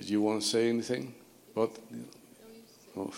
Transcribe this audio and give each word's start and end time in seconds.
Did 0.00 0.08
you 0.08 0.22
want 0.22 0.40
to 0.40 0.48
say 0.48 0.70
anything 0.70 1.14
about? 1.54 1.72
Oh. 2.96 3.12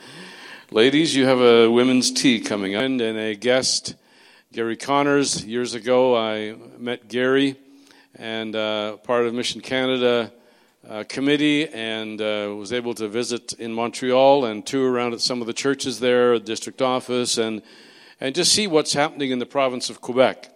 Ladies, 0.70 1.14
you 1.14 1.26
have 1.26 1.42
a 1.42 1.70
women's 1.70 2.10
tea 2.10 2.40
coming 2.40 2.74
up, 2.74 2.84
and 2.84 3.02
a 3.02 3.34
guest, 3.34 3.94
Gary 4.50 4.78
Connors. 4.78 5.44
Years 5.44 5.74
ago, 5.74 6.16
I 6.16 6.54
met 6.78 7.08
Gary 7.08 7.56
and 8.14 8.56
uh, 8.56 8.96
part 8.96 9.26
of 9.26 9.34
Mission 9.34 9.60
Canada 9.60 10.32
uh, 10.88 11.04
committee, 11.06 11.68
and 11.68 12.18
uh, 12.22 12.54
was 12.56 12.72
able 12.72 12.94
to 12.94 13.08
visit 13.08 13.52
in 13.52 13.74
Montreal 13.74 14.46
and 14.46 14.64
tour 14.64 14.90
around 14.90 15.12
at 15.12 15.20
some 15.20 15.42
of 15.42 15.46
the 15.46 15.52
churches 15.52 16.00
there, 16.00 16.38
district 16.38 16.80
office, 16.80 17.36
and 17.36 17.60
and 18.22 18.34
just 18.34 18.54
see 18.54 18.66
what's 18.66 18.94
happening 18.94 19.32
in 19.32 19.38
the 19.38 19.44
province 19.44 19.90
of 19.90 20.00
Quebec. 20.00 20.50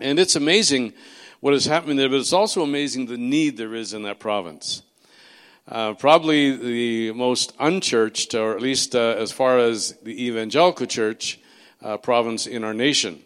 And 0.00 0.18
it's 0.18 0.36
amazing 0.36 0.92
what 1.40 1.54
is 1.54 1.66
happening 1.66 1.96
there, 1.96 2.08
but 2.08 2.18
it's 2.20 2.32
also 2.32 2.62
amazing 2.62 3.06
the 3.06 3.18
need 3.18 3.56
there 3.56 3.74
is 3.74 3.92
in 3.92 4.02
that 4.02 4.18
province. 4.18 4.82
Uh, 5.68 5.94
probably 5.94 6.56
the 6.56 7.12
most 7.12 7.52
unchurched, 7.58 8.34
or 8.34 8.54
at 8.54 8.62
least 8.62 8.94
uh, 8.94 9.16
as 9.18 9.32
far 9.32 9.58
as 9.58 9.92
the 10.04 10.26
evangelical 10.26 10.86
church 10.86 11.40
uh, 11.82 11.96
province 11.96 12.46
in 12.46 12.62
our 12.62 12.72
nation. 12.72 13.20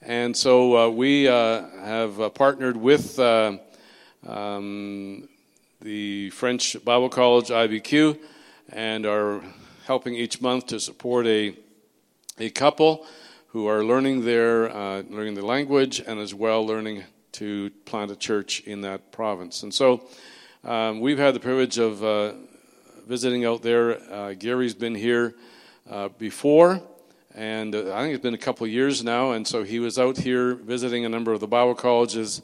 And 0.00 0.36
so 0.36 0.76
uh, 0.76 0.88
we 0.88 1.26
uh, 1.28 1.68
have 1.82 2.20
uh, 2.20 2.30
partnered 2.30 2.76
with 2.76 3.18
um, 3.18 3.58
the 5.80 6.30
French 6.30 6.82
Bible 6.84 7.08
College, 7.08 7.48
IBQ, 7.48 8.18
and 8.72 9.04
are 9.04 9.42
helping 9.84 10.14
each 10.14 10.40
month 10.40 10.68
to 10.68 10.78
support 10.78 11.26
a, 11.26 11.56
a 12.38 12.50
couple 12.50 13.04
who 13.48 13.66
are 13.66 13.84
learning 13.84 14.24
their 14.24 14.72
learning 15.10 15.34
the 15.34 15.44
language 15.44 16.00
and 16.06 16.20
as 16.20 16.32
well 16.32 16.64
learning 16.64 17.02
to 17.32 17.70
plant 17.84 18.10
a 18.10 18.16
church 18.16 18.60
in 18.60 18.80
that 18.82 19.12
province. 19.12 19.62
And 19.62 19.72
so 19.72 20.06
um, 20.64 21.00
we've 21.00 21.18
had 21.18 21.34
the 21.34 21.40
privilege 21.40 21.78
of 21.78 22.02
uh, 22.04 22.32
visiting 23.06 23.44
out 23.44 23.62
there. 23.62 24.00
Uh, 24.12 24.34
Gary's 24.34 24.74
been 24.74 24.94
here 24.94 25.34
uh, 25.88 26.08
before, 26.08 26.82
and 27.34 27.74
uh, 27.74 27.94
I 27.94 28.02
think 28.02 28.14
it's 28.14 28.22
been 28.22 28.34
a 28.34 28.38
couple 28.38 28.66
of 28.66 28.72
years 28.72 29.02
now. 29.02 29.32
And 29.32 29.46
so 29.46 29.62
he 29.62 29.78
was 29.78 29.98
out 29.98 30.18
here 30.18 30.54
visiting 30.54 31.04
a 31.04 31.08
number 31.08 31.32
of 31.32 31.40
the 31.40 31.48
Bible 31.48 31.74
colleges. 31.74 32.42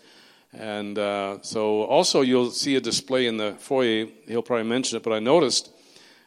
And 0.52 0.98
uh, 0.98 1.38
so 1.42 1.82
also 1.82 2.22
you'll 2.22 2.50
see 2.50 2.76
a 2.76 2.80
display 2.80 3.26
in 3.26 3.36
the 3.36 3.54
foyer. 3.58 4.06
He'll 4.26 4.42
probably 4.42 4.68
mention 4.68 4.96
it, 4.96 5.02
but 5.02 5.12
I 5.12 5.18
noticed 5.18 5.70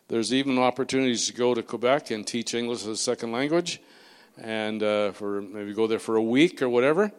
there's 0.07 0.33
even 0.33 0.57
opportunities 0.57 1.27
to 1.27 1.33
go 1.33 1.53
to 1.53 1.63
Quebec 1.63 2.11
and 2.11 2.25
teach 2.25 2.53
English 2.53 2.81
as 2.81 2.87
a 2.87 2.97
second 2.97 3.31
language, 3.31 3.79
and 4.41 4.81
uh, 4.81 5.11
for 5.11 5.41
maybe 5.41 5.73
go 5.73 5.87
there 5.87 5.99
for 5.99 6.15
a 6.15 6.21
week 6.21 6.61
or 6.61 6.69
whatever. 6.69 7.11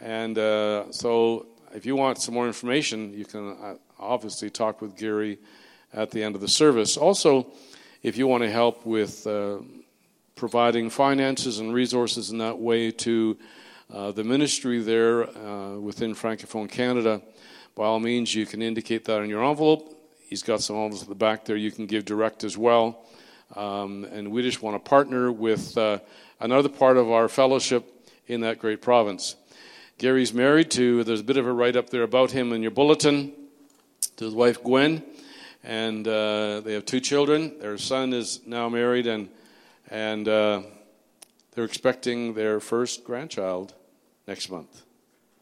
And 0.00 0.38
uh, 0.38 0.90
so, 0.92 1.46
if 1.74 1.84
you 1.84 1.94
want 1.94 2.18
some 2.18 2.34
more 2.34 2.46
information, 2.46 3.12
you 3.12 3.24
can 3.24 3.50
uh, 3.50 3.74
obviously 3.98 4.50
talk 4.50 4.80
with 4.80 4.96
Gary 4.96 5.38
at 5.92 6.10
the 6.10 6.22
end 6.22 6.34
of 6.34 6.40
the 6.40 6.48
service. 6.48 6.96
Also, 6.96 7.52
if 8.02 8.16
you 8.16 8.26
want 8.26 8.42
to 8.42 8.50
help 8.50 8.86
with 8.86 9.26
uh, 9.26 9.58
providing 10.36 10.88
finances 10.88 11.58
and 11.58 11.74
resources 11.74 12.30
in 12.30 12.38
that 12.38 12.58
way 12.58 12.90
to 12.90 13.36
uh, 13.92 14.10
the 14.12 14.24
ministry 14.24 14.80
there 14.80 15.28
uh, 15.28 15.76
within 15.76 16.14
Francophone 16.14 16.68
Canada, 16.68 17.20
by 17.74 17.84
all 17.84 18.00
means, 18.00 18.34
you 18.34 18.46
can 18.46 18.62
indicate 18.62 19.04
that 19.04 19.20
on 19.20 19.28
your 19.28 19.44
envelope. 19.44 19.96
He's 20.28 20.42
got 20.42 20.62
some 20.62 20.76
envelopes 20.76 21.02
at 21.02 21.08
the 21.08 21.14
back 21.14 21.44
there 21.44 21.56
you 21.56 21.70
can 21.70 21.86
give 21.86 22.04
direct 22.04 22.44
as 22.44 22.56
well. 22.56 23.04
Um, 23.56 24.04
and 24.04 24.30
we 24.30 24.42
just 24.42 24.62
want 24.62 24.82
to 24.82 24.88
partner 24.88 25.32
with 25.32 25.76
uh, 25.76 25.98
another 26.38 26.68
part 26.68 26.96
of 26.96 27.10
our 27.10 27.28
fellowship 27.28 27.84
in 28.26 28.42
that 28.42 28.60
great 28.60 28.80
province. 28.80 29.34
Gary's 30.00 30.32
married 30.32 30.70
to, 30.70 31.04
there's 31.04 31.20
a 31.20 31.24
bit 31.24 31.36
of 31.36 31.46
a 31.46 31.52
write 31.52 31.76
up 31.76 31.90
there 31.90 32.02
about 32.02 32.30
him 32.30 32.54
in 32.54 32.62
your 32.62 32.70
bulletin, 32.70 33.34
to 34.16 34.24
his 34.24 34.32
wife 34.32 34.62
Gwen. 34.62 35.02
And 35.62 36.08
uh, 36.08 36.60
they 36.60 36.72
have 36.72 36.86
two 36.86 37.00
children. 37.00 37.58
Their 37.58 37.76
son 37.76 38.14
is 38.14 38.40
now 38.46 38.70
married, 38.70 39.06
and, 39.06 39.28
and 39.90 40.26
uh, 40.26 40.62
they're 41.52 41.66
expecting 41.66 42.32
their 42.32 42.60
first 42.60 43.04
grandchild 43.04 43.74
next 44.26 44.50
month, 44.50 44.84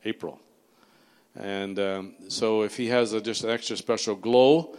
April. 0.05 0.41
And 1.37 1.79
um, 1.79 2.15
so, 2.27 2.63
if 2.63 2.77
he 2.77 2.89
has 2.89 3.13
a, 3.13 3.21
just 3.21 3.45
an 3.45 3.51
extra 3.51 3.77
special 3.77 4.17
glow, 4.17 4.77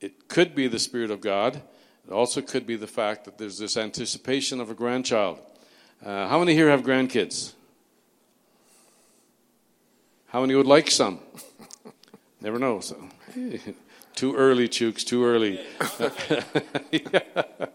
it 0.00 0.26
could 0.26 0.54
be 0.54 0.68
the 0.68 0.78
Spirit 0.78 1.10
of 1.10 1.20
God. 1.20 1.56
It 2.08 2.12
also 2.12 2.40
could 2.40 2.66
be 2.66 2.76
the 2.76 2.86
fact 2.86 3.26
that 3.26 3.36
there's 3.36 3.58
this 3.58 3.76
anticipation 3.76 4.58
of 4.58 4.70
a 4.70 4.74
grandchild. 4.74 5.38
Uh, 6.02 6.28
how 6.28 6.38
many 6.38 6.54
here 6.54 6.70
have 6.70 6.80
grandkids? 6.80 7.52
How 10.32 10.40
many 10.40 10.54
would 10.54 10.66
like 10.66 10.90
some? 10.90 11.18
Never 12.40 12.58
know. 12.58 12.80
So, 12.80 12.96
too 14.14 14.34
early, 14.34 14.66
Chooks. 14.66 15.04
Too 15.04 15.26
early. 15.26 15.60
yeah. 16.90 17.22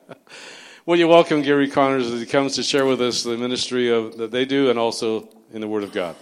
Well, 0.88 0.98
you 0.98 1.10
welcome 1.10 1.42
Gary 1.42 1.70
Connors 1.70 2.10
as 2.10 2.22
he 2.22 2.26
comes 2.26 2.56
to 2.56 2.64
share 2.64 2.86
with 2.86 3.02
us 3.02 3.22
the 3.22 3.36
ministry 3.36 3.90
of, 3.90 4.16
that 4.20 4.32
they 4.32 4.46
do 4.46 4.70
and 4.70 4.80
also 4.80 5.28
in 5.52 5.60
the 5.60 5.68
Word 5.68 5.84
of 5.84 5.92
God. 5.92 6.16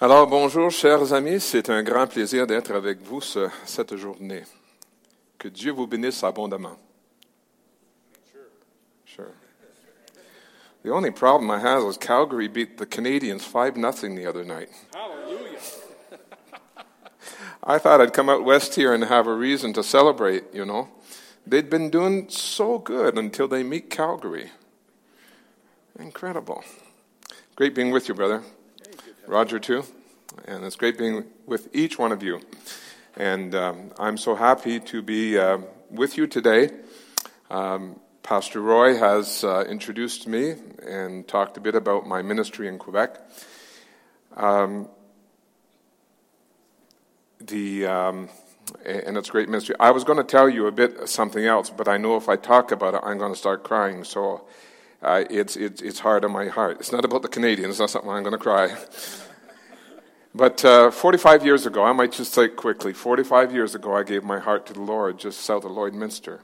Alors, 0.00 0.26
bonjour, 0.26 0.70
chers 0.70 1.12
amis. 1.12 1.40
C'est 1.40 1.68
un 1.68 1.82
grand 1.82 2.06
plaisir 2.06 2.46
d'être 2.46 2.72
avec 2.72 3.02
vous 3.02 3.20
ce, 3.20 3.50
cette 3.66 3.94
journée. 3.96 4.44
Que 5.38 5.48
Dieu 5.48 5.72
vous 5.72 5.86
bénisse 5.86 6.24
abondamment. 6.24 6.78
The 10.84 10.92
only 10.92 11.10
problem 11.10 11.50
I 11.50 11.60
had 11.60 11.78
was 11.78 11.96
Calgary 11.96 12.46
beat 12.46 12.76
the 12.76 12.84
Canadiens 12.84 13.40
5 13.40 13.78
nothing 13.78 14.16
the 14.16 14.26
other 14.26 14.44
night. 14.44 14.68
Hallelujah. 14.92 15.58
I 17.64 17.78
thought 17.78 18.02
I'd 18.02 18.12
come 18.12 18.28
out 18.28 18.44
west 18.44 18.74
here 18.74 18.92
and 18.92 19.02
have 19.02 19.26
a 19.26 19.34
reason 19.34 19.72
to 19.72 19.82
celebrate, 19.82 20.44
you 20.52 20.66
know. 20.66 20.90
They'd 21.46 21.70
been 21.70 21.88
doing 21.88 22.28
so 22.28 22.78
good 22.78 23.16
until 23.16 23.48
they 23.48 23.62
meet 23.62 23.88
Calgary. 23.88 24.50
Incredible. 25.98 26.62
Great 27.56 27.74
being 27.74 27.90
with 27.90 28.06
you, 28.06 28.14
brother. 28.14 28.42
Roger, 29.26 29.58
too. 29.58 29.84
And 30.44 30.66
it's 30.66 30.76
great 30.76 30.98
being 30.98 31.24
with 31.46 31.74
each 31.74 31.98
one 31.98 32.12
of 32.12 32.22
you. 32.22 32.42
And 33.16 33.54
um, 33.54 33.90
I'm 33.98 34.18
so 34.18 34.34
happy 34.34 34.80
to 34.80 35.00
be 35.00 35.38
uh, 35.38 35.58
with 35.90 36.18
you 36.18 36.26
today. 36.26 36.68
Um, 37.50 38.00
Pastor 38.24 38.62
Roy 38.62 38.96
has 38.96 39.44
uh, 39.44 39.66
introduced 39.68 40.26
me 40.26 40.54
and 40.82 41.28
talked 41.28 41.58
a 41.58 41.60
bit 41.60 41.74
about 41.74 42.06
my 42.06 42.22
ministry 42.22 42.68
in 42.68 42.78
Quebec. 42.78 43.20
Um, 44.34 44.88
the 47.38 47.84
um, 47.84 48.30
and 48.86 49.18
it's 49.18 49.28
great 49.28 49.50
ministry. 49.50 49.74
I 49.78 49.90
was 49.90 50.04
going 50.04 50.16
to 50.16 50.24
tell 50.24 50.48
you 50.48 50.66
a 50.66 50.72
bit 50.72 51.06
something 51.06 51.44
else, 51.44 51.68
but 51.68 51.86
I 51.86 51.98
know 51.98 52.16
if 52.16 52.30
I 52.30 52.36
talk 52.36 52.72
about 52.72 52.94
it, 52.94 53.02
I'm 53.04 53.18
going 53.18 53.34
to 53.34 53.38
start 53.38 53.62
crying. 53.62 54.04
So 54.04 54.46
uh, 55.02 55.24
it's, 55.28 55.54
it's 55.56 55.82
it's 55.82 55.98
hard 55.98 56.24
on 56.24 56.32
my 56.32 56.46
heart. 56.46 56.78
It's 56.80 56.92
not 56.92 57.04
about 57.04 57.20
the 57.20 57.28
Canadiens. 57.28 57.68
It's 57.68 57.78
not 57.78 57.90
something 57.90 58.10
I'm 58.10 58.22
going 58.22 58.32
to 58.32 58.38
cry. 58.38 58.74
but 60.34 60.64
uh, 60.64 60.90
45 60.90 61.44
years 61.44 61.66
ago, 61.66 61.84
I 61.84 61.92
might 61.92 62.12
just 62.12 62.32
say 62.32 62.48
quickly. 62.48 62.94
45 62.94 63.52
years 63.52 63.74
ago, 63.74 63.94
I 63.94 64.02
gave 64.02 64.24
my 64.24 64.38
heart 64.38 64.64
to 64.68 64.72
the 64.72 64.80
Lord 64.80 65.18
just 65.18 65.40
south 65.40 65.66
of 65.66 65.72
Lloydminster 65.72 66.40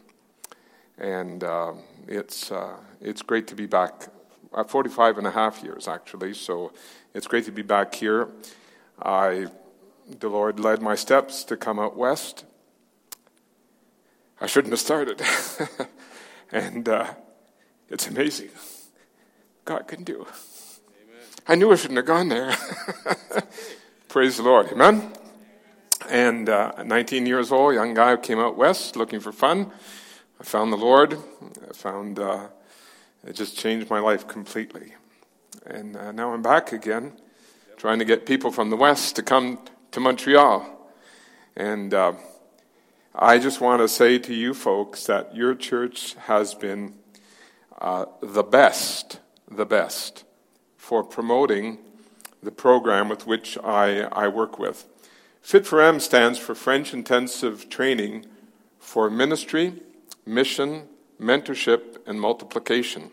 and 1.00 1.43
um, 1.43 1.78
it's 2.06 2.53
uh, 2.53 2.77
it's 3.00 3.22
great 3.22 3.47
to 3.49 3.55
be 3.55 3.66
back. 3.66 4.09
At 4.56 4.69
45 4.69 5.19
and 5.19 5.27
a 5.28 5.31
half 5.31 5.62
years, 5.62 5.87
actually, 5.87 6.34
so 6.34 6.72
it's 7.15 7.28
great 7.28 7.44
to 7.44 7.53
be 7.53 7.62
back 7.62 7.94
here. 7.94 8.28
I, 9.00 9.47
the 10.19 10.28
Lord 10.28 10.59
led 10.59 10.83
my 10.83 10.97
steps 10.97 11.44
to 11.44 11.56
come 11.56 11.78
out 11.78 11.97
west. 11.97 12.44
I 14.41 14.47
shouldn't 14.47 14.72
have 14.72 14.81
started, 14.81 15.22
and 16.53 16.89
uh, 16.89 17.15
it's 17.89 18.09
amazing. 18.09 18.50
God 19.65 19.87
can 19.87 20.03
do. 20.03 20.27
Amen. 20.27 21.22
I 21.47 21.55
knew 21.55 21.71
I 21.71 21.77
shouldn't 21.77 21.99
have 21.99 22.06
gone 22.06 22.28
there. 22.28 22.56
Praise 24.09 24.37
the 24.37 24.43
Lord. 24.43 24.72
Amen. 24.72 25.13
And 26.09 26.48
uh, 26.48 26.83
19 26.83 27.24
years 27.24 27.53
old, 27.53 27.74
young 27.74 27.95
guy 27.95 28.16
came 28.16 28.41
out 28.41 28.57
west 28.57 28.97
looking 28.97 29.21
for 29.21 29.30
fun 29.30 29.71
I 30.41 30.42
found 30.42 30.72
the 30.72 30.78
Lord. 30.78 31.19
I 31.69 31.72
found 31.75 32.19
uh, 32.19 32.47
it 33.27 33.34
just 33.34 33.59
changed 33.59 33.91
my 33.91 33.98
life 33.98 34.27
completely. 34.27 34.95
And 35.66 35.95
uh, 35.95 36.13
now 36.13 36.33
I'm 36.33 36.41
back 36.41 36.72
again, 36.72 37.13
trying 37.77 37.98
to 37.98 38.07
get 38.07 38.25
people 38.25 38.51
from 38.51 38.71
the 38.71 38.77
West 38.77 39.16
to 39.16 39.22
come 39.22 39.59
to 39.91 40.01
Montreal. 40.01 40.92
And 41.57 41.92
uh, 41.92 42.15
I 43.15 43.39
just 43.39 43.60
want 43.60 43.83
to 43.83 43.89
say 43.89 44.19
to 44.19 44.33
you 44.33 44.54
folks 44.54 45.04
that 45.04 45.37
your 45.37 45.54
church 45.54 46.15
has 46.15 46.54
been 46.54 46.95
uh, 47.78 48.07
the 48.22 48.43
best, 48.43 49.21
the 49.51 49.66
best 49.66 50.25
for 50.78 51.04
promoting 51.04 51.77
the 52.43 52.51
program 52.51 53.10
with 53.10 53.27
which 53.27 53.59
I, 53.59 54.04
I 54.04 54.28
work 54.28 54.59
with. 54.59 54.86
Fit 55.43 55.66
for 55.66 55.83
M 55.83 56.01
stands 56.01 56.39
for 56.39 56.54
French 56.54 56.95
Intensive 56.95 57.69
Training 57.69 58.25
for 58.78 59.10
Ministry 59.10 59.83
mission, 60.27 60.89
mentorship, 61.21 61.99
and 62.07 62.21
multiplication. 62.21 63.11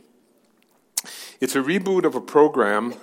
It's 1.39 1.55
a 1.55 1.61
reboot 1.61 2.03
of 2.03 2.15
a 2.15 2.21
program 2.21 2.95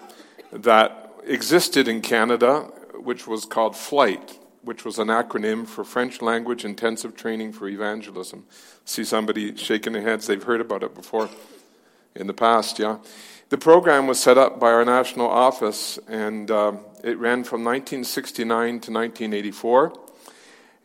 that 0.52 1.12
existed 1.24 1.88
in 1.88 2.00
Canada, 2.00 2.62
which 2.94 3.26
was 3.26 3.44
called 3.44 3.76
Flight, 3.76 4.38
which 4.62 4.84
was 4.84 4.98
an 4.98 5.08
acronym 5.08 5.66
for 5.66 5.84
French 5.84 6.20
Language 6.22 6.64
Intensive 6.64 7.16
Training 7.16 7.52
for 7.52 7.68
Evangelism. 7.68 8.44
See 8.84 9.04
somebody 9.04 9.56
shaking 9.56 9.92
their 9.92 10.02
heads, 10.02 10.26
they've 10.26 10.42
heard 10.42 10.60
about 10.60 10.82
it 10.82 10.94
before 10.94 11.28
in 12.14 12.26
the 12.26 12.34
past, 12.34 12.78
yeah. 12.78 12.98
The 13.50 13.58
program 13.58 14.06
was 14.06 14.18
set 14.18 14.38
up 14.38 14.58
by 14.58 14.72
our 14.72 14.84
national 14.84 15.28
office, 15.28 15.98
and 16.08 16.50
uh, 16.50 16.72
it 17.02 17.18
ran 17.18 17.44
from 17.44 17.62
1969 17.62 18.48
to 18.48 18.92
1984. 18.92 19.92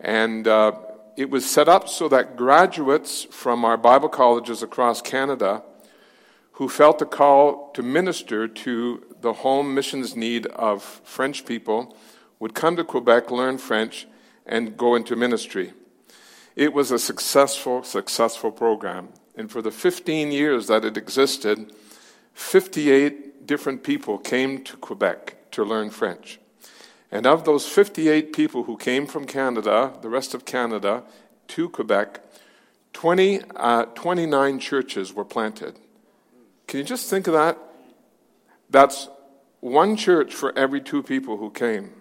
And 0.01 0.47
uh, 0.47 0.73
it 1.19 1.29
was 1.29 1.49
set 1.49 1.67
up 1.67 1.89
so 1.89 2.07
that 2.07 2.37
graduates 2.37 3.25
from 3.25 3.65
our 3.65 3.75
Bible 3.75 4.07
colleges 4.07 4.63
across 4.63 5.01
Canada 5.01 5.61
who 6.53 6.69
felt 6.69 6.99
the 6.99 7.05
call 7.05 7.71
to 7.71 7.83
minister 7.83 8.47
to 8.47 9.05
the 9.19 9.33
home 9.33 9.75
missions 9.75 10.15
need 10.15 10.45
of 10.47 10.81
French 11.03 11.45
people 11.45 11.97
would 12.39 12.53
come 12.53 12.77
to 12.77 12.85
Quebec, 12.85 13.31
learn 13.31 13.57
French, 13.57 14.07
and 14.45 14.77
go 14.77 14.95
into 14.95 15.13
ministry. 15.17 15.73
It 16.55 16.71
was 16.71 16.89
a 16.89 16.97
successful, 16.97 17.83
successful 17.83 18.51
program. 18.51 19.09
And 19.35 19.51
for 19.51 19.61
the 19.61 19.71
15 19.71 20.31
years 20.31 20.67
that 20.67 20.85
it 20.85 20.95
existed, 20.95 21.73
58 22.33 23.45
different 23.45 23.83
people 23.83 24.17
came 24.17 24.63
to 24.63 24.77
Quebec 24.77 25.51
to 25.51 25.65
learn 25.65 25.89
French. 25.89 26.39
And 27.11 27.25
of 27.25 27.43
those 27.43 27.67
58 27.67 28.33
people 28.33 28.63
who 28.63 28.77
came 28.77 29.07
from 29.07 29.25
Canada, 29.25 29.93
the 30.01 30.09
rest 30.09 30.33
of 30.33 30.45
Canada, 30.45 31.03
to 31.49 31.69
Quebec, 31.69 32.21
20, 32.93 33.41
uh, 33.55 33.85
29 33.85 34.59
churches 34.59 35.13
were 35.13 35.25
planted. 35.25 35.75
Can 36.67 36.79
you 36.79 36.83
just 36.83 37.09
think 37.09 37.27
of 37.27 37.33
that? 37.33 37.57
That's 38.69 39.09
one 39.59 39.95
church 39.95 40.33
for 40.33 40.57
every 40.57 40.81
two 40.81 41.01
people 41.01 41.37
who 41.37 41.49
came. 41.49 41.91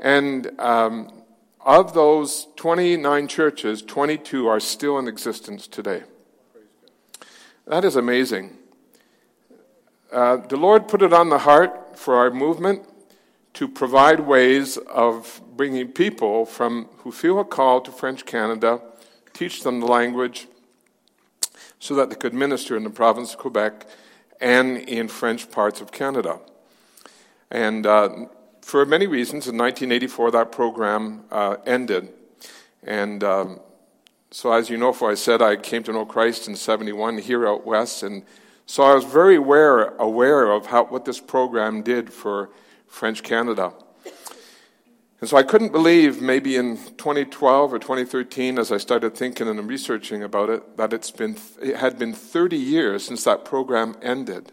And 0.00 0.58
um, 0.58 1.22
of 1.60 1.94
those 1.94 2.48
29 2.56 3.28
churches, 3.28 3.82
22 3.82 4.46
are 4.46 4.60
still 4.60 4.98
in 4.98 5.06
existence 5.06 5.66
today. 5.66 6.02
That 7.66 7.84
is 7.84 7.96
amazing. 7.96 8.56
Uh, 10.10 10.36
the 10.36 10.56
Lord 10.56 10.88
put 10.88 11.02
it 11.02 11.12
on 11.12 11.28
the 11.28 11.38
heart 11.38 11.98
for 11.98 12.16
our 12.16 12.30
movement 12.30 12.86
to 13.54 13.68
provide 13.68 14.20
ways 14.20 14.76
of 14.76 15.40
bringing 15.56 15.88
people 15.88 16.44
from 16.44 16.88
who 16.98 17.12
feel 17.12 17.38
a 17.38 17.44
call 17.44 17.80
to 17.80 17.92
French 17.92 18.26
Canada, 18.26 18.80
teach 19.32 19.62
them 19.62 19.80
the 19.80 19.86
language, 19.86 20.48
so 21.78 21.94
that 21.94 22.10
they 22.10 22.16
could 22.16 22.34
minister 22.34 22.76
in 22.76 22.82
the 22.82 22.90
province 22.90 23.32
of 23.32 23.38
Quebec 23.38 23.86
and 24.40 24.78
in 24.78 25.06
French 25.06 25.50
parts 25.50 25.80
of 25.80 25.92
Canada. 25.92 26.40
And 27.50 27.86
uh, 27.86 28.26
for 28.60 28.84
many 28.84 29.06
reasons, 29.06 29.46
in 29.46 29.56
1984, 29.56 30.32
that 30.32 30.50
program 30.50 31.24
uh, 31.30 31.56
ended. 31.64 32.08
And 32.82 33.22
um, 33.22 33.60
so, 34.30 34.52
as 34.52 34.68
you 34.68 34.76
know, 34.76 34.92
for 34.92 35.10
I 35.10 35.14
said, 35.14 35.40
I 35.40 35.54
came 35.54 35.84
to 35.84 35.92
know 35.92 36.04
Christ 36.04 36.48
in 36.48 36.56
71 36.56 37.18
here 37.18 37.46
out 37.46 37.64
west. 37.64 38.02
And 38.02 38.24
so 38.66 38.82
I 38.82 38.94
was 38.94 39.04
very 39.04 39.36
aware, 39.36 39.94
aware 39.96 40.50
of 40.50 40.66
how, 40.66 40.86
what 40.86 41.04
this 41.04 41.20
program 41.20 41.82
did 41.82 42.12
for 42.12 42.50
French 42.94 43.24
Canada. 43.24 43.72
And 45.20 45.28
so 45.28 45.36
I 45.36 45.42
couldn't 45.42 45.72
believe 45.72 46.22
maybe 46.22 46.54
in 46.54 46.76
2012 46.76 47.72
or 47.72 47.78
2013, 47.78 48.56
as 48.56 48.70
I 48.70 48.76
started 48.76 49.16
thinking 49.16 49.48
and 49.48 49.68
researching 49.68 50.22
about 50.22 50.48
it, 50.48 50.76
that 50.76 50.92
it's 50.92 51.10
been, 51.10 51.36
it 51.60 51.76
had 51.76 51.98
been 51.98 52.12
30 52.12 52.56
years 52.56 53.04
since 53.04 53.24
that 53.24 53.44
program 53.44 53.96
ended. 54.00 54.52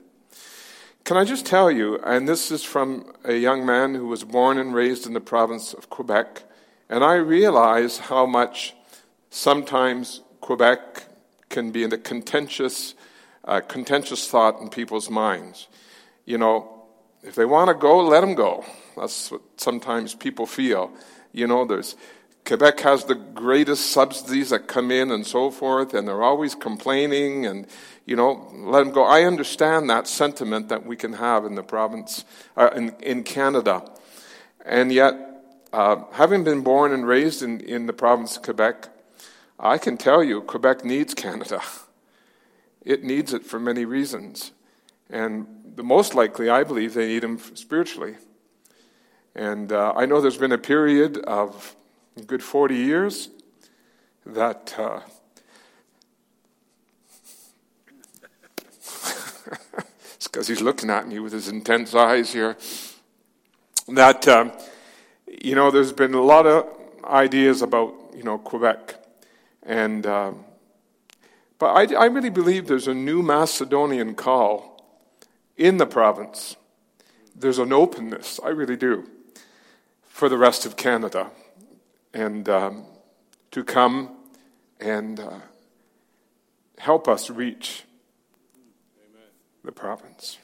Can 1.03 1.17
I 1.17 1.23
just 1.23 1.45
tell 1.45 1.69
you, 1.69 1.99
and 2.03 2.27
this 2.27 2.49
is 2.49 2.63
from 2.63 3.13
a 3.23 3.33
young 3.33 3.63
man 3.63 3.93
who 3.93 4.07
was 4.07 4.23
born 4.23 4.57
and 4.57 4.73
raised 4.73 5.05
in 5.05 5.13
the 5.13 5.21
province 5.21 5.73
of 5.73 5.91
Quebec, 5.91 6.43
and 6.89 7.03
I 7.03 7.15
realize 7.15 7.99
how 7.99 8.25
much 8.25 8.73
sometimes 9.29 10.21
Quebec 10.39 11.05
can 11.49 11.69
be 11.71 11.83
in 11.83 11.93
a 11.93 11.97
contentious, 11.97 12.95
uh, 13.45 13.61
contentious 13.61 14.27
thought 14.27 14.59
in 14.61 14.69
people's 14.69 15.11
minds. 15.11 15.67
You 16.25 16.39
know, 16.39 16.80
if 17.23 17.35
they 17.35 17.45
want 17.45 17.69
to 17.69 17.73
go, 17.73 17.99
let 17.99 18.21
them 18.21 18.35
go. 18.35 18.65
That's 18.97 19.31
what 19.31 19.41
sometimes 19.57 20.15
people 20.15 20.45
feel. 20.45 20.91
You 21.31 21.47
know, 21.47 21.65
there's 21.65 21.95
Quebec 22.45 22.79
has 22.81 23.05
the 23.05 23.15
greatest 23.15 23.91
subsidies 23.91 24.49
that 24.49 24.67
come 24.67 24.91
in 24.91 25.11
and 25.11 25.25
so 25.25 25.51
forth, 25.51 25.93
and 25.93 26.07
they're 26.07 26.23
always 26.23 26.55
complaining 26.55 27.45
and, 27.45 27.67
you 28.05 28.15
know, 28.15 28.51
let 28.53 28.83
them 28.83 28.91
go. 28.91 29.03
I 29.03 29.23
understand 29.23 29.89
that 29.89 30.07
sentiment 30.07 30.69
that 30.69 30.85
we 30.85 30.95
can 30.95 31.13
have 31.13 31.45
in 31.45 31.55
the 31.55 31.63
province, 31.63 32.25
uh, 32.57 32.69
in, 32.75 32.95
in 33.01 33.23
Canada. 33.23 33.83
And 34.65 34.91
yet, 34.91 35.13
uh, 35.71 36.03
having 36.13 36.43
been 36.43 36.61
born 36.61 36.91
and 36.91 37.07
raised 37.07 37.43
in, 37.43 37.61
in 37.61 37.85
the 37.85 37.93
province 37.93 38.37
of 38.37 38.43
Quebec, 38.43 38.89
I 39.59 39.77
can 39.77 39.97
tell 39.97 40.23
you 40.23 40.41
Quebec 40.41 40.83
needs 40.83 41.13
Canada. 41.13 41.61
It 42.83 43.03
needs 43.03 43.31
it 43.31 43.45
for 43.45 43.59
many 43.59 43.85
reasons. 43.85 44.51
And 45.07 45.45
the 45.75 45.83
most 45.83 46.15
likely, 46.15 46.49
I 46.49 46.63
believe, 46.63 46.93
they 46.93 47.07
need 47.07 47.23
him 47.23 47.39
spiritually. 47.55 48.15
And 49.35 49.71
uh, 49.71 49.93
I 49.95 50.05
know 50.05 50.19
there's 50.19 50.37
been 50.37 50.51
a 50.51 50.57
period 50.57 51.17
of 51.19 51.75
a 52.17 52.21
good 52.21 52.43
40 52.43 52.75
years 52.75 53.29
that 54.25 54.75
uh, 54.77 54.99
it's 60.15 60.27
because 60.27 60.47
he's 60.47 60.61
looking 60.61 60.89
at 60.89 61.07
me 61.07 61.19
with 61.19 61.31
his 61.31 61.47
intense 61.47 61.95
eyes 61.95 62.33
here 62.33 62.57
that 63.87 64.27
um, 64.27 64.51
you 65.41 65.55
know 65.55 65.71
there's 65.71 65.93
been 65.93 66.13
a 66.13 66.21
lot 66.21 66.45
of 66.45 66.67
ideas 67.03 67.61
about 67.61 67.93
you 68.15 68.23
know 68.23 68.37
quebec 68.37 68.95
and 69.63 70.05
um, 70.05 70.45
but 71.57 71.67
I, 71.67 71.95
I 71.95 72.05
really 72.05 72.29
believe 72.29 72.67
there's 72.67 72.87
a 72.87 72.93
new 72.93 73.23
macedonian 73.23 74.13
call 74.13 74.70
in 75.57 75.77
the 75.77 75.85
province 75.85 76.55
there's 77.35 77.59
an 77.59 77.73
openness 77.73 78.39
i 78.43 78.49
really 78.49 78.77
do 78.77 79.07
for 80.03 80.29
the 80.29 80.37
rest 80.37 80.65
of 80.65 80.75
canada 80.75 81.29
and 82.13 82.49
um, 82.49 82.85
to 83.51 83.63
come 83.63 84.15
and 84.79 85.19
uh, 85.19 85.39
help 86.77 87.07
us 87.07 87.29
reach 87.29 87.83
Amen. 88.97 89.27
the 89.63 89.71
province. 89.71 90.37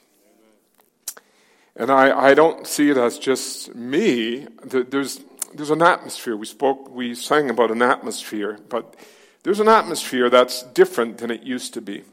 And 1.74 1.90
I, 1.90 2.30
I 2.30 2.34
don't 2.34 2.66
see 2.66 2.90
it 2.90 2.96
as 2.96 3.18
just 3.18 3.74
me. 3.74 4.46
There's, 4.64 5.20
there's 5.54 5.70
an 5.70 5.82
atmosphere. 5.82 6.36
We 6.36 6.46
spoke, 6.46 6.90
we 6.90 7.14
sang 7.14 7.50
about 7.50 7.70
an 7.70 7.82
atmosphere, 7.82 8.58
but 8.68 8.96
there's 9.42 9.60
an 9.60 9.68
atmosphere 9.68 10.28
that's 10.28 10.62
different 10.62 11.18
than 11.18 11.30
it 11.30 11.42
used 11.42 11.74
to 11.74 11.80
be. 11.80 12.04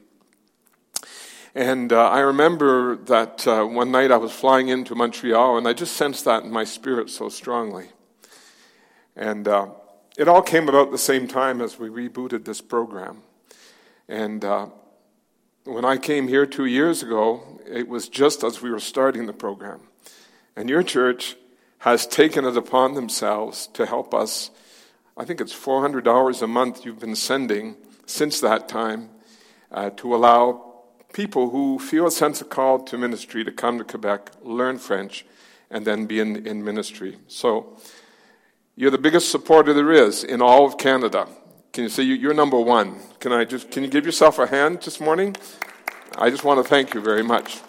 And 1.56 1.94
uh, 1.94 2.10
I 2.10 2.20
remember 2.20 2.98
that 2.98 3.48
uh, 3.48 3.64
one 3.64 3.90
night 3.90 4.12
I 4.12 4.18
was 4.18 4.34
flying 4.34 4.68
into 4.68 4.94
Montreal, 4.94 5.58
and 5.58 5.66
I 5.66 5.72
just 5.72 5.96
sensed 5.96 6.26
that 6.26 6.44
in 6.44 6.52
my 6.52 6.66
spirit 6.66 7.10
so 7.10 7.30
strongly. 7.30 7.88
And 9.16 9.48
uh, 9.48 9.68
it 10.18 10.28
all 10.28 10.42
came 10.42 10.68
about 10.68 10.92
the 10.92 10.98
same 10.98 11.30
time 11.30 11.62
as 11.62 11.80
we 11.80 11.88
rebooted 11.88 12.44
this 12.44 12.60
program. 12.60 13.22
And 14.10 14.44
uh, 14.44 14.68
when 15.64 15.86
I 15.86 15.96
came 15.96 16.28
here 16.28 16.46
two 16.46 16.66
years 16.66 17.02
ago, 17.02 17.62
it 17.66 17.88
was 17.88 18.10
just 18.10 18.44
as 18.44 18.62
we 18.62 18.70
were 18.70 18.82
starting 18.82 19.26
the 19.26 19.32
program. 19.32 19.80
And 20.58 20.70
your 20.70 20.84
church 20.84 21.38
has 21.80 22.06
taken 22.06 22.44
it 22.44 22.58
upon 22.58 22.96
themselves 22.96 23.68
to 23.68 23.86
help 23.86 24.14
us. 24.14 24.52
I 25.16 25.24
think 25.24 25.40
it's 25.40 25.56
$400 25.56 26.42
a 26.42 26.48
month 26.48 26.84
you've 26.84 27.00
been 27.00 27.16
sending 27.16 27.78
since 28.06 28.42
that 28.42 28.68
time 28.68 29.10
uh, 29.72 29.92
to 29.92 30.14
allow 30.14 30.65
people 31.16 31.52
who 31.52 31.80
feel 31.80 32.06
a 32.06 32.12
sense 32.12 32.42
of 32.42 32.50
call 32.50 32.78
to 32.84 32.98
ministry 32.98 33.42
to 33.42 33.52
come 33.52 33.78
to 33.78 33.86
Quebec, 33.86 34.32
learn 34.44 34.78
French, 34.78 35.26
and 35.72 35.88
then 35.88 36.06
be 36.06 36.20
in, 36.20 36.46
in 36.46 36.62
ministry. 36.62 37.18
So 37.30 37.78
you're 38.76 38.92
the 38.92 38.98
biggest 38.98 39.32
supporter 39.32 39.74
there 39.74 39.94
is 39.94 40.26
in 40.26 40.42
all 40.42 40.66
of 40.66 40.78
Canada. 40.78 41.30
Can 41.72 41.84
you 41.84 41.90
say 41.90 42.04
you're 42.04 42.34
number 42.34 42.60
one? 42.60 43.00
Can 43.22 43.32
I 43.32 43.46
just 43.46 43.72
can 43.72 43.84
you 43.84 43.90
give 43.90 44.06
yourself 44.06 44.40
a 44.40 44.48
hand 44.48 44.82
this 44.82 45.00
morning? 45.00 45.38
I 46.18 46.30
just 46.30 46.44
want 46.44 46.62
to 46.62 46.70
thank 46.70 46.94
you 46.94 47.00
very 47.00 47.24
much. 47.24 47.62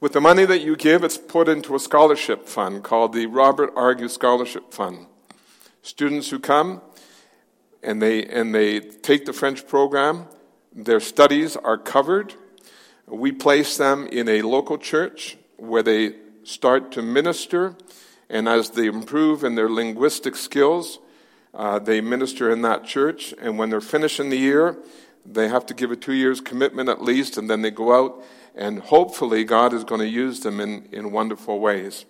With 0.00 0.14
the 0.14 0.22
money 0.22 0.46
that 0.46 0.62
you 0.62 0.74
give, 0.74 1.04
it's 1.04 1.18
put 1.18 1.50
into 1.50 1.74
a 1.74 1.78
scholarship 1.78 2.46
fund 2.46 2.82
called 2.82 3.12
the 3.12 3.26
Robert 3.26 3.74
Argue 3.76 4.08
Scholarship 4.08 4.72
Fund. 4.72 5.06
Students 5.82 6.30
who 6.30 6.38
come 6.38 6.80
and 7.82 8.00
they 8.00 8.24
and 8.24 8.54
they 8.54 8.80
take 8.80 9.26
the 9.26 9.34
French 9.34 9.66
program, 9.68 10.28
their 10.78 11.00
studies 11.00 11.56
are 11.56 11.76
covered. 11.76 12.34
We 13.06 13.32
place 13.32 13.76
them 13.76 14.06
in 14.06 14.28
a 14.28 14.42
local 14.42 14.78
church 14.78 15.36
where 15.56 15.82
they 15.82 16.14
start 16.44 16.92
to 16.92 17.02
minister 17.02 17.74
and 18.30 18.48
as 18.48 18.70
they 18.70 18.86
improve 18.86 19.42
in 19.42 19.54
their 19.54 19.68
linguistic 19.68 20.36
skills, 20.36 20.98
uh, 21.52 21.78
they 21.78 22.00
minister 22.00 22.50
in 22.50 22.62
that 22.62 22.84
church. 22.84 23.34
And 23.40 23.58
when 23.58 23.70
they're 23.70 23.80
finishing 23.80 24.30
the 24.30 24.36
year, 24.36 24.76
they 25.26 25.48
have 25.48 25.66
to 25.66 25.74
give 25.74 25.90
a 25.90 25.96
two 25.96 26.12
years 26.12 26.40
commitment 26.40 26.88
at 26.88 27.02
least, 27.02 27.38
and 27.38 27.50
then 27.50 27.62
they 27.62 27.70
go 27.70 27.92
out, 27.92 28.22
and 28.54 28.78
hopefully 28.78 29.44
God 29.44 29.72
is 29.72 29.82
going 29.82 30.00
to 30.00 30.08
use 30.08 30.40
them 30.40 30.60
in, 30.60 30.88
in 30.92 31.10
wonderful 31.10 31.58
ways. 31.58 32.04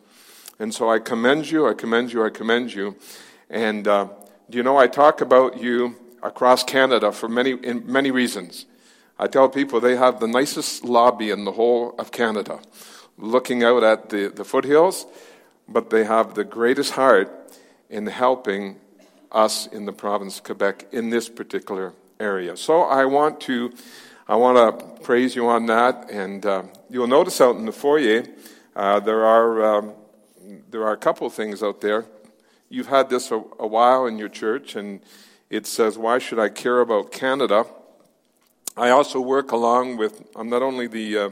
And 0.59 0.75
so 0.75 0.91
I 0.91 0.99
commend 0.99 1.51
you, 1.51 1.67
I 1.67 1.75
commend 1.75 2.13
you, 2.13 2.25
I 2.25 2.31
commend 2.31 2.75
you. 2.75 2.97
And 3.49 3.89
uh, 3.89 4.09
do 4.51 4.59
you 4.59 4.65
know, 4.65 4.77
I 4.77 4.89
talk 4.89 5.21
about 5.21 5.63
you 5.63 5.97
across 6.23 6.63
Canada 6.65 7.13
for 7.13 7.29
many, 7.29 7.53
in 7.53 7.91
many 7.91 8.11
reasons. 8.11 8.67
I 9.19 9.27
tell 9.27 9.49
people 9.49 9.81
they 9.81 9.97
have 9.97 10.21
the 10.21 10.29
nicest 10.29 10.85
lobby 10.85 11.31
in 11.31 11.45
the 11.45 11.53
whole 11.53 11.95
of 11.99 12.13
Canada, 12.13 12.61
looking 13.17 13.65
out 13.65 13.83
at 13.83 14.11
the, 14.11 14.29
the 14.29 14.45
foothills, 14.45 15.07
but 15.69 15.91
they 15.91 16.05
have 16.05 16.35
the 16.35 16.45
greatest 16.45 16.93
heart 16.93 17.31
in 17.91 18.07
helping 18.07 18.77
us 19.33 19.67
in 19.67 19.87
the 19.87 19.93
province 19.93 20.39
of 20.39 20.45
Quebec 20.45 20.87
in 20.93 21.11
this 21.11 21.29
particular 21.29 21.93
area. 22.21 22.57
So 22.57 22.83
I 22.83 23.05
want 23.05 23.41
to, 23.43 23.73
I 24.27 24.37
want 24.37 24.57
to 24.79 25.03
praise 25.03 25.35
you 25.35 25.49
on 25.49 25.67
that, 25.67 26.11
and 26.11 26.45
uh, 26.47 26.63
you'll 26.89 27.07
notice 27.07 27.41
out 27.41 27.57
in 27.57 27.67
the 27.67 27.73
foyer 27.73 28.25
uh, 28.77 29.01
there 29.01 29.25
are 29.25 29.79
um, 29.79 29.95
there 30.71 30.85
are 30.85 30.93
a 30.93 30.97
couple 30.97 31.27
of 31.27 31.33
things 31.33 31.63
out 31.63 31.81
there. 31.81 32.05
You've 32.69 32.87
had 32.87 33.11
this 33.11 33.31
a, 33.31 33.43
a 33.59 33.67
while 33.67 34.07
in 34.07 34.19
your 34.19 34.29
church, 34.29 34.77
and 34.77 35.01
it 35.51 35.67
says, 35.67 35.99
"Why 35.99 36.19
should 36.19 36.39
I 36.39 36.49
care 36.49 36.81
about 36.81 37.13
Canada?" 37.13 37.67
I 38.77 38.91
also 38.91 39.21
work 39.21 39.51
along 39.53 39.97
with. 39.97 40.23
I'm 40.37 40.49
not 40.49 40.63
only 40.63 40.87
the 40.87 41.19
uh, 41.19 41.31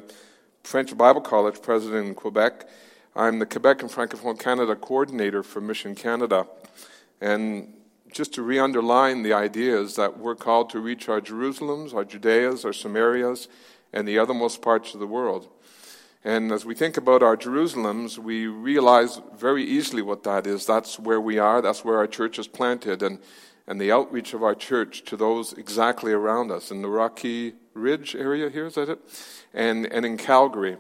French 0.65 0.97
Bible 0.97 1.21
College 1.21 1.63
president 1.63 2.09
in 2.09 2.15
Quebec. 2.15 2.69
I'm 3.15 3.39
the 3.39 3.47
Quebec 3.47 3.83
and 3.83 3.91
Francophone 3.91 4.39
Canada 4.39 4.75
coordinator 4.77 5.43
for 5.43 5.61
Mission 5.61 5.95
Canada. 5.95 6.47
And 7.21 7.73
just 8.13 8.35
to 8.35 8.43
re 8.43 8.59
underline 8.59 9.23
the 9.23 9.33
idea 9.33 9.79
is 9.81 9.97
that 9.97 10.19
we're 10.19 10.35
called 10.35 10.71
to 10.71 10.81
reach 10.81 11.09
our 11.09 11.21
Jerusalems, 11.21 11.95
our 11.95 12.05
Judeas, 12.05 12.65
our 12.65 12.73
Samarias, 12.73 13.49
and 13.93 14.07
the 14.07 14.17
othermost 14.17 14.61
parts 14.61 14.93
of 14.93 15.01
the 15.01 15.07
world. 15.07 15.49
And 16.25 16.51
as 16.51 16.65
we 16.65 16.75
think 16.75 16.97
about 16.97 17.23
our 17.23 17.37
Jerusalems, 17.37 18.19
we 18.19 18.49
realize 18.49 19.21
very 19.37 19.65
easily 19.65 20.03
what 20.03 20.25
that 20.25 20.47
is. 20.47 20.67
That's 20.67 20.99
where 20.99 21.21
we 21.21 21.39
are, 21.39 21.63
that's 21.63 21.85
where 21.85 21.99
our 21.99 22.09
church 22.09 22.39
is 22.39 22.49
planted, 22.49 23.03
and, 23.03 23.19
and 23.67 23.81
the 23.81 23.93
outreach 23.93 24.33
of 24.35 24.43
our 24.43 24.55
church 24.55 25.05
to 25.05 25.17
those 25.17 25.53
exactly 25.55 26.13
around 26.13 26.51
us 26.51 26.71
in 26.71 26.83
the 26.83 26.89
Rocky 26.89 27.55
Ridge 27.75 28.15
area 28.15 28.49
here, 28.49 28.67
is 28.67 28.75
that 28.75 28.89
it? 28.89 29.01
And, 29.53 29.87
and 29.87 30.07
in 30.07 30.17
Calgary. 30.17 30.77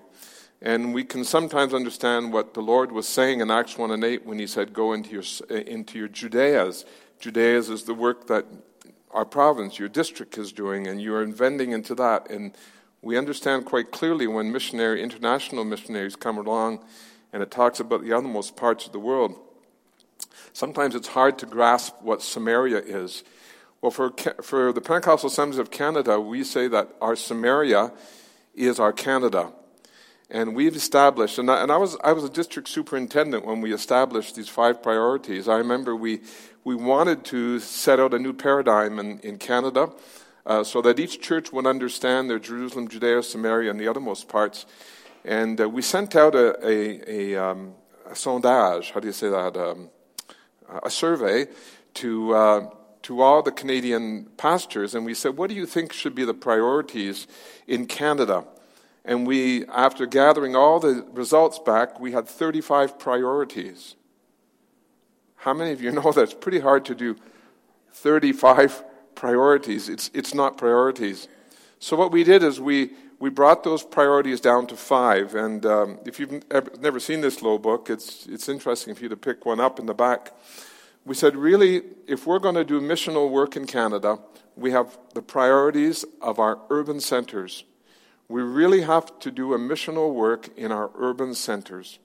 And 0.62 0.95
we 0.95 1.05
can 1.05 1.25
sometimes 1.25 1.75
understand 1.75 2.33
what 2.33 2.55
the 2.55 2.62
Lord 2.62 2.90
was 2.93 3.07
saying 3.07 3.40
in 3.40 3.50
Acts 3.50 3.76
1 3.76 3.90
and 3.90 4.02
8 4.02 4.25
when 4.25 4.38
he 4.38 4.47
said, 4.47 4.73
Go 4.73 4.93
into 4.93 5.11
your, 5.11 5.25
uh, 5.50 5.55
into 5.55 5.99
your 5.99 6.09
Judeas. 6.09 6.85
Judeas 7.21 7.71
is 7.71 7.85
the 7.85 7.95
work 7.95 8.26
that 8.28 8.47
our 9.11 9.25
province, 9.25 9.78
your 9.78 9.88
district 9.88 10.38
is 10.38 10.52
doing, 10.52 10.87
and 10.87 11.00
you 11.00 11.14
are 11.14 11.23
inventing 11.23 11.73
into 11.73 11.95
that. 11.97 12.31
And 12.31 12.57
we 13.02 13.19
understand 13.19 13.66
quite 13.66 13.90
clearly 13.90 14.26
when 14.26 14.52
missionary, 14.52 15.02
international 15.02 15.64
missionaries 15.64 16.16
come 16.16 16.38
along 16.38 16.85
and 17.33 17.43
it 17.43 17.50
talks 17.50 17.81
about 17.81 18.02
the 18.02 18.11
othermost 18.11 18.57
parts 18.57 18.87
of 18.87 18.93
the 18.93 18.99
world. 18.99 19.38
Sometimes 20.52 20.95
it's 20.95 21.09
hard 21.09 21.38
to 21.38 21.47
grasp 21.47 21.95
what 22.00 22.23
Samaria 22.23 22.78
is. 22.78 23.25
Well, 23.81 23.90
for, 23.90 24.12
for 24.43 24.73
the 24.73 24.81
Pentecostal 24.81 25.28
Assemblies 25.28 25.59
of 25.59 25.71
Canada, 25.71 26.21
we 26.21 26.45
say 26.45 26.69
that 26.69 26.88
our 27.00 27.14
Samaria 27.14 27.93
is 28.55 28.81
our 28.81 28.93
Canada. 28.93 29.52
And 30.28 30.57
we've 30.57 30.75
established, 30.75 31.38
and 31.38 31.49
I, 31.50 31.62
and 31.62 31.71
I, 31.71 31.76
was, 31.76 31.97
I 32.02 32.12
was 32.12 32.25
a 32.25 32.28
district 32.28 32.69
superintendent 32.69 33.45
when 33.45 33.61
we 33.61 33.73
established 33.73 34.35
these 34.35 34.49
five 34.49 34.83
priorities. 34.83 35.47
I 35.47 35.57
remember 35.57 35.95
we, 35.95 36.21
we 36.64 36.75
wanted 36.75 37.25
to 37.26 37.61
set 37.61 38.00
out 38.00 38.12
a 38.12 38.19
new 38.19 38.33
paradigm 38.33 38.99
in, 38.99 39.21
in 39.21 39.38
Canada 39.38 39.93
uh, 40.45 40.64
so 40.64 40.83
that 40.83 40.99
each 40.99 41.21
church 41.21 41.52
would 41.52 41.66
understand 41.66 42.28
their 42.28 42.40
Jerusalem, 42.40 42.88
Judea, 42.88 43.23
Samaria, 43.23 43.71
and 43.71 43.78
the 43.78 43.85
othermost 43.85 44.26
parts. 44.26 44.66
And 45.25 45.61
uh, 45.61 45.69
we 45.69 45.83
sent 45.83 46.16
out 46.16 46.35
a, 46.35 46.57
a, 46.66 47.35
a, 47.35 47.50
um, 47.50 47.75
a, 48.07 48.14
sondage, 48.14 48.90
how 48.93 49.00
do 49.00 49.07
you 49.07 49.12
say 49.12 49.28
that? 49.28 49.57
Um, 49.57 49.90
a 50.82 50.90
survey 50.90 51.46
to, 51.94 52.35
uh, 52.35 52.70
to 53.02 53.20
all 53.20 53.42
the 53.42 53.52
Canadian 53.52 54.26
pastors, 54.37 54.94
and 54.94 55.04
we 55.04 55.14
said, 55.14 55.37
What 55.37 55.50
do 55.50 55.56
you 55.56 55.66
think 55.66 55.92
should 55.92 56.14
be 56.14 56.25
the 56.25 56.35
priorities 56.35 57.26
in 57.66 57.87
Canada? 57.87 58.44
And 59.04 59.26
we, 59.26 59.64
after 59.66 60.04
gathering 60.04 60.56
all 60.56 60.80
the 60.80 61.06
results 61.12 61.61
back, 61.61 62.00
we 62.00 62.12
had 62.12 62.26
35 62.26 62.99
priorities. 62.99 63.94
How 65.37 65.54
many 65.54 65.70
of 65.70 65.80
you 65.80 65.92
know 65.92 66.11
that 66.12 66.23
it's 66.23 66.35
pretty 66.35 66.58
hard 66.58 66.85
to 66.87 66.94
do 66.94 67.16
35 67.92 68.85
priorities? 69.14 69.88
It's, 69.88 70.11
it's 70.12 70.35
not 70.35 70.58
priorities. 70.58 71.28
So, 71.78 71.96
what 71.96 72.11
we 72.11 72.25
did 72.25 72.42
is 72.42 72.61
we, 72.61 72.92
we 73.18 73.30
brought 73.30 73.64
those 73.64 73.82
priorities 73.82 74.40
down 74.40 74.66
to 74.68 74.76
five. 74.76 75.35
And 75.35 75.64
um, 75.64 75.99
if 76.04 76.20
you've 76.20 76.42
ever, 76.50 76.70
never 76.80 77.00
seen 77.00 77.20
this 77.20 77.42
low 77.42 77.58
book, 77.58 77.88
it's, 77.88 78.26
it's 78.26 78.49
interesting 78.49 78.94
for 78.94 79.02
you 79.02 79.08
to 79.08 79.16
pick 79.16 79.46
one 79.46 79.61
up 79.61 79.78
in 79.78 79.87
the 79.87 79.94
back. 79.94 80.32
We 81.04 81.14
said, 81.14 81.37
really, 81.37 81.82
if 82.06 82.26
we're 82.26 82.40
going 82.40 82.56
to 82.56 82.64
do 82.64 82.80
missional 82.80 83.30
work 83.30 83.56
in 83.56 83.66
Canada, 83.66 84.18
we 84.56 84.73
have 84.73 84.99
the 85.14 85.23
priorities 85.23 86.04
of 86.20 86.38
our 86.38 86.58
urban 86.70 87.00
centers 87.00 87.64
we 88.28 88.42
really 88.42 88.82
have 88.82 89.18
to 89.20 89.30
do 89.30 89.54
a 89.54 89.58
missional 89.58 90.12
work 90.12 90.49
in 90.56 90.73
our 90.73 90.90
urban 90.96 91.35
centers. 91.35 91.99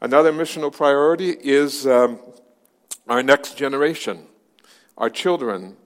Another 0.00 0.32
missional 0.32 0.72
priority 0.72 1.30
is 1.30 1.86
um, 1.86 2.18
our 3.08 3.22
next 3.22 3.56
generation, 3.56 4.26
our 4.96 5.10
children, 5.10 5.76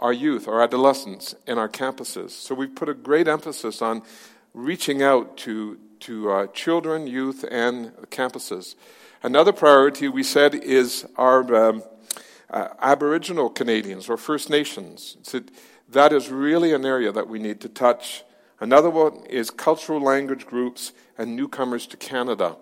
our 0.00 0.12
youth, 0.12 0.48
our 0.48 0.60
adolescents, 0.60 1.34
and 1.46 1.58
our 1.58 1.68
campuses. 1.68 2.30
So 2.30 2.54
we've 2.54 2.74
put 2.74 2.88
a 2.88 2.94
great 2.94 3.28
emphasis 3.28 3.80
on 3.80 4.02
reaching 4.52 5.02
out 5.02 5.36
to, 5.38 5.78
to 6.00 6.30
uh, 6.32 6.46
children, 6.48 7.06
youth, 7.06 7.44
and 7.48 7.92
campuses. 8.10 8.74
Another 9.22 9.52
priority 9.52 10.08
we 10.08 10.24
said 10.24 10.54
is 10.56 11.06
our 11.16 11.54
um, 11.54 11.82
uh, 12.50 12.68
Aboriginal 12.80 13.48
Canadians 13.48 14.08
or 14.08 14.16
First 14.16 14.50
Nations. 14.50 15.16
So 15.22 15.42
that 15.90 16.12
is 16.12 16.28
really 16.30 16.72
an 16.72 16.84
area 16.84 17.12
that 17.12 17.28
we 17.28 17.38
need 17.38 17.60
to 17.60 17.68
touch 17.68 18.24
Another 18.60 18.90
one 18.90 19.24
is 19.24 19.50
cultural 19.50 20.00
language 20.02 20.46
groups 20.46 20.92
and 21.16 21.34
newcomers 21.34 21.86
to 21.86 21.96
Canada. 21.96 22.56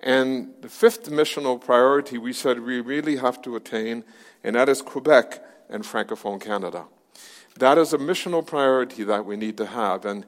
And 0.00 0.54
the 0.60 0.68
fifth 0.68 1.10
missional 1.10 1.60
priority 1.60 2.18
we 2.18 2.32
said 2.32 2.60
we 2.60 2.80
really 2.80 3.16
have 3.16 3.42
to 3.42 3.56
attain, 3.56 4.04
and 4.44 4.54
that 4.54 4.68
is 4.68 4.80
Quebec 4.80 5.42
and 5.74 5.82
Francophone 5.82 6.40
Canada. 6.40 6.84
That 7.58 7.78
is 7.78 7.92
a 7.92 7.98
missional 7.98 8.46
priority 8.46 9.02
that 9.04 9.26
we 9.26 9.36
need 9.36 9.56
to 9.58 9.66
have. 9.66 10.04
And, 10.04 10.24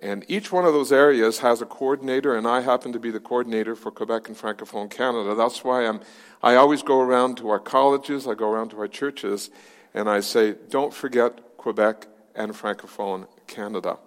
and 0.00 0.24
each 0.28 0.50
one 0.50 0.64
of 0.64 0.72
those 0.72 0.92
areas 0.92 1.40
has 1.40 1.60
a 1.60 1.66
coordinator, 1.66 2.34
and 2.34 2.46
I 2.46 2.62
happen 2.62 2.92
to 2.92 2.98
be 2.98 3.10
the 3.10 3.20
coordinator 3.20 3.76
for 3.76 3.90
Quebec 3.90 4.28
and 4.28 4.36
Francophone 4.36 4.90
Canada. 4.90 5.34
That's 5.34 5.62
why 5.62 5.86
I'm, 5.86 6.00
I 6.42 6.54
always 6.54 6.82
go 6.82 7.00
around 7.00 7.36
to 7.38 7.50
our 7.50 7.58
colleges, 7.58 8.26
I 8.26 8.34
go 8.34 8.50
around 8.50 8.70
to 8.70 8.78
our 8.78 8.88
churches, 8.88 9.50
and 9.92 10.08
I 10.08 10.20
say, 10.20 10.54
don't 10.70 10.94
forget 10.94 11.56
Quebec 11.58 12.06
and 12.34 12.52
Francophone 12.52 13.26
Canada. 13.46 13.98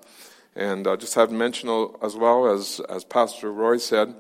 And 0.56 0.88
I 0.88 0.96
just 0.96 1.14
have 1.14 1.30
to 1.30 1.36
mention 1.36 1.70
as 2.02 2.16
well, 2.16 2.48
as, 2.48 2.82
as 2.90 3.04
Pastor 3.04 3.52
Roy 3.52 3.78
said, 3.78 4.16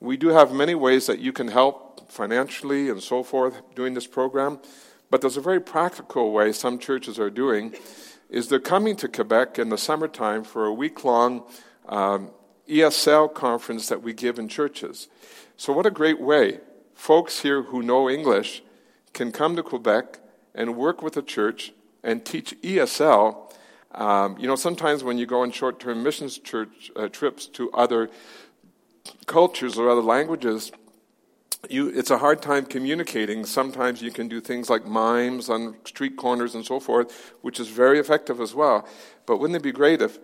we 0.00 0.16
do 0.18 0.28
have 0.28 0.52
many 0.52 0.74
ways 0.74 1.06
that 1.06 1.18
you 1.18 1.32
can 1.32 1.48
help 1.48 2.12
financially 2.12 2.90
and 2.90 3.02
so 3.02 3.22
forth 3.22 3.62
doing 3.74 3.94
this 3.94 4.06
program. 4.06 4.60
But 5.14 5.20
there's 5.20 5.36
a 5.36 5.40
very 5.40 5.60
practical 5.60 6.32
way 6.32 6.50
some 6.50 6.76
churches 6.76 7.20
are 7.20 7.30
doing 7.30 7.76
is 8.28 8.48
they're 8.48 8.58
coming 8.58 8.96
to 8.96 9.06
Quebec 9.06 9.60
in 9.60 9.68
the 9.68 9.78
summertime 9.78 10.42
for 10.42 10.66
a 10.66 10.74
week-long 10.74 11.44
um, 11.88 12.32
ESL 12.68 13.32
conference 13.32 13.88
that 13.90 14.02
we 14.02 14.12
give 14.12 14.40
in 14.40 14.48
churches. 14.48 15.06
So 15.56 15.72
what 15.72 15.86
a 15.86 15.90
great 15.92 16.20
way. 16.20 16.58
Folks 16.96 17.42
here 17.42 17.62
who 17.62 17.80
know 17.80 18.10
English 18.10 18.64
can 19.12 19.30
come 19.30 19.54
to 19.54 19.62
Quebec 19.62 20.18
and 20.52 20.76
work 20.76 21.00
with 21.00 21.16
a 21.16 21.22
church 21.22 21.72
and 22.02 22.24
teach 22.24 22.60
ESL 22.62 23.52
um, 23.92 24.36
you 24.36 24.48
know, 24.48 24.56
sometimes 24.56 25.04
when 25.04 25.16
you 25.18 25.26
go 25.26 25.42
on 25.42 25.52
short 25.52 25.78
term 25.78 26.02
missions 26.02 26.38
church 26.38 26.90
uh, 26.96 27.06
trips 27.06 27.46
to 27.46 27.70
other 27.70 28.10
cultures 29.26 29.78
or 29.78 29.88
other 29.88 30.02
languages, 30.02 30.72
you, 31.70 31.88
it's 31.88 32.10
a 32.10 32.18
hard 32.18 32.42
time 32.42 32.66
communicating. 32.66 33.44
Sometimes 33.44 34.02
you 34.02 34.10
can 34.10 34.28
do 34.28 34.40
things 34.40 34.70
like 34.70 34.86
mimes 34.86 35.48
on 35.48 35.76
street 35.84 36.16
corners 36.16 36.54
and 36.54 36.64
so 36.64 36.80
forth, 36.80 37.32
which 37.42 37.60
is 37.60 37.68
very 37.68 37.98
effective 37.98 38.40
as 38.40 38.54
well. 38.54 38.86
But 39.26 39.38
wouldn't 39.38 39.56
it 39.56 39.62
be 39.62 39.72
great 39.72 40.02
if 40.02 40.18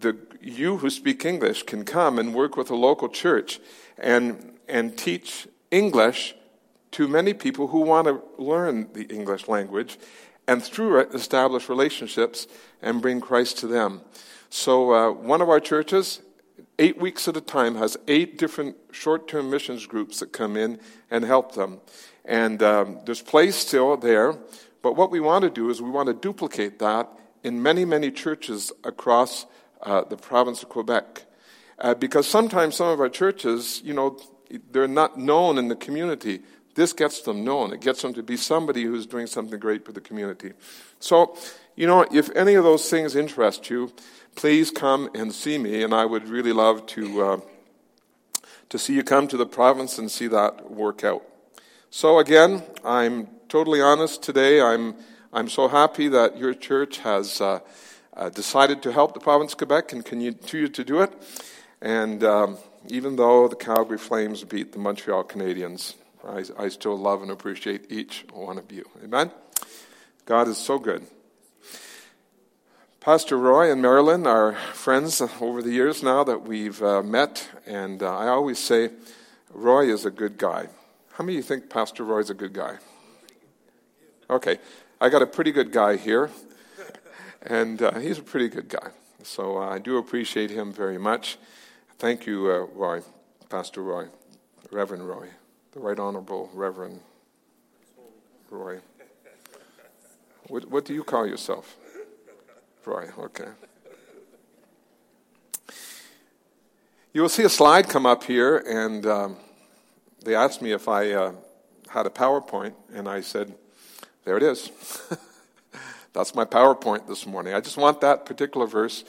the, 0.00 0.16
you 0.40 0.78
who 0.78 0.90
speak 0.90 1.24
English 1.24 1.64
can 1.64 1.84
come 1.84 2.18
and 2.18 2.34
work 2.34 2.56
with 2.56 2.70
a 2.70 2.74
local 2.74 3.08
church 3.08 3.60
and, 3.98 4.58
and 4.68 4.96
teach 4.96 5.46
English 5.70 6.34
to 6.92 7.08
many 7.08 7.34
people 7.34 7.68
who 7.68 7.80
want 7.80 8.06
to 8.06 8.22
learn 8.38 8.92
the 8.92 9.04
English 9.04 9.48
language 9.48 9.98
and 10.46 10.62
through 10.62 11.00
it 11.00 11.14
establish 11.14 11.68
relationships 11.68 12.46
and 12.82 13.00
bring 13.00 13.20
Christ 13.20 13.58
to 13.58 13.66
them. 13.66 14.02
So, 14.50 14.92
uh, 14.92 15.10
one 15.10 15.40
of 15.40 15.48
our 15.48 15.58
churches, 15.58 16.20
eight 16.78 16.98
weeks 16.98 17.28
at 17.28 17.36
a 17.36 17.40
time, 17.40 17.76
has 17.76 17.96
eight 18.08 18.38
different 18.38 18.76
short 18.92 19.28
term 19.28 19.50
missions 19.50 19.86
groups 19.86 20.20
that 20.20 20.32
come 20.32 20.56
in 20.56 20.80
and 21.10 21.24
help 21.24 21.54
them. 21.54 21.80
And 22.24 22.62
um, 22.62 23.00
there's 23.04 23.22
place 23.22 23.56
still 23.56 23.96
there, 23.96 24.34
but 24.82 24.96
what 24.96 25.10
we 25.10 25.20
want 25.20 25.42
to 25.44 25.50
do 25.50 25.70
is 25.70 25.80
we 25.80 25.90
want 25.90 26.08
to 26.08 26.14
duplicate 26.14 26.78
that 26.78 27.08
in 27.42 27.62
many, 27.62 27.84
many 27.84 28.10
churches 28.10 28.72
across 28.82 29.46
uh, 29.82 30.02
the 30.04 30.16
province 30.16 30.62
of 30.62 30.68
Quebec. 30.70 31.24
Uh, 31.78 31.94
because 31.94 32.26
sometimes 32.26 32.76
some 32.76 32.88
of 32.88 33.00
our 33.00 33.08
churches, 33.08 33.82
you 33.84 33.92
know, 33.92 34.18
they're 34.70 34.88
not 34.88 35.18
known 35.18 35.58
in 35.58 35.68
the 35.68 35.76
community. 35.76 36.40
This 36.74 36.92
gets 36.92 37.22
them 37.22 37.44
known. 37.44 37.72
It 37.72 37.80
gets 37.80 38.02
them 38.02 38.14
to 38.14 38.22
be 38.22 38.36
somebody 38.36 38.84
who's 38.84 39.06
doing 39.06 39.26
something 39.26 39.58
great 39.58 39.84
for 39.84 39.92
the 39.92 40.00
community. 40.00 40.52
So, 40.98 41.36
you 41.76 41.86
know, 41.86 42.06
if 42.12 42.34
any 42.34 42.54
of 42.54 42.64
those 42.64 42.88
things 42.88 43.14
interest 43.14 43.68
you, 43.70 43.92
please 44.34 44.70
come 44.70 45.10
and 45.14 45.32
see 45.32 45.58
me, 45.58 45.82
and 45.82 45.94
I 45.94 46.04
would 46.04 46.28
really 46.28 46.52
love 46.52 46.86
to 46.86 47.22
uh, 47.22 47.40
to 48.68 48.78
see 48.78 48.94
you 48.94 49.04
come 49.04 49.28
to 49.28 49.36
the 49.36 49.46
province 49.46 49.98
and 49.98 50.10
see 50.10 50.26
that 50.28 50.70
work 50.70 51.04
out. 51.04 51.22
So 51.90 52.18
again, 52.18 52.62
I'm 52.84 53.28
totally 53.48 53.80
honest 53.80 54.22
today. 54.22 54.60
I'm 54.60 54.96
I'm 55.32 55.48
so 55.48 55.68
happy 55.68 56.08
that 56.08 56.38
your 56.38 56.54
church 56.54 56.98
has 56.98 57.40
uh, 57.40 57.60
uh, 58.16 58.28
decided 58.30 58.82
to 58.82 58.92
help 58.92 59.14
the 59.14 59.20
province 59.20 59.52
of 59.52 59.58
Quebec 59.58 59.92
and 59.92 60.04
continue 60.04 60.68
to 60.68 60.84
do 60.84 61.02
it. 61.02 61.12
And 61.80 62.22
um, 62.24 62.58
even 62.88 63.16
though 63.16 63.48
the 63.48 63.56
Calgary 63.56 63.98
Flames 63.98 64.44
beat 64.44 64.72
the 64.72 64.78
Montreal 64.78 65.24
Canadiens, 65.24 65.94
I, 66.26 66.44
I 66.58 66.68
still 66.68 66.96
love 66.96 67.22
and 67.22 67.30
appreciate 67.30 67.90
each 67.90 68.24
one 68.32 68.58
of 68.58 68.70
you. 68.70 68.84
Amen? 69.02 69.30
God 70.26 70.48
is 70.48 70.56
so 70.56 70.78
good. 70.78 71.04
Pastor 73.04 73.36
Roy 73.36 73.70
and 73.70 73.82
Marilyn 73.82 74.26
are 74.26 74.54
friends 74.72 75.20
over 75.20 75.60
the 75.60 75.70
years 75.70 76.02
now 76.02 76.24
that 76.24 76.40
we've 76.40 76.82
uh, 76.82 77.02
met, 77.02 77.46
and 77.66 78.02
uh, 78.02 78.16
I 78.16 78.28
always 78.28 78.58
say 78.58 78.92
Roy 79.52 79.92
is 79.92 80.06
a 80.06 80.10
good 80.10 80.38
guy. 80.38 80.68
How 81.12 81.22
many 81.22 81.34
of 81.34 81.36
you 81.36 81.42
think 81.42 81.68
Pastor 81.68 82.02
Roy 82.02 82.20
is 82.20 82.30
a 82.30 82.34
good 82.34 82.54
guy? 82.54 82.78
Okay, 84.30 84.56
I 85.02 85.10
got 85.10 85.20
a 85.20 85.26
pretty 85.26 85.52
good 85.52 85.70
guy 85.70 85.96
here, 85.96 86.30
and 87.42 87.82
uh, 87.82 87.98
he's 87.98 88.16
a 88.16 88.22
pretty 88.22 88.48
good 88.48 88.70
guy. 88.70 88.88
So 89.22 89.58
uh, 89.58 89.68
I 89.68 89.80
do 89.80 89.98
appreciate 89.98 90.48
him 90.48 90.72
very 90.72 90.96
much. 90.96 91.36
Thank 91.98 92.24
you, 92.24 92.50
uh, 92.50 92.60
Roy, 92.74 93.02
Pastor 93.50 93.82
Roy, 93.82 94.06
Reverend 94.72 95.06
Roy, 95.06 95.28
the 95.72 95.80
Right 95.80 95.98
Honorable 95.98 96.48
Reverend 96.54 97.00
Roy. 98.48 98.78
What, 100.48 100.70
what 100.70 100.86
do 100.86 100.94
you 100.94 101.04
call 101.04 101.26
yourself? 101.26 101.76
Roy, 102.86 103.08
okay. 103.18 103.48
You 107.12 107.22
will 107.22 107.28
see 107.28 107.44
a 107.44 107.48
slide 107.48 107.88
come 107.88 108.06
up 108.06 108.24
here, 108.24 108.58
and 108.58 109.06
um, 109.06 109.36
they 110.24 110.34
asked 110.34 110.60
me 110.60 110.72
if 110.72 110.88
I 110.88 111.12
uh, 111.12 111.32
had 111.88 112.06
a 112.06 112.10
PowerPoint, 112.10 112.74
and 112.92 113.08
I 113.08 113.20
said, 113.20 113.54
There 114.24 114.36
it 114.36 114.42
is. 114.42 114.70
That's 116.12 116.34
my 116.34 116.44
PowerPoint 116.44 117.06
this 117.06 117.26
morning. 117.26 117.54
I 117.54 117.60
just 117.60 117.76
want 117.76 118.00
that 118.00 118.26
particular 118.26 118.66
verse 118.66 119.04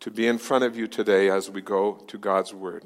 to 0.00 0.10
be 0.10 0.26
in 0.26 0.38
front 0.38 0.64
of 0.64 0.76
you 0.76 0.86
today 0.86 1.30
as 1.30 1.50
we 1.50 1.60
go 1.60 2.02
to 2.08 2.18
God's 2.18 2.52
Word. 2.52 2.84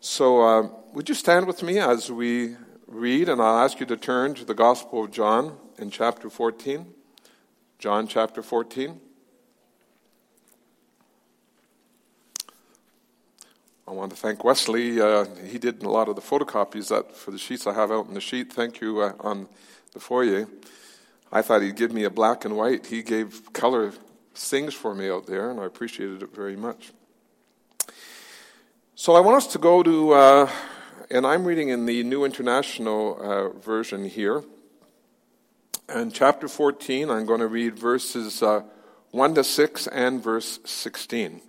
So, 0.00 0.42
uh, 0.42 0.68
would 0.92 1.08
you 1.08 1.14
stand 1.14 1.46
with 1.46 1.62
me 1.62 1.78
as 1.78 2.10
we 2.10 2.56
read? 2.86 3.28
And 3.28 3.42
I'll 3.42 3.58
ask 3.58 3.80
you 3.80 3.86
to 3.86 3.96
turn 3.96 4.34
to 4.34 4.44
the 4.44 4.54
Gospel 4.54 5.04
of 5.04 5.10
John 5.10 5.56
in 5.78 5.90
chapter 5.90 6.30
14. 6.30 6.94
John 7.78 8.06
chapter 8.06 8.42
14. 8.42 9.00
I 13.88 13.92
want 13.92 14.10
to 14.10 14.18
thank 14.18 14.44
Wesley. 14.44 15.00
Uh, 15.00 15.24
he 15.46 15.56
did 15.56 15.82
a 15.82 15.88
lot 15.88 16.10
of 16.10 16.14
the 16.14 16.20
photocopies 16.20 16.88
that 16.88 17.16
for 17.16 17.30
the 17.30 17.38
sheets 17.38 17.66
I 17.66 17.72
have 17.72 17.90
out 17.90 18.06
in 18.06 18.12
the 18.12 18.20
sheet. 18.20 18.52
Thank 18.52 18.82
you 18.82 19.00
uh, 19.00 19.14
on 19.20 19.48
the 19.94 19.98
foyer. 19.98 20.46
I 21.32 21.40
thought 21.40 21.62
he'd 21.62 21.76
give 21.76 21.90
me 21.90 22.04
a 22.04 22.10
black 22.10 22.44
and 22.44 22.54
white. 22.54 22.84
He 22.84 23.02
gave 23.02 23.50
color 23.54 23.94
things 24.34 24.74
for 24.74 24.94
me 24.94 25.08
out 25.08 25.26
there, 25.26 25.50
and 25.50 25.58
I 25.58 25.64
appreciated 25.64 26.22
it 26.22 26.34
very 26.34 26.54
much. 26.54 26.92
So 28.94 29.14
I 29.14 29.20
want 29.20 29.38
us 29.38 29.46
to 29.52 29.58
go 29.58 29.82
to, 29.82 30.12
uh, 30.12 30.50
and 31.10 31.26
I'm 31.26 31.46
reading 31.46 31.70
in 31.70 31.86
the 31.86 32.02
New 32.02 32.26
International 32.26 33.18
uh, 33.18 33.58
Version 33.58 34.04
here. 34.04 34.44
And 35.88 36.12
chapter 36.12 36.46
14, 36.46 37.08
I'm 37.08 37.24
going 37.24 37.40
to 37.40 37.48
read 37.48 37.78
verses 37.78 38.42
uh, 38.42 38.64
1 39.12 39.34
to 39.36 39.44
6 39.44 39.86
and 39.86 40.22
verse 40.22 40.58
16. 40.66 41.40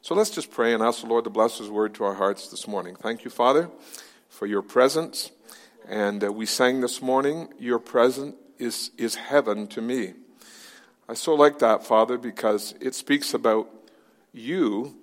So 0.00 0.14
let's 0.14 0.30
just 0.30 0.52
pray 0.52 0.72
and 0.74 0.82
ask 0.82 1.00
the 1.00 1.08
Lord 1.08 1.24
to 1.24 1.30
bless 1.30 1.58
His 1.58 1.68
word 1.68 1.94
to 1.94 2.04
our 2.04 2.14
hearts 2.14 2.48
this 2.48 2.68
morning. 2.68 2.94
Thank 2.94 3.24
you, 3.24 3.30
Father, 3.30 3.68
for 4.28 4.46
your 4.46 4.62
presence. 4.62 5.32
And 5.88 6.22
uh, 6.22 6.32
we 6.32 6.46
sang 6.46 6.80
this 6.80 7.02
morning, 7.02 7.48
Your 7.58 7.80
presence 7.80 8.36
is, 8.58 8.92
is 8.96 9.16
heaven 9.16 9.66
to 9.68 9.82
me. 9.82 10.14
I 11.08 11.14
so 11.14 11.34
like 11.34 11.58
that, 11.58 11.84
Father, 11.84 12.16
because 12.16 12.74
it 12.80 12.94
speaks 12.94 13.34
about 13.34 13.68
you 14.32 14.96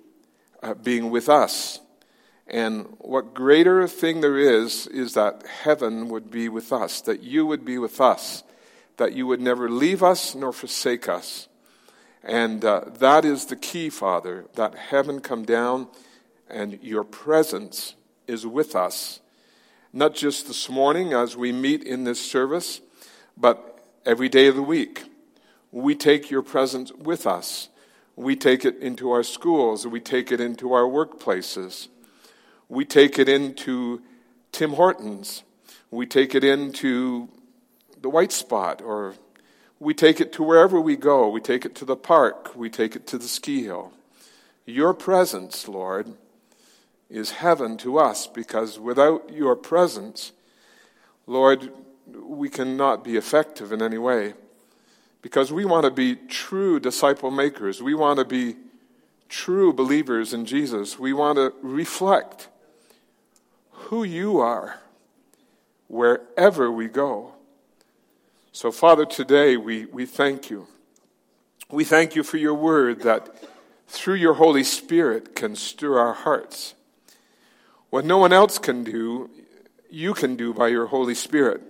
uh, 0.62 0.74
being 0.74 1.10
with 1.10 1.28
us. 1.28 1.80
And 2.46 2.96
what 2.98 3.34
greater 3.34 3.86
thing 3.86 4.22
there 4.22 4.38
is, 4.38 4.86
is 4.86 5.12
that 5.12 5.44
heaven 5.46 6.08
would 6.08 6.30
be 6.30 6.48
with 6.48 6.72
us, 6.72 7.02
that 7.02 7.22
you 7.22 7.44
would 7.44 7.64
be 7.66 7.76
with 7.76 8.00
us, 8.00 8.44
that 8.96 9.12
you 9.12 9.26
would 9.26 9.42
never 9.42 9.68
leave 9.68 10.02
us 10.02 10.34
nor 10.34 10.52
forsake 10.52 11.06
us. 11.06 11.48
And 12.26 12.64
uh, 12.64 12.80
that 12.98 13.24
is 13.24 13.46
the 13.46 13.54
key, 13.54 13.88
Father, 13.88 14.46
that 14.54 14.74
heaven 14.74 15.20
come 15.20 15.44
down 15.44 15.86
and 16.50 16.82
your 16.82 17.04
presence 17.04 17.94
is 18.26 18.44
with 18.44 18.74
us. 18.74 19.20
Not 19.92 20.16
just 20.16 20.48
this 20.48 20.68
morning 20.68 21.12
as 21.12 21.36
we 21.36 21.52
meet 21.52 21.84
in 21.84 22.02
this 22.02 22.20
service, 22.20 22.80
but 23.36 23.78
every 24.04 24.28
day 24.28 24.48
of 24.48 24.56
the 24.56 24.62
week 24.62 25.04
we 25.70 25.94
take 25.94 26.28
your 26.28 26.42
presence 26.42 26.92
with 26.92 27.28
us. 27.28 27.68
We 28.16 28.34
take 28.34 28.64
it 28.64 28.78
into 28.78 29.12
our 29.12 29.22
schools, 29.22 29.86
we 29.86 30.00
take 30.00 30.32
it 30.32 30.40
into 30.40 30.72
our 30.72 30.84
workplaces, 30.84 31.88
we 32.68 32.84
take 32.84 33.18
it 33.20 33.28
into 33.28 34.02
Tim 34.50 34.72
Hortons, 34.72 35.44
we 35.90 36.06
take 36.06 36.34
it 36.34 36.42
into 36.42 37.28
the 38.00 38.08
White 38.08 38.32
Spot, 38.32 38.80
or 38.82 39.14
we 39.78 39.94
take 39.94 40.20
it 40.20 40.32
to 40.34 40.42
wherever 40.42 40.80
we 40.80 40.96
go. 40.96 41.28
We 41.28 41.40
take 41.40 41.64
it 41.64 41.74
to 41.76 41.84
the 41.84 41.96
park, 41.96 42.56
we 42.56 42.70
take 42.70 42.96
it 42.96 43.06
to 43.08 43.18
the 43.18 43.28
ski 43.28 43.64
hill. 43.64 43.92
Your 44.64 44.94
presence, 44.94 45.68
Lord, 45.68 46.14
is 47.08 47.32
heaven 47.32 47.76
to 47.78 47.98
us 47.98 48.26
because 48.26 48.78
without 48.78 49.32
your 49.32 49.54
presence, 49.54 50.32
Lord, 51.26 51.70
we 52.06 52.48
cannot 52.48 53.04
be 53.04 53.16
effective 53.16 53.72
in 53.72 53.82
any 53.82 53.98
way 53.98 54.34
because 55.22 55.52
we 55.52 55.64
want 55.64 55.84
to 55.84 55.90
be 55.90 56.14
true 56.14 56.80
disciple 56.80 57.30
makers. 57.30 57.82
We 57.82 57.94
want 57.94 58.18
to 58.18 58.24
be 58.24 58.56
true 59.28 59.72
believers 59.72 60.32
in 60.32 60.46
Jesus. 60.46 60.98
We 60.98 61.12
want 61.12 61.36
to 61.36 61.52
reflect 61.62 62.48
who 63.70 64.04
you 64.04 64.38
are 64.38 64.80
wherever 65.88 66.70
we 66.70 66.88
go. 66.88 67.35
So, 68.56 68.72
Father, 68.72 69.04
today 69.04 69.58
we, 69.58 69.84
we 69.84 70.06
thank 70.06 70.48
you. 70.48 70.66
We 71.70 71.84
thank 71.84 72.16
you 72.16 72.22
for 72.22 72.38
your 72.38 72.54
word 72.54 73.00
that 73.02 73.44
through 73.86 74.14
your 74.14 74.32
Holy 74.32 74.64
Spirit 74.64 75.36
can 75.36 75.54
stir 75.56 75.98
our 75.98 76.14
hearts. 76.14 76.74
What 77.90 78.06
no 78.06 78.16
one 78.16 78.32
else 78.32 78.58
can 78.58 78.82
do, 78.82 79.28
you 79.90 80.14
can 80.14 80.36
do 80.36 80.54
by 80.54 80.68
your 80.68 80.86
Holy 80.86 81.14
Spirit. 81.14 81.60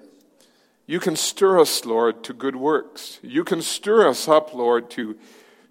You 0.86 1.00
can 1.00 1.16
stir 1.16 1.58
us, 1.58 1.84
Lord, 1.84 2.22
to 2.22 2.32
good 2.32 2.54
works. 2.54 3.18
You 3.20 3.42
can 3.42 3.62
stir 3.62 4.08
us 4.08 4.28
up, 4.28 4.54
Lord, 4.54 4.88
to, 4.90 5.16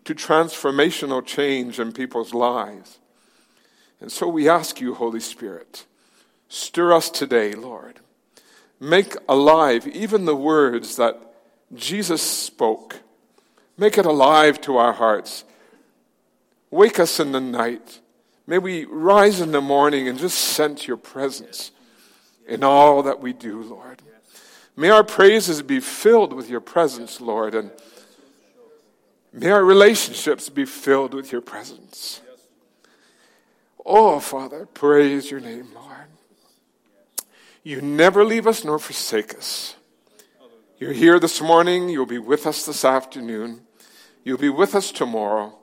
to 0.04 0.13
transformational 0.13 1.25
change 1.25 1.80
in 1.80 1.93
people's 1.93 2.34
lives. 2.34 2.99
And 4.01 4.12
so 4.12 4.28
we 4.28 4.49
ask 4.49 4.82
you, 4.82 4.93
Holy 4.93 5.21
Spirit, 5.21 5.86
stir 6.49 6.91
us 6.91 7.10
today, 7.10 7.54
Lord. 7.54 8.01
Make 8.80 9.16
alive 9.28 9.88
even 9.88 10.26
the 10.26 10.36
words 10.36 10.98
that 10.98 11.18
Jesus 11.74 12.22
spoke. 12.22 13.02
Make 13.78 13.98
it 13.98 14.06
alive 14.06 14.62
to 14.62 14.78
our 14.78 14.94
hearts. 14.94 15.44
Wake 16.72 17.00
us 17.00 17.20
in 17.20 17.32
the 17.32 17.42
night. 17.42 18.00
May 18.48 18.58
we 18.58 18.86
rise 18.86 19.42
in 19.42 19.52
the 19.52 19.62
morning 19.62 20.08
and 20.08 20.20
just 20.20 20.38
sense 20.38 20.88
your 20.88 20.98
presence 20.98 21.72
in 22.48 22.64
all 22.64 23.02
that 23.04 23.20
we 23.20 23.34
do, 23.34 23.64
Lord. 23.64 24.02
May 24.78 24.90
our 24.90 25.04
praises 25.04 25.62
be 25.62 25.80
filled 25.80 26.34
with 26.34 26.50
your 26.50 26.60
presence, 26.60 27.22
Lord, 27.22 27.56
and 27.56 27.72
may 29.32 29.50
our 29.50 29.64
relationships 29.64 30.50
be 30.50 30.66
filled 30.66 31.14
with 31.14 31.32
your 31.32 31.42
presence. 31.42 32.22
Oh, 33.86 34.20
Father, 34.20 34.66
praise 34.66 35.32
your 35.32 35.40
name, 35.40 35.70
Lord. 35.74 35.85
You 37.65 37.82
never 37.82 38.23
leave 38.23 38.45
us 38.45 38.63
nor 38.63 38.78
forsake 38.78 39.36
us. 39.36 39.75
You're 40.78 40.93
here 40.93 41.19
this 41.19 41.41
morning. 41.41 41.89
You'll 41.89 42.06
be 42.06 42.19
with 42.19 42.45
us 42.45 42.63
this 42.63 42.86
afternoon. 42.86 43.62
You'll 44.23 44.38
be 44.38 44.49
with 44.49 44.75
us 44.75 44.91
tomorrow. 44.91 45.58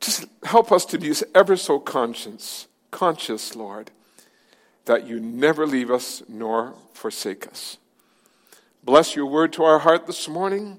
Just 0.00 0.26
help 0.42 0.70
us 0.70 0.84
to 0.84 0.98
be 0.98 1.14
ever 1.34 1.56
so 1.56 1.78
conscious, 1.78 2.68
conscious, 2.90 3.56
Lord, 3.56 3.90
that 4.84 5.06
you 5.06 5.18
never 5.18 5.66
leave 5.66 5.90
us 5.90 6.22
nor 6.28 6.74
forsake 6.92 7.48
us. 7.48 7.78
Bless 8.84 9.16
your 9.16 9.26
word 9.26 9.54
to 9.54 9.64
our 9.64 9.78
heart 9.78 10.06
this 10.06 10.28
morning. 10.28 10.76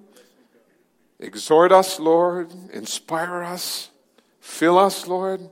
Exhort 1.19 1.71
us, 1.71 1.99
Lord. 1.99 2.53
Inspire 2.71 3.41
us. 3.41 3.89
Fill 4.41 4.77
us, 4.77 5.07
Lord. 5.07 5.49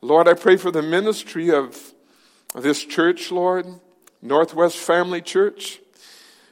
Lord, 0.00 0.26
I 0.26 0.34
pray 0.34 0.56
for 0.56 0.72
the 0.72 0.82
ministry 0.82 1.52
of 1.52 1.91
this 2.60 2.84
church, 2.84 3.30
Lord, 3.30 3.66
Northwest 4.20 4.76
Family 4.76 5.20
Church. 5.20 5.80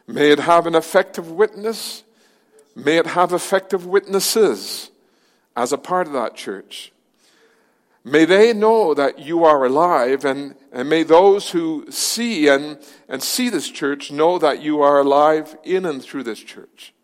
May 0.07 0.31
it 0.31 0.41
have 0.41 0.67
an 0.67 0.75
effective 0.75 1.31
witness. 1.31 2.05
May 2.75 2.97
it 2.97 3.07
have 3.07 3.33
effective 3.33 3.87
witnesses 3.87 4.91
as 5.57 5.73
a 5.73 5.79
part 5.79 6.07
of 6.07 6.13
that 6.15 6.35
church. 6.35 6.93
May 8.03 8.25
they 8.25 8.55
know 8.55 8.95
that 8.95 9.19
you 9.19 9.45
are 9.45 9.65
alive, 9.65 10.25
and, 10.25 10.55
and 10.73 10.89
may 10.89 11.03
those 11.03 11.51
who 11.51 11.87
see 11.91 12.49
and, 12.49 12.79
and 13.09 13.23
see 13.23 13.51
this 13.51 13.69
church 13.69 14.11
know 14.11 14.39
that 14.39 14.63
you 14.63 14.81
are 14.81 15.01
alive 15.01 15.55
in 15.65 15.85
and 15.85 16.03
through 16.03 16.23
this 16.23 16.41
church. 16.41 16.95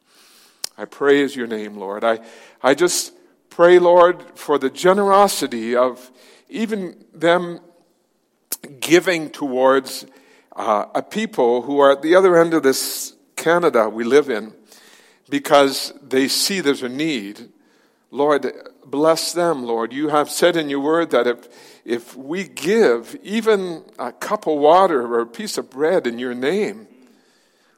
I 0.78 0.86
praise 0.86 1.36
your 1.36 1.46
name, 1.46 1.76
Lord. 1.76 2.02
I, 2.02 2.20
I 2.62 2.74
just 2.74 3.12
pray, 3.50 3.78
Lord, 3.78 4.24
for 4.34 4.58
the 4.58 4.70
generosity 4.70 5.76
of 5.76 6.10
even 6.48 7.04
them 7.12 7.60
giving 8.80 9.30
towards 9.30 10.06
uh, 10.54 10.86
a 10.94 11.02
people 11.02 11.62
who 11.62 11.78
are 11.78 11.92
at 11.92 12.02
the 12.02 12.14
other 12.14 12.36
end 12.36 12.54
of 12.54 12.62
this 12.62 13.14
Canada 13.36 13.88
we 13.88 14.04
live 14.04 14.30
in 14.30 14.52
because 15.28 15.92
they 16.02 16.28
see 16.28 16.60
there's 16.60 16.82
a 16.82 16.88
need. 16.88 17.48
Lord, 18.10 18.50
bless 18.84 19.32
them, 19.32 19.64
Lord. 19.64 19.92
You 19.92 20.08
have 20.08 20.30
said 20.30 20.56
in 20.56 20.70
your 20.70 20.80
word 20.80 21.10
that 21.10 21.26
if, 21.26 21.48
if 21.84 22.16
we 22.16 22.44
give 22.44 23.16
even 23.22 23.84
a 23.98 24.12
cup 24.12 24.46
of 24.46 24.58
water 24.58 25.02
or 25.02 25.20
a 25.20 25.26
piece 25.26 25.58
of 25.58 25.70
bread 25.70 26.06
in 26.06 26.18
your 26.18 26.34
name, 26.34 26.86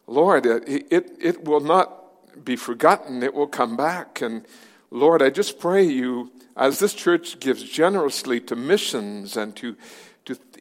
Lord, 0.06 0.46
it, 0.46 0.86
it, 0.90 1.16
it 1.20 1.44
will 1.44 1.60
not 1.60 2.44
be 2.44 2.56
forgotten. 2.56 3.22
It 3.22 3.34
will 3.34 3.46
come 3.46 3.76
back. 3.76 4.20
And 4.22 4.44
Lord, 4.90 5.22
I 5.22 5.30
just 5.30 5.58
pray 5.58 5.82
you, 5.82 6.32
as 6.56 6.78
this 6.78 6.94
church 6.94 7.40
gives 7.40 7.62
generously 7.62 8.40
to 8.40 8.56
missions 8.56 9.36
and 9.36 9.54
to, 9.56 9.72
to 9.72 9.78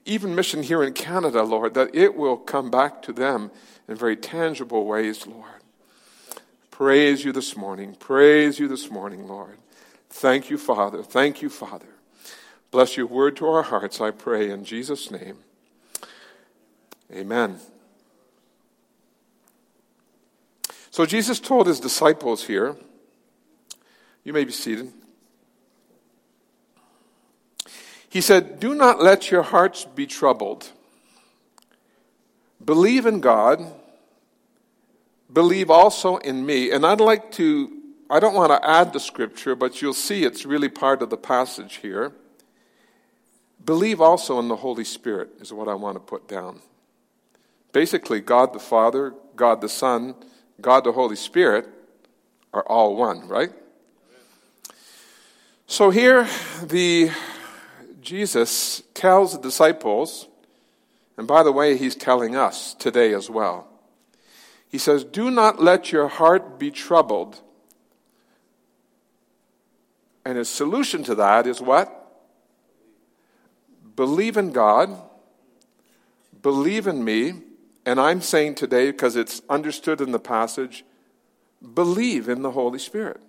even 0.07 0.33
mission 0.33 0.63
here 0.63 0.81
in 0.83 0.93
Canada, 0.93 1.43
Lord, 1.43 1.73
that 1.73 1.93
it 1.93 2.15
will 2.15 2.37
come 2.37 2.71
back 2.71 3.01
to 3.03 3.13
them 3.13 3.51
in 3.87 3.95
very 3.95 4.15
tangible 4.15 4.85
ways, 4.85 5.27
Lord. 5.27 5.61
Praise 6.71 7.25
you 7.25 7.31
this 7.31 7.57
morning. 7.57 7.95
Praise 7.95 8.59
you 8.59 8.67
this 8.67 8.89
morning, 8.89 9.27
Lord. 9.27 9.57
Thank 10.09 10.49
you, 10.49 10.57
Father. 10.57 11.03
Thank 11.03 11.41
you, 11.41 11.49
Father. 11.49 11.87
Bless 12.71 12.97
your 12.97 13.07
word 13.07 13.35
to 13.37 13.47
our 13.47 13.63
hearts, 13.63 13.99
I 14.01 14.11
pray, 14.11 14.49
in 14.49 14.63
Jesus' 14.63 15.09
name. 15.09 15.37
Amen. 17.11 17.59
So 20.91 21.05
Jesus 21.05 21.39
told 21.39 21.67
his 21.67 21.79
disciples 21.79 22.45
here, 22.45 22.75
you 24.23 24.33
may 24.33 24.43
be 24.43 24.51
seated. 24.51 24.91
He 28.09 28.21
said, 28.21 28.59
Do 28.59 28.73
not 28.73 29.01
let 29.01 29.31
your 29.31 29.43
hearts 29.43 29.85
be 29.85 30.05
troubled. 30.05 30.71
Believe 32.63 33.05
in 33.05 33.19
God 33.19 33.73
believe 35.31 35.69
also 35.69 36.17
in 36.17 36.45
me. 36.45 36.71
And 36.71 36.85
I'd 36.85 37.01
like 37.01 37.31
to, 37.33 37.71
I 38.09 38.19
don't 38.19 38.33
want 38.33 38.51
to 38.51 38.69
add 38.69 38.93
the 38.93 38.99
scripture, 38.99 39.55
but 39.55 39.81
you'll 39.81 39.93
see 39.93 40.23
it's 40.23 40.45
really 40.45 40.69
part 40.69 41.01
of 41.01 41.09
the 41.09 41.17
passage 41.17 41.75
here. 41.77 42.13
Believe 43.63 43.99
also 43.99 44.39
in 44.39 44.47
the 44.47 44.55
Holy 44.55 44.85
Spirit, 44.85 45.29
is 45.39 45.51
what 45.51 45.67
I 45.67 45.73
want 45.73 45.95
to 45.95 45.99
put 45.99 46.27
down. 46.27 46.61
Basically, 47.73 48.21
God 48.21 48.53
the 48.53 48.59
Father, 48.59 49.13
God 49.35 49.61
the 49.61 49.69
Son, 49.69 50.15
God 50.61 50.83
the 50.85 50.93
Holy 50.93 51.15
Spirit 51.15 51.67
are 52.53 52.63
all 52.63 52.95
one, 52.95 53.27
right? 53.27 53.51
So 55.67 55.89
here, 55.89 56.27
the 56.63 57.11
Jesus 58.07 58.83
tells 58.93 59.33
the 59.33 59.41
disciples, 59.41 60.29
and 61.17 61.27
by 61.27 61.43
the 61.43 61.51
way, 61.51 61.75
he's 61.75 61.93
telling 61.93 62.37
us 62.37 62.73
today 62.73 63.13
as 63.13 63.29
well. 63.29 63.67
He 64.69 64.77
says, 64.77 65.03
Do 65.03 65.29
not 65.29 65.61
let 65.61 65.91
your 65.91 66.07
heart 66.07 66.57
be 66.57 66.71
troubled. 66.71 67.41
And 70.23 70.37
his 70.37 70.47
solution 70.47 71.03
to 71.03 71.15
that 71.15 71.47
is 71.47 71.59
what? 71.59 71.93
Believe 73.97 74.37
in 74.37 74.53
God, 74.53 74.89
believe 76.41 76.87
in 76.87 77.03
me, 77.03 77.33
and 77.85 77.99
I'm 77.99 78.21
saying 78.21 78.55
today, 78.55 78.89
because 78.91 79.17
it's 79.17 79.41
understood 79.49 79.99
in 79.99 80.13
the 80.13 80.19
passage, 80.19 80.85
believe 81.73 82.29
in 82.29 82.41
the 82.41 82.51
Holy 82.51 82.79
Spirit. 82.79 83.19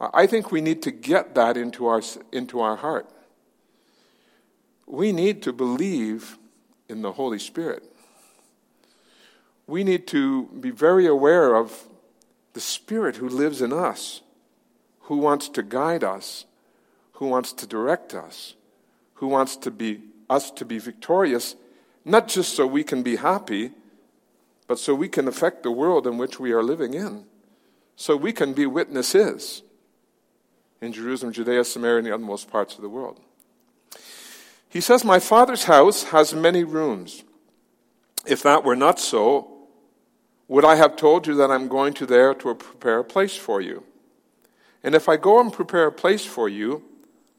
I 0.00 0.26
think 0.26 0.50
we 0.50 0.60
need 0.60 0.82
to 0.82 0.90
get 0.90 1.34
that 1.34 1.56
into 1.56 1.86
our, 1.86 2.02
into 2.32 2.60
our 2.60 2.76
heart. 2.76 3.08
We 4.86 5.12
need 5.12 5.42
to 5.42 5.52
believe 5.52 6.38
in 6.88 7.02
the 7.02 7.12
Holy 7.12 7.38
Spirit. 7.38 7.82
We 9.66 9.84
need 9.84 10.06
to 10.08 10.46
be 10.46 10.70
very 10.70 11.06
aware 11.06 11.54
of 11.54 11.88
the 12.52 12.60
Spirit 12.60 13.16
who 13.16 13.28
lives 13.28 13.62
in 13.62 13.72
us, 13.72 14.20
who 15.02 15.16
wants 15.16 15.48
to 15.50 15.62
guide 15.62 16.04
us, 16.04 16.44
who 17.12 17.26
wants 17.26 17.52
to 17.54 17.66
direct 17.66 18.14
us, 18.14 18.54
who 19.14 19.28
wants 19.28 19.56
to 19.56 19.70
be 19.70 20.00
us 20.28 20.50
to 20.50 20.64
be 20.64 20.78
victorious, 20.78 21.54
not 22.04 22.28
just 22.28 22.54
so 22.54 22.66
we 22.66 22.82
can 22.82 23.02
be 23.02 23.16
happy, 23.16 23.70
but 24.66 24.78
so 24.78 24.94
we 24.94 25.08
can 25.08 25.28
affect 25.28 25.62
the 25.62 25.70
world 25.70 26.06
in 26.06 26.16
which 26.16 26.40
we 26.40 26.50
are 26.52 26.62
living 26.62 26.94
in, 26.94 27.24
so 27.94 28.16
we 28.16 28.32
can 28.32 28.54
be 28.54 28.64
witnesses 28.64 29.62
in 30.84 30.92
Jerusalem, 30.92 31.32
Judea, 31.32 31.64
Samaria, 31.64 31.98
and 31.98 32.06
the 32.06 32.14
uttermost 32.14 32.50
parts 32.50 32.76
of 32.76 32.82
the 32.82 32.88
world. 32.88 33.20
He 34.68 34.80
says, 34.80 35.04
My 35.04 35.18
father's 35.18 35.64
house 35.64 36.04
has 36.04 36.34
many 36.34 36.64
rooms. 36.64 37.24
If 38.26 38.42
that 38.42 38.64
were 38.64 38.76
not 38.76 38.98
so, 38.98 39.50
would 40.48 40.64
I 40.64 40.76
have 40.76 40.96
told 40.96 41.26
you 41.26 41.34
that 41.36 41.50
I'm 41.50 41.68
going 41.68 41.94
to 41.94 42.06
there 42.06 42.34
to 42.34 42.54
prepare 42.54 42.98
a 42.98 43.04
place 43.04 43.36
for 43.36 43.60
you? 43.60 43.84
And 44.82 44.94
if 44.94 45.08
I 45.08 45.16
go 45.16 45.40
and 45.40 45.52
prepare 45.52 45.86
a 45.86 45.92
place 45.92 46.24
for 46.24 46.48
you, 46.48 46.82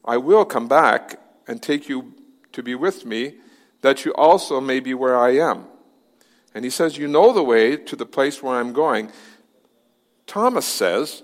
I 0.04 0.16
will 0.16 0.44
come 0.44 0.66
back 0.66 1.20
and 1.46 1.62
take 1.62 1.88
you 1.88 2.14
to 2.52 2.62
be 2.62 2.74
with 2.74 3.04
me, 3.04 3.34
that 3.82 4.04
you 4.04 4.12
also 4.14 4.60
may 4.60 4.80
be 4.80 4.94
where 4.94 5.16
I 5.16 5.36
am. 5.36 5.66
And 6.54 6.64
he 6.64 6.70
says, 6.70 6.96
You 6.96 7.06
know 7.06 7.32
the 7.32 7.42
way 7.42 7.76
to 7.76 7.96
the 7.96 8.06
place 8.06 8.42
where 8.42 8.58
I'm 8.58 8.72
going. 8.72 9.12
Thomas 10.26 10.64
says, 10.64 11.22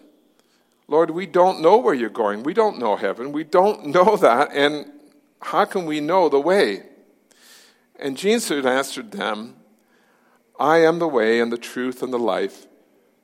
Lord, 0.92 1.10
we 1.12 1.24
don't 1.24 1.62
know 1.62 1.78
where 1.78 1.94
you're 1.94 2.10
going. 2.10 2.42
We 2.42 2.52
don't 2.52 2.78
know 2.78 2.96
heaven. 2.96 3.32
We 3.32 3.44
don't 3.44 3.86
know 3.96 4.14
that. 4.18 4.50
And 4.52 4.92
how 5.40 5.64
can 5.64 5.86
we 5.86 6.00
know 6.00 6.28
the 6.28 6.38
way? 6.38 6.82
And 7.98 8.14
Jesus 8.14 8.66
answered 8.66 9.10
them, 9.10 9.56
I 10.60 10.78
am 10.84 10.98
the 10.98 11.08
way 11.08 11.40
and 11.40 11.50
the 11.50 11.56
truth 11.56 12.02
and 12.02 12.12
the 12.12 12.18
life. 12.18 12.66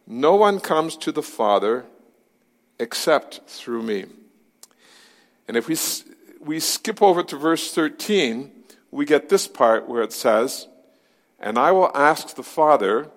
No 0.06 0.34
one 0.34 0.60
comes 0.60 0.96
to 0.96 1.12
the 1.12 1.22
Father 1.22 1.84
except 2.80 3.42
through 3.46 3.82
me. 3.82 4.06
And 5.46 5.54
if 5.54 5.68
we, 5.68 5.76
we 6.40 6.60
skip 6.60 7.02
over 7.02 7.22
to 7.22 7.36
verse 7.36 7.74
13, 7.74 8.50
we 8.90 9.04
get 9.04 9.28
this 9.28 9.46
part 9.46 9.86
where 9.86 10.02
it 10.02 10.14
says, 10.14 10.68
And 11.38 11.58
I 11.58 11.72
will 11.72 11.94
ask 11.94 12.34
the 12.34 12.42
Father, 12.42 13.10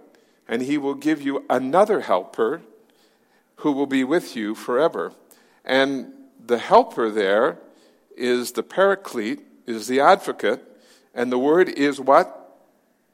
and 0.46 0.62
he 0.62 0.78
will 0.78 0.96
give 0.96 1.22
you 1.22 1.46
another 1.50 2.02
helper 2.02 2.62
who 3.62 3.71
will 3.71 3.86
be 3.86 4.04
with 4.04 4.36
you 4.36 4.56
forever. 4.56 5.13
And 5.63 6.13
the 6.43 6.58
helper 6.58 7.12
there 7.12 7.60
is 8.17 8.54
the 8.54 8.63
paraclete, 8.63 9.41
is 9.67 9.88
the 9.88 10.00
advocate, 10.00 10.63
and 11.13 11.32
the 11.32 11.38
word 11.38 11.69
is 11.69 12.00
what? 12.00 12.58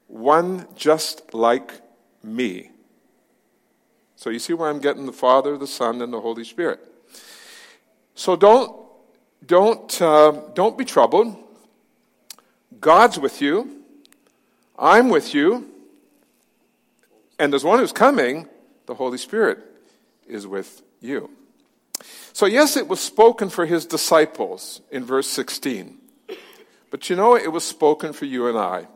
One 0.08 0.68
just 0.76 1.34
like 1.34 1.82
me. 2.24 2.72
So 4.16 4.30
you 4.30 4.40
see 4.40 4.54
where 4.54 4.70
I'm 4.70 4.80
getting 4.80 5.06
the 5.06 5.12
Father, 5.12 5.58
the 5.58 5.68
Son, 5.68 6.02
and 6.02 6.14
the 6.14 6.22
Holy 6.22 6.46
Spirit. 6.46 6.80
So 8.16 8.36
don't 8.36 8.88
don't 9.46 10.02
uh, 10.02 10.32
don't 10.54 10.78
be 10.78 10.86
troubled. 10.86 11.36
God's 12.80 13.20
with 13.20 13.42
you. 13.42 13.84
I'm 14.80 15.10
with 15.10 15.34
you. 15.34 15.70
And 17.38 17.52
there's 17.52 17.66
one 17.66 17.80
who's 17.80 17.92
coming. 17.92 18.48
The 18.86 18.96
Holy 18.96 19.18
Spirit 19.18 19.77
is 20.28 20.48
with 20.48 20.82
you. 21.00 21.30
So, 22.34 22.46
yes, 22.46 22.78
it 22.78 22.88
was 22.88 23.00
spoken 23.00 23.50
for 23.50 23.66
his 23.66 23.86
disciples 23.86 24.82
in 24.92 25.04
verse 25.04 25.28
16. 25.28 25.98
But 26.90 27.10
you 27.10 27.16
know, 27.16 27.36
it 27.36 27.52
was 27.52 27.64
spoken 27.64 28.14
for 28.14 28.26
you 28.26 28.48
and 28.48 28.58
I, 28.58 28.88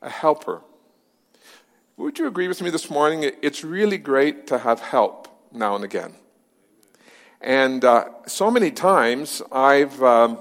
a 0.00 0.08
helper. 0.08 0.62
Would 1.96 2.18
you 2.18 2.26
agree 2.26 2.48
with 2.48 2.62
me 2.62 2.70
this 2.70 2.90
morning? 2.90 3.30
It's 3.42 3.62
really 3.62 3.98
great 3.98 4.46
to 4.48 4.58
have 4.58 4.80
help 4.80 5.28
now 5.52 5.74
and 5.74 5.84
again. 5.84 6.14
And 7.40 7.84
uh, 7.84 8.06
so 8.26 8.50
many 8.50 8.70
times 8.70 9.42
I've, 9.52 10.02
um, 10.02 10.38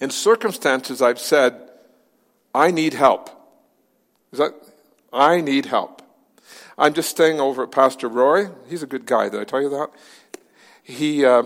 in 0.00 0.10
circumstances, 0.10 1.00
I've 1.00 1.20
said, 1.20 1.70
I 2.54 2.70
need 2.70 2.94
help. 2.94 3.30
Is 4.32 4.40
that, 4.40 4.54
I 5.12 5.40
need 5.40 5.66
help. 5.66 5.99
I'm 6.80 6.94
just 6.94 7.10
staying 7.10 7.40
over 7.40 7.62
at 7.62 7.70
Pastor 7.70 8.08
Roy. 8.08 8.48
He's 8.68 8.82
a 8.82 8.86
good 8.86 9.06
guy. 9.06 9.28
Did 9.28 9.40
I 9.40 9.44
tell 9.44 9.62
you 9.62 9.68
that? 9.68 9.90
he, 10.90 11.24
uh, 11.24 11.44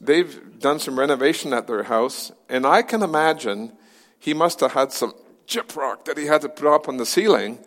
they've 0.00 0.58
done 0.58 0.78
some 0.78 0.98
renovation 0.98 1.52
at 1.52 1.66
their 1.66 1.84
house, 1.84 2.32
and 2.48 2.66
I 2.66 2.82
can 2.82 3.02
imagine 3.02 3.72
he 4.18 4.34
must 4.34 4.60
have 4.60 4.72
had 4.72 4.92
some 4.92 5.14
gyprock 5.46 6.04
that 6.04 6.18
he 6.18 6.26
had 6.26 6.42
to 6.42 6.48
put 6.48 6.66
up 6.66 6.88
on 6.88 6.96
the 6.96 7.06
ceiling. 7.06 7.58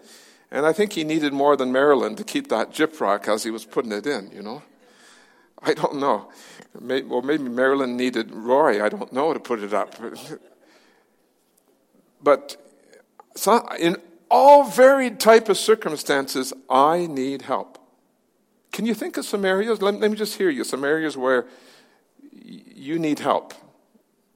And 0.49 0.65
I 0.65 0.71
think 0.73 0.93
he 0.93 1.03
needed 1.03 1.33
more 1.33 1.57
than 1.57 1.71
Marilyn 1.71 2.15
to 2.15 2.23
keep 2.23 2.47
that 2.49 2.71
gyprock 2.71 3.27
as 3.27 3.43
he 3.43 3.51
was 3.51 3.65
putting 3.65 3.91
it 3.91 4.07
in, 4.07 4.31
you 4.31 4.41
know. 4.41 4.63
I 5.61 5.73
don't 5.73 5.99
know. 5.99 6.31
Maybe, 6.79 7.05
well, 7.07 7.21
maybe 7.21 7.43
Marilyn 7.43 7.97
needed 7.97 8.33
Roy, 8.33 8.83
I 8.83 8.89
don't 8.89 9.11
know, 9.11 9.33
to 9.33 9.39
put 9.39 9.61
it 9.61 9.73
up. 9.73 9.95
but 12.23 12.55
in 13.79 13.97
all 14.29 14.63
varied 14.63 15.19
type 15.19 15.49
of 15.49 15.57
circumstances, 15.57 16.53
I 16.69 17.07
need 17.07 17.43
help. 17.43 17.77
Can 18.71 18.85
you 18.85 18.93
think 18.93 19.17
of 19.17 19.25
some 19.25 19.43
areas? 19.45 19.81
Let, 19.81 19.99
let 19.99 20.11
me 20.11 20.17
just 20.17 20.37
hear 20.37 20.49
you. 20.49 20.63
Some 20.63 20.83
areas 20.83 21.17
where 21.17 21.47
you 22.31 22.99
need 22.99 23.19
help. 23.19 23.53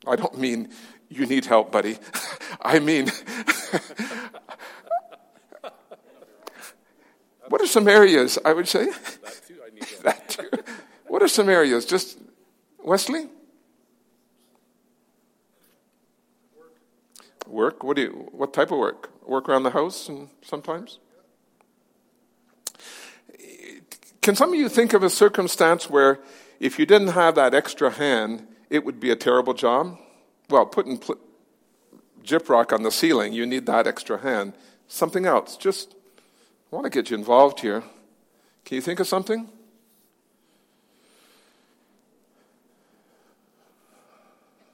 I 0.07 0.15
don't 0.15 0.37
mean 0.37 0.69
you 1.09 1.25
need 1.25 1.45
help, 1.45 1.71
buddy. 1.71 1.97
I 2.61 2.79
mean, 2.79 3.07
what 7.49 7.61
are 7.61 7.67
some 7.67 7.87
areas 7.87 8.39
I 8.43 8.53
would 8.53 8.67
say? 8.67 8.89
That 9.21 9.41
too, 9.47 9.59
I 9.65 9.69
need 9.73 9.83
help. 9.83 10.03
that 10.03 10.29
too. 10.29 10.49
What 11.07 11.21
are 11.21 11.27
some 11.27 11.49
areas? 11.49 11.85
Just 11.85 12.17
Wesley? 12.83 13.29
Work? 17.51 17.83
What 17.83 17.97
do 17.97 18.01
you 18.03 18.29
what 18.31 18.53
type 18.53 18.71
of 18.71 18.79
work? 18.79 19.09
Work 19.27 19.49
around 19.49 19.63
the 19.63 19.71
house 19.71 20.09
and 20.09 20.29
sometimes? 20.41 20.99
Can 24.21 24.35
some 24.35 24.53
of 24.53 24.59
you 24.59 24.69
think 24.69 24.93
of 24.93 25.03
a 25.03 25.09
circumstance 25.09 25.89
where 25.89 26.19
if 26.59 26.77
you 26.77 26.85
didn't 26.85 27.09
have 27.09 27.35
that 27.35 27.53
extra 27.53 27.89
hand, 27.89 28.47
it 28.69 28.85
would 28.85 28.99
be 28.99 29.09
a 29.09 29.15
terrible 29.15 29.53
job? 29.53 29.97
Well, 30.49 30.65
putting 30.65 30.99
pl- 30.99 31.17
gyprock 32.23 32.71
on 32.71 32.83
the 32.83 32.91
ceiling, 32.91 33.33
you 33.33 33.45
need 33.45 33.65
that 33.65 33.87
extra 33.87 34.19
hand. 34.19 34.53
Something 34.87 35.25
else. 35.25 35.57
Just 35.57 35.95
I 36.71 36.75
want 36.75 36.85
to 36.85 36.89
get 36.89 37.09
you 37.09 37.17
involved 37.17 37.61
here. 37.61 37.83
Can 38.63 38.75
you 38.75 38.81
think 38.81 38.99
of 38.99 39.07
something? 39.07 39.49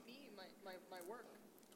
Me, 0.06 0.30
my, 0.36 0.44
my, 0.66 0.74
my. 0.92 0.98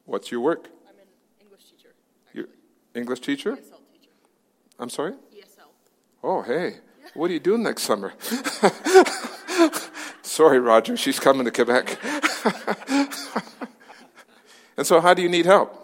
What's 0.04 0.30
your 0.30 0.40
work? 0.40 0.68
I'm 0.88 0.94
an 0.94 1.06
English 1.40 1.64
teacher. 1.70 1.94
You're 2.34 2.48
English 2.94 3.20
teacher? 3.20 3.52
ESL 3.52 3.80
teacher. 3.92 4.10
I'm 4.78 4.90
sorry? 4.90 5.12
ESL. 5.34 5.70
Oh, 6.22 6.42
hey. 6.42 6.76
What 7.14 7.30
are 7.30 7.34
you 7.34 7.40
doing 7.40 7.62
next 7.62 7.82
summer? 7.82 8.12
Sorry, 10.22 10.58
Roger, 10.60 10.96
she's 10.96 11.20
coming 11.20 11.44
to 11.44 11.50
Quebec. 11.50 11.98
and 14.78 14.86
so, 14.86 15.00
how 15.00 15.12
do 15.12 15.20
you 15.20 15.28
need 15.28 15.44
help? 15.44 15.74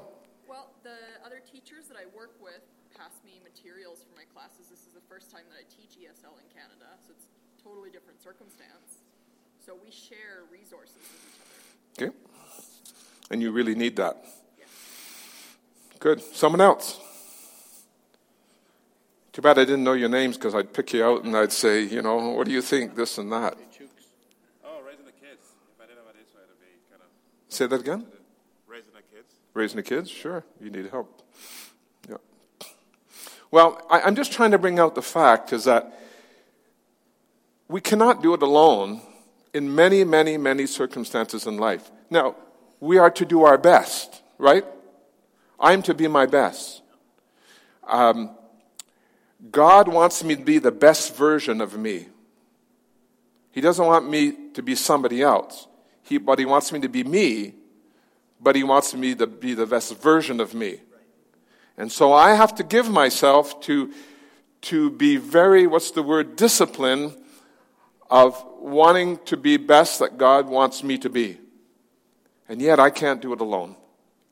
Well, 0.48 0.70
the 0.82 0.96
other 1.24 1.40
teachers 1.44 1.84
that 1.88 1.98
I 1.98 2.06
work 2.16 2.32
with 2.40 2.62
pass 2.96 3.20
me 3.26 3.40
materials 3.44 3.98
for 4.08 4.16
my 4.16 4.24
classes. 4.32 4.68
This 4.70 4.80
is 4.80 4.92
the 4.94 5.04
first 5.06 5.30
time 5.30 5.42
that 5.50 5.58
I 5.60 5.64
teach 5.68 6.00
ESL 6.00 6.40
in 6.40 6.48
Canada, 6.48 6.96
so 7.04 7.12
it's 7.12 7.26
a 7.26 7.62
totally 7.62 7.90
different 7.90 8.22
circumstance. 8.22 9.04
So 9.60 9.76
we 9.84 9.90
share 9.90 10.48
resources 10.50 10.96
with 10.96 11.20
each 11.28 12.02
other. 12.04 12.08
Okay. 12.08 12.16
And 13.30 13.42
you 13.42 13.52
really 13.52 13.74
need 13.74 13.96
that. 13.96 14.24
Good. 16.00 16.20
Someone 16.20 16.60
else. 16.60 17.00
Too 19.32 19.42
bad 19.42 19.58
I 19.58 19.64
didn't 19.64 19.84
know 19.84 19.92
your 19.94 20.08
names 20.08 20.36
because 20.36 20.54
I'd 20.54 20.72
pick 20.72 20.92
you 20.92 21.04
out 21.04 21.24
and 21.24 21.36
I'd 21.36 21.52
say, 21.52 21.82
you 21.82 22.02
know, 22.02 22.30
what 22.30 22.46
do 22.46 22.52
you 22.52 22.62
think, 22.62 22.94
this 22.96 23.18
and 23.18 23.32
that. 23.32 23.56
Oh, 24.64 24.80
raising 24.84 25.04
the 25.04 25.12
kids. 25.12 25.40
If 25.74 25.80
I 25.80 25.86
didn't 25.86 25.98
know 25.98 26.04
what 26.04 26.14
it 26.14 26.22
is, 26.22 26.28
I'd 26.36 26.60
be 26.60 26.66
kind 26.90 27.02
of 27.02 27.08
Say 27.48 27.66
that 27.66 27.80
again? 27.80 28.06
raising 28.66 28.92
the 28.92 29.02
kids. 29.16 29.34
Raising 29.54 29.76
the 29.76 29.82
kids? 29.82 30.10
Sure. 30.10 30.44
You 30.60 30.70
need 30.70 30.86
help. 30.90 31.22
Yeah. 32.08 32.16
Well, 33.50 33.84
I, 33.90 34.00
I'm 34.00 34.14
just 34.14 34.32
trying 34.32 34.52
to 34.52 34.58
bring 34.58 34.78
out 34.78 34.94
the 34.94 35.02
fact 35.02 35.52
is 35.52 35.64
that 35.64 36.00
we 37.68 37.80
cannot 37.80 38.22
do 38.22 38.34
it 38.34 38.42
alone 38.42 39.00
in 39.52 39.74
many, 39.74 40.04
many, 40.04 40.36
many 40.36 40.66
circumstances 40.66 41.46
in 41.46 41.58
life. 41.58 41.90
Now, 42.08 42.36
we 42.80 42.98
are 42.98 43.10
to 43.10 43.24
do 43.24 43.44
our 43.44 43.58
best, 43.58 44.22
right? 44.38 44.64
I'm 45.58 45.82
to 45.82 45.94
be 45.94 46.08
my 46.08 46.26
best. 46.26 46.82
Um, 47.86 48.30
God 49.50 49.88
wants 49.88 50.22
me 50.22 50.36
to 50.36 50.44
be 50.44 50.58
the 50.58 50.72
best 50.72 51.16
version 51.16 51.60
of 51.60 51.76
me. 51.76 52.08
He 53.50 53.60
doesn't 53.60 53.84
want 53.84 54.08
me 54.08 54.50
to 54.54 54.62
be 54.62 54.74
somebody 54.74 55.22
else. 55.22 55.66
He, 56.02 56.18
but 56.18 56.38
He 56.38 56.44
wants 56.44 56.72
me 56.72 56.80
to 56.80 56.88
be 56.88 57.04
me, 57.04 57.54
but 58.40 58.56
He 58.56 58.62
wants 58.62 58.94
me 58.94 59.14
to 59.14 59.26
be 59.26 59.54
the 59.54 59.66
best 59.66 60.00
version 60.00 60.40
of 60.40 60.54
me. 60.54 60.80
And 61.76 61.90
so 61.90 62.12
I 62.12 62.34
have 62.34 62.54
to 62.56 62.64
give 62.64 62.90
myself 62.90 63.60
to, 63.62 63.92
to 64.62 64.90
be 64.90 65.16
very, 65.16 65.66
what's 65.66 65.92
the 65.92 66.02
word, 66.02 66.36
discipline 66.36 67.14
of 68.10 68.44
wanting 68.58 69.18
to 69.26 69.36
be 69.36 69.56
best 69.56 70.00
that 70.00 70.18
God 70.18 70.48
wants 70.48 70.82
me 70.82 70.98
to 70.98 71.08
be. 71.08 71.38
And 72.48 72.60
yet 72.60 72.80
I 72.80 72.90
can't 72.90 73.20
do 73.20 73.32
it 73.32 73.40
alone. 73.40 73.76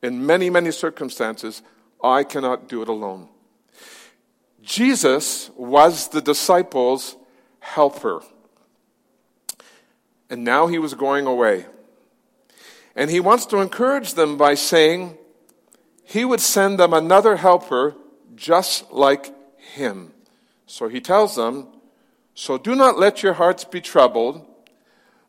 In 0.02 0.26
many, 0.26 0.50
many 0.50 0.70
circumstances, 0.70 1.62
I 2.02 2.24
cannot 2.24 2.68
do 2.68 2.82
it 2.82 2.88
alone. 2.88 3.28
Jesus 4.62 5.50
was 5.56 6.08
the 6.08 6.20
disciples' 6.20 7.16
helper. 7.60 8.22
And 10.28 10.44
now 10.44 10.66
he 10.66 10.78
was 10.78 10.94
going 10.94 11.26
away. 11.26 11.66
And 12.96 13.10
he 13.10 13.20
wants 13.20 13.46
to 13.46 13.58
encourage 13.58 14.14
them 14.14 14.36
by 14.36 14.54
saying 14.54 15.16
he 16.04 16.24
would 16.24 16.40
send 16.40 16.78
them 16.78 16.92
another 16.92 17.36
helper 17.36 17.94
just 18.34 18.92
like 18.92 19.32
him. 19.56 20.12
So 20.66 20.88
he 20.88 21.00
tells 21.00 21.36
them, 21.36 21.68
So 22.34 22.58
do 22.58 22.74
not 22.74 22.98
let 22.98 23.22
your 23.22 23.34
hearts 23.34 23.64
be 23.64 23.80
troubled. 23.80 24.44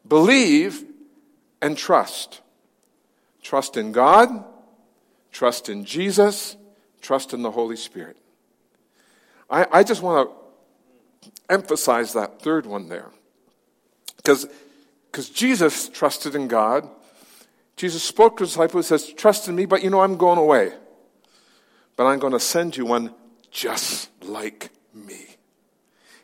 Believe 0.07 0.83
and 1.61 1.77
trust. 1.77 2.41
Trust 3.41 3.77
in 3.77 3.91
God, 3.91 4.43
trust 5.37 5.69
in 5.69 5.85
Jesus, 5.85 6.57
trust 6.99 7.31
in 7.31 7.43
the 7.43 7.51
Holy 7.51 7.75
Spirit. 7.75 8.17
I, 9.47 9.67
I 9.71 9.83
just 9.83 10.01
want 10.01 10.27
to 10.27 11.23
emphasize 11.47 12.13
that 12.13 12.41
third 12.41 12.65
one 12.65 12.89
there. 12.89 13.11
Because 14.15 14.49
Jesus 15.29 15.89
trusted 15.89 16.33
in 16.33 16.47
God. 16.47 16.89
Jesus 17.75 18.01
spoke 18.01 18.37
to 18.37 18.45
his 18.45 18.49
disciples, 18.49 18.87
says, 18.87 19.13
Trust 19.13 19.47
in 19.47 19.55
me, 19.55 19.67
but 19.67 19.83
you 19.83 19.91
know, 19.91 20.01
I'm 20.01 20.17
going 20.17 20.39
away. 20.39 20.73
But 21.95 22.07
I'm 22.07 22.17
going 22.17 22.33
to 22.33 22.39
send 22.39 22.75
you 22.75 22.87
one 22.87 23.13
just 23.51 24.09
like 24.23 24.71
me. 24.91 25.35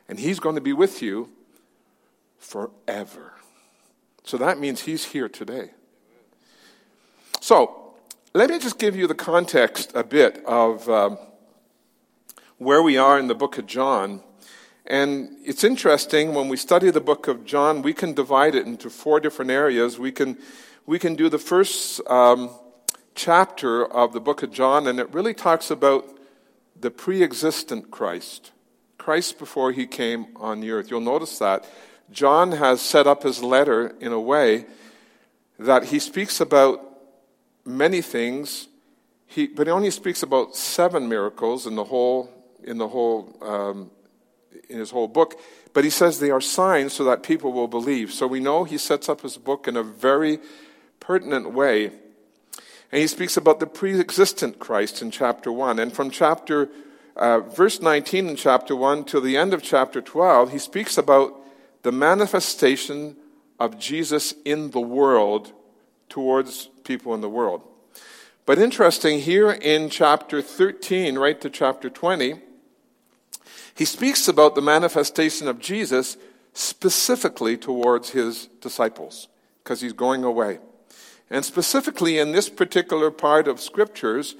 And 0.09 0.19
he's 0.19 0.39
going 0.39 0.55
to 0.55 0.61
be 0.61 0.73
with 0.73 1.03
you 1.03 1.29
forever. 2.39 3.33
So 4.23 4.37
that 4.37 4.57
means 4.57 4.81
he's 4.81 5.05
here 5.05 5.29
today. 5.29 5.69
So, 7.41 7.82
let 8.33 8.49
me 8.49 8.59
just 8.59 8.79
give 8.79 8.95
you 8.95 9.07
the 9.07 9.15
context 9.15 9.91
a 9.95 10.03
bit 10.03 10.43
of. 10.45 10.89
Um, 10.89 11.17
where 12.63 12.81
we 12.81 12.97
are 12.97 13.19
in 13.19 13.27
the 13.27 13.35
book 13.35 13.57
of 13.57 13.65
John. 13.65 14.21
And 14.85 15.29
it's 15.43 15.63
interesting, 15.63 16.33
when 16.33 16.49
we 16.49 16.57
study 16.57 16.89
the 16.91 17.01
book 17.01 17.27
of 17.27 17.45
John, 17.45 17.81
we 17.81 17.93
can 17.93 18.13
divide 18.13 18.55
it 18.55 18.65
into 18.65 18.89
four 18.89 19.19
different 19.19 19.51
areas. 19.51 19.99
We 19.99 20.11
can, 20.11 20.37
we 20.85 20.99
can 20.99 21.15
do 21.15 21.29
the 21.29 21.37
first 21.37 22.01
um, 22.09 22.49
chapter 23.15 23.85
of 23.85 24.13
the 24.13 24.19
book 24.19 24.43
of 24.43 24.51
John, 24.51 24.87
and 24.87 24.99
it 24.99 25.13
really 25.13 25.33
talks 25.33 25.71
about 25.71 26.05
the 26.79 26.91
pre 26.91 27.23
existent 27.23 27.91
Christ, 27.91 28.51
Christ 28.97 29.39
before 29.39 29.71
he 29.71 29.87
came 29.87 30.27
on 30.35 30.59
the 30.59 30.71
earth. 30.71 30.89
You'll 30.89 31.01
notice 31.01 31.39
that. 31.39 31.65
John 32.11 32.51
has 32.53 32.81
set 32.81 33.07
up 33.07 33.23
his 33.23 33.41
letter 33.41 33.95
in 33.99 34.11
a 34.11 34.19
way 34.19 34.65
that 35.57 35.85
he 35.85 35.99
speaks 35.99 36.41
about 36.41 36.92
many 37.65 38.01
things, 38.01 38.67
he, 39.27 39.47
but 39.47 39.67
he 39.67 39.71
only 39.71 39.91
speaks 39.91 40.23
about 40.23 40.55
seven 40.55 41.09
miracles 41.09 41.65
in 41.65 41.75
the 41.75 41.85
whole 41.85 42.29
in 42.63 42.77
the 42.77 42.87
whole 42.87 43.35
um, 43.41 43.91
in 44.69 44.79
his 44.79 44.91
whole 44.91 45.07
book. 45.07 45.39
But 45.73 45.83
he 45.83 45.89
says 45.89 46.19
they 46.19 46.31
are 46.31 46.41
signs 46.41 46.93
so 46.93 47.03
that 47.05 47.23
people 47.23 47.51
will 47.51 47.67
believe. 47.67 48.13
So 48.13 48.27
we 48.27 48.39
know 48.39 48.63
he 48.63 48.77
sets 48.77 49.09
up 49.09 49.21
his 49.21 49.37
book 49.37 49.67
in 49.67 49.75
a 49.75 49.83
very 49.83 50.39
pertinent 50.99 51.51
way. 51.51 51.87
And 52.91 53.01
he 53.01 53.07
speaks 53.07 53.37
about 53.37 53.59
the 53.59 53.65
pre-existent 53.65 54.59
Christ 54.59 55.01
in 55.01 55.09
chapter 55.09 55.51
1. 55.51 55.79
And 55.79 55.91
from 55.91 56.11
chapter 56.11 56.69
uh, 57.15 57.39
verse 57.39 57.81
19 57.81 58.27
in 58.27 58.35
chapter 58.35 58.75
1 58.75 59.05
to 59.05 59.19
the 59.19 59.37
end 59.37 59.53
of 59.53 59.63
chapter 59.63 60.01
12, 60.01 60.51
he 60.51 60.59
speaks 60.59 60.97
about 60.97 61.39
the 61.81 61.91
manifestation 61.91 63.15
of 63.59 63.77
Jesus 63.77 64.33
in 64.45 64.71
the 64.71 64.81
world 64.81 65.53
towards 66.13 66.67
people 66.83 67.15
in 67.15 67.21
the 67.21 67.29
world. 67.29 67.63
But 68.45 68.59
interesting, 68.59 69.19
here 69.19 69.49
in 69.49 69.89
chapter 69.89 70.43
13, 70.43 71.17
right 71.17 71.41
to 71.41 71.49
chapter 71.49 71.89
20, 71.89 72.35
he 73.73 73.85
speaks 73.85 74.27
about 74.27 74.53
the 74.53 74.61
manifestation 74.61 75.47
of 75.47 75.57
Jesus 75.57 76.15
specifically 76.53 77.57
towards 77.57 78.11
his 78.11 78.45
disciples 78.61 79.27
because 79.63 79.81
he's 79.81 79.91
going 79.91 80.23
away. 80.23 80.59
And 81.31 81.43
specifically 81.43 82.19
in 82.19 82.31
this 82.31 82.47
particular 82.47 83.09
part 83.09 83.47
of 83.47 83.59
scriptures, 83.59 84.35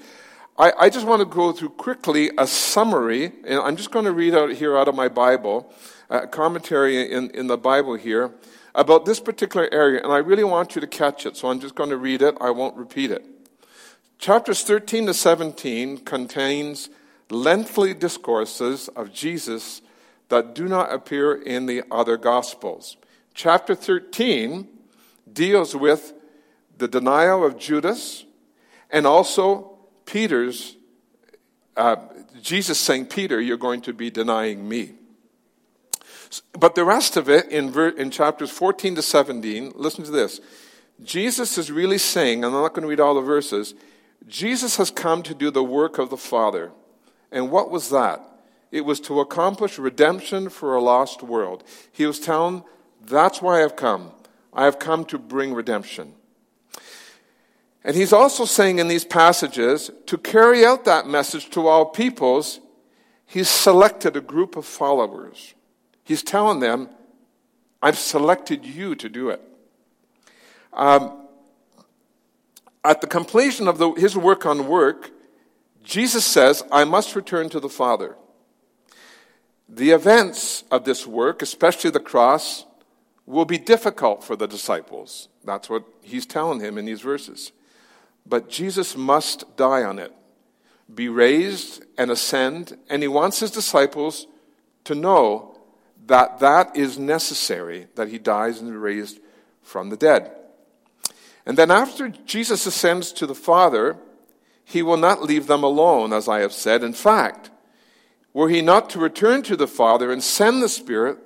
I, 0.56 0.72
I, 0.78 0.90
just 0.90 1.08
want 1.08 1.22
to 1.22 1.26
go 1.26 1.50
through 1.50 1.70
quickly 1.70 2.30
a 2.38 2.46
summary, 2.46 3.32
and 3.44 3.58
I'm 3.58 3.74
just 3.74 3.90
going 3.90 4.04
to 4.04 4.12
read 4.12 4.34
out 4.34 4.52
here 4.52 4.76
out 4.78 4.86
of 4.86 4.94
my 4.94 5.08
Bible, 5.08 5.72
a 6.08 6.28
commentary 6.28 7.10
in, 7.10 7.30
in 7.30 7.48
the 7.48 7.58
Bible 7.58 7.94
here 7.94 8.30
about 8.74 9.04
this 9.04 9.20
particular 9.20 9.68
area, 9.72 10.02
and 10.02 10.12
I 10.12 10.18
really 10.18 10.44
want 10.44 10.74
you 10.74 10.80
to 10.80 10.86
catch 10.86 11.26
it, 11.26 11.36
so 11.36 11.48
I'm 11.48 11.60
just 11.60 11.74
going 11.74 11.90
to 11.90 11.96
read 11.96 12.22
it. 12.22 12.36
I 12.40 12.50
won't 12.50 12.76
repeat 12.76 13.10
it. 13.10 13.24
Chapters 14.18 14.62
13 14.62 15.06
to 15.06 15.14
17 15.14 15.98
contains 15.98 16.88
lengthy 17.30 17.94
discourses 17.94 18.88
of 18.88 19.12
Jesus 19.12 19.82
that 20.28 20.54
do 20.54 20.66
not 20.66 20.92
appear 20.92 21.34
in 21.34 21.66
the 21.66 21.82
other 21.90 22.16
Gospels. 22.16 22.96
Chapter 23.34 23.74
13 23.74 24.68
deals 25.32 25.76
with 25.76 26.12
the 26.78 26.88
denial 26.88 27.44
of 27.44 27.58
Judas 27.58 28.24
and 28.90 29.06
also 29.06 29.78
Peter's, 30.06 30.76
uh, 31.76 31.96
Jesus 32.40 32.78
saying, 32.78 33.06
Peter, 33.06 33.40
you're 33.40 33.56
going 33.56 33.80
to 33.82 33.92
be 33.92 34.10
denying 34.10 34.68
me. 34.68 34.94
But 36.52 36.74
the 36.74 36.84
rest 36.84 37.16
of 37.16 37.28
it 37.28 37.48
in, 37.48 37.70
ver- 37.70 37.88
in 37.88 38.10
chapters 38.10 38.50
14 38.50 38.94
to 38.96 39.02
17, 39.02 39.72
listen 39.74 40.04
to 40.04 40.10
this. 40.10 40.40
Jesus 41.02 41.58
is 41.58 41.70
really 41.70 41.98
saying, 41.98 42.44
and 42.44 42.54
I'm 42.54 42.62
not 42.62 42.74
going 42.74 42.82
to 42.82 42.88
read 42.88 43.00
all 43.00 43.14
the 43.14 43.20
verses, 43.20 43.74
Jesus 44.26 44.76
has 44.76 44.90
come 44.90 45.22
to 45.24 45.34
do 45.34 45.50
the 45.50 45.64
work 45.64 45.98
of 45.98 46.10
the 46.10 46.16
Father. 46.16 46.72
And 47.30 47.50
what 47.50 47.70
was 47.70 47.90
that? 47.90 48.20
It 48.70 48.84
was 48.84 49.00
to 49.00 49.20
accomplish 49.20 49.78
redemption 49.78 50.48
for 50.48 50.74
a 50.74 50.80
lost 50.80 51.22
world. 51.22 51.62
He 51.92 52.06
was 52.06 52.18
telling, 52.18 52.64
that's 53.04 53.42
why 53.42 53.62
I've 53.62 53.76
come. 53.76 54.12
I 54.52 54.64
have 54.64 54.78
come 54.78 55.04
to 55.06 55.18
bring 55.18 55.52
redemption. 55.52 56.14
And 57.84 57.96
he's 57.96 58.12
also 58.12 58.46
saying 58.46 58.78
in 58.78 58.88
these 58.88 59.04
passages, 59.04 59.90
to 60.06 60.16
carry 60.16 60.64
out 60.64 60.86
that 60.86 61.06
message 61.06 61.50
to 61.50 61.66
all 61.66 61.84
peoples, 61.84 62.60
he's 63.26 63.48
selected 63.48 64.16
a 64.16 64.22
group 64.22 64.56
of 64.56 64.64
followers. 64.64 65.54
He's 66.04 66.22
telling 66.22 66.60
them, 66.60 66.90
I've 67.82 67.98
selected 67.98 68.64
you 68.64 68.94
to 68.94 69.08
do 69.08 69.30
it. 69.30 69.40
Um, 70.72 71.26
at 72.84 73.00
the 73.00 73.06
completion 73.06 73.66
of 73.66 73.78
the, 73.78 73.92
his 73.92 74.16
work 74.16 74.44
on 74.44 74.68
work, 74.68 75.10
Jesus 75.82 76.24
says, 76.24 76.62
I 76.70 76.84
must 76.84 77.16
return 77.16 77.48
to 77.50 77.60
the 77.60 77.68
Father. 77.68 78.16
The 79.68 79.90
events 79.90 80.64
of 80.70 80.84
this 80.84 81.06
work, 81.06 81.40
especially 81.42 81.90
the 81.90 82.00
cross, 82.00 82.66
will 83.26 83.46
be 83.46 83.58
difficult 83.58 84.22
for 84.22 84.36
the 84.36 84.46
disciples. 84.46 85.28
That's 85.44 85.70
what 85.70 85.84
he's 86.02 86.26
telling 86.26 86.60
him 86.60 86.76
in 86.76 86.84
these 86.84 87.00
verses. 87.00 87.52
But 88.26 88.50
Jesus 88.50 88.96
must 88.96 89.56
die 89.56 89.82
on 89.82 89.98
it, 89.98 90.12
be 90.94 91.08
raised 91.08 91.84
and 91.96 92.10
ascend, 92.10 92.76
and 92.90 93.02
he 93.02 93.08
wants 93.08 93.40
his 93.40 93.50
disciples 93.50 94.26
to 94.84 94.94
know 94.94 95.53
that 96.06 96.38
that 96.40 96.76
is 96.76 96.98
necessary, 96.98 97.86
that 97.94 98.08
he 98.08 98.18
dies 98.18 98.60
and 98.60 98.70
is 98.70 98.76
raised 98.76 99.20
from 99.62 99.90
the 99.90 99.96
dead. 99.96 100.30
And 101.46 101.58
then 101.58 101.70
after 101.70 102.08
Jesus 102.08 102.66
ascends 102.66 103.12
to 103.12 103.26
the 103.26 103.34
Father, 103.34 103.96
he 104.64 104.82
will 104.82 104.96
not 104.96 105.22
leave 105.22 105.46
them 105.46 105.62
alone, 105.62 106.12
as 106.12 106.28
I 106.28 106.40
have 106.40 106.52
said. 106.52 106.82
In 106.82 106.92
fact, 106.92 107.50
were 108.32 108.48
he 108.48 108.62
not 108.62 108.90
to 108.90 108.98
return 108.98 109.42
to 109.42 109.56
the 109.56 109.68
Father 109.68 110.10
and 110.10 110.22
send 110.22 110.62
the 110.62 110.68
Spirit, 110.68 111.18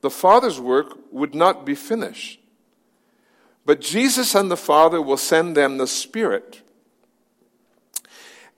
the 0.00 0.10
Father's 0.10 0.60
work 0.60 0.98
would 1.10 1.34
not 1.34 1.64
be 1.64 1.74
finished. 1.74 2.40
But 3.64 3.80
Jesus 3.80 4.34
and 4.34 4.50
the 4.50 4.56
Father 4.56 5.00
will 5.00 5.16
send 5.16 5.56
them 5.56 5.78
the 5.78 5.86
Spirit. 5.86 6.62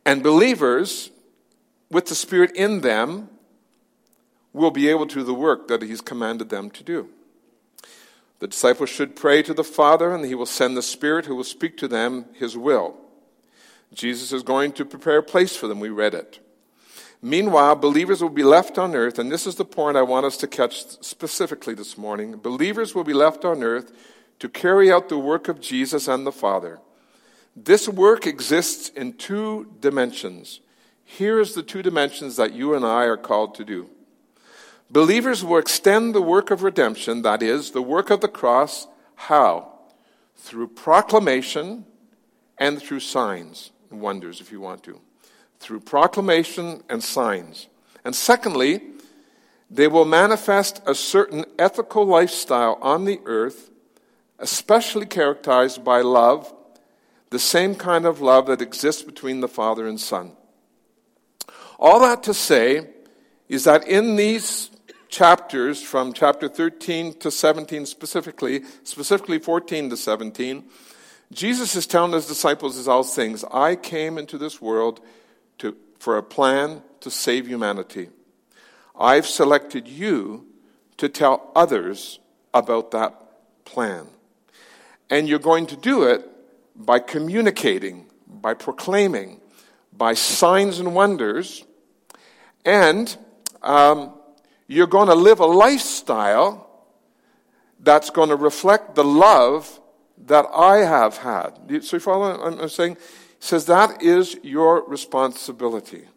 And 0.06 0.22
believers, 0.22 1.10
with 1.90 2.06
the 2.06 2.14
Spirit 2.14 2.56
in 2.56 2.80
them, 2.80 3.28
will 4.54 4.70
be 4.70 4.88
able 4.88 5.06
to 5.06 5.16
do 5.16 5.24
the 5.24 5.34
work 5.34 5.68
that 5.68 5.82
He's 5.82 6.00
commanded 6.00 6.48
them 6.48 6.70
to 6.70 6.82
do. 6.82 7.10
The 8.38 8.48
disciples 8.48 8.88
should 8.88 9.16
pray 9.16 9.42
to 9.42 9.52
the 9.52 9.64
Father, 9.64 10.14
and 10.14 10.24
He 10.24 10.34
will 10.34 10.46
send 10.46 10.76
the 10.76 10.82
Spirit 10.82 11.26
who 11.26 11.34
will 11.34 11.44
speak 11.44 11.76
to 11.78 11.88
them 11.88 12.24
His 12.32 12.56
will. 12.56 12.96
Jesus 13.92 14.32
is 14.32 14.42
going 14.42 14.72
to 14.72 14.84
prepare 14.84 15.18
a 15.18 15.22
place 15.22 15.54
for 15.54 15.68
them. 15.68 15.80
We 15.80 15.90
read 15.90 16.14
it. 16.14 16.40
Meanwhile, 17.20 17.76
believers 17.76 18.22
will 18.22 18.28
be 18.28 18.42
left 18.42 18.76
on 18.76 18.94
earth, 18.94 19.18
and 19.18 19.30
this 19.30 19.46
is 19.46 19.54
the 19.54 19.64
point 19.64 19.96
I 19.96 20.02
want 20.02 20.26
us 20.26 20.36
to 20.38 20.46
catch 20.46 20.86
specifically 21.00 21.74
this 21.74 21.96
morning. 21.96 22.36
Believers 22.36 22.94
will 22.94 23.04
be 23.04 23.14
left 23.14 23.44
on 23.44 23.62
earth 23.62 23.92
to 24.40 24.48
carry 24.48 24.92
out 24.92 25.08
the 25.08 25.18
work 25.18 25.48
of 25.48 25.60
Jesus 25.60 26.06
and 26.06 26.26
the 26.26 26.32
Father. 26.32 26.80
This 27.56 27.88
work 27.88 28.26
exists 28.26 28.88
in 28.90 29.14
two 29.14 29.72
dimensions. 29.80 30.60
Here 31.04 31.40
is 31.40 31.54
the 31.54 31.62
two 31.62 31.82
dimensions 31.82 32.36
that 32.36 32.52
you 32.52 32.74
and 32.74 32.84
I 32.84 33.04
are 33.04 33.16
called 33.16 33.54
to 33.54 33.64
do. 33.64 33.88
Believers 34.90 35.44
will 35.44 35.58
extend 35.58 36.14
the 36.14 36.22
work 36.22 36.50
of 36.50 36.62
redemption, 36.62 37.22
that 37.22 37.42
is, 37.42 37.72
the 37.72 37.82
work 37.82 38.10
of 38.10 38.20
the 38.20 38.28
cross, 38.28 38.86
how? 39.14 39.72
Through 40.36 40.68
proclamation 40.68 41.86
and 42.58 42.80
through 42.80 43.00
signs 43.00 43.72
and 43.90 44.00
wonders, 44.00 44.40
if 44.40 44.52
you 44.52 44.60
want 44.60 44.82
to. 44.84 45.00
Through 45.58 45.80
proclamation 45.80 46.82
and 46.88 47.02
signs. 47.02 47.68
And 48.04 48.14
secondly, 48.14 48.82
they 49.70 49.88
will 49.88 50.04
manifest 50.04 50.80
a 50.86 50.94
certain 50.94 51.44
ethical 51.58 52.04
lifestyle 52.04 52.78
on 52.82 53.04
the 53.04 53.20
earth 53.24 53.70
especially 54.38 55.06
characterized 55.06 55.84
by 55.84 56.00
love, 56.00 56.52
the 57.30 57.38
same 57.38 57.74
kind 57.74 58.06
of 58.06 58.20
love 58.20 58.46
that 58.46 58.60
exists 58.60 59.02
between 59.02 59.40
the 59.40 59.48
Father 59.48 59.86
and 59.86 60.00
Son. 60.00 60.32
All 61.78 62.00
that 62.00 62.22
to 62.24 62.34
say 62.34 62.88
is 63.48 63.64
that 63.64 63.86
in 63.86 64.16
these 64.16 64.70
chapters, 65.14 65.80
from 65.80 66.12
chapter 66.12 66.48
13 66.48 67.14
to 67.20 67.30
17 67.30 67.86
specifically, 67.86 68.62
specifically 68.82 69.38
14 69.38 69.90
to 69.90 69.96
17, 69.96 70.64
Jesus 71.32 71.76
is 71.76 71.86
telling 71.86 72.12
his 72.12 72.26
disciples 72.26 72.76
as 72.76 72.88
all 72.88 73.04
things, 73.04 73.44
I 73.44 73.76
came 73.76 74.18
into 74.18 74.36
this 74.36 74.60
world 74.60 75.00
to, 75.58 75.76
for 76.00 76.18
a 76.18 76.22
plan 76.22 76.82
to 77.00 77.12
save 77.12 77.46
humanity. 77.46 78.08
I've 78.98 79.26
selected 79.26 79.86
you 79.86 80.46
to 80.96 81.08
tell 81.08 81.52
others 81.54 82.18
about 82.52 82.90
that 82.90 83.14
plan. 83.64 84.08
And 85.10 85.28
you're 85.28 85.38
going 85.38 85.66
to 85.66 85.76
do 85.76 86.02
it 86.04 86.28
by 86.74 86.98
communicating, 86.98 88.06
by 88.26 88.54
proclaiming, 88.54 89.40
by 89.96 90.14
signs 90.14 90.80
and 90.80 90.92
wonders. 90.92 91.64
And 92.64 93.16
um, 93.62 94.12
you're 94.66 94.86
going 94.86 95.08
to 95.08 95.14
live 95.14 95.40
a 95.40 95.46
lifestyle 95.46 96.70
that's 97.80 98.10
going 98.10 98.30
to 98.30 98.36
reflect 98.36 98.94
the 98.94 99.04
love 99.04 99.80
that 100.26 100.46
I 100.54 100.78
have 100.78 101.18
had. 101.18 101.84
So 101.84 101.96
you 101.96 102.00
follow 102.00 102.38
what 102.38 102.60
I'm 102.60 102.68
saying? 102.68 102.94
He 102.94 103.00
says 103.40 103.66
that 103.66 104.02
is 104.02 104.38
your 104.42 104.88
responsibility. 104.88 106.08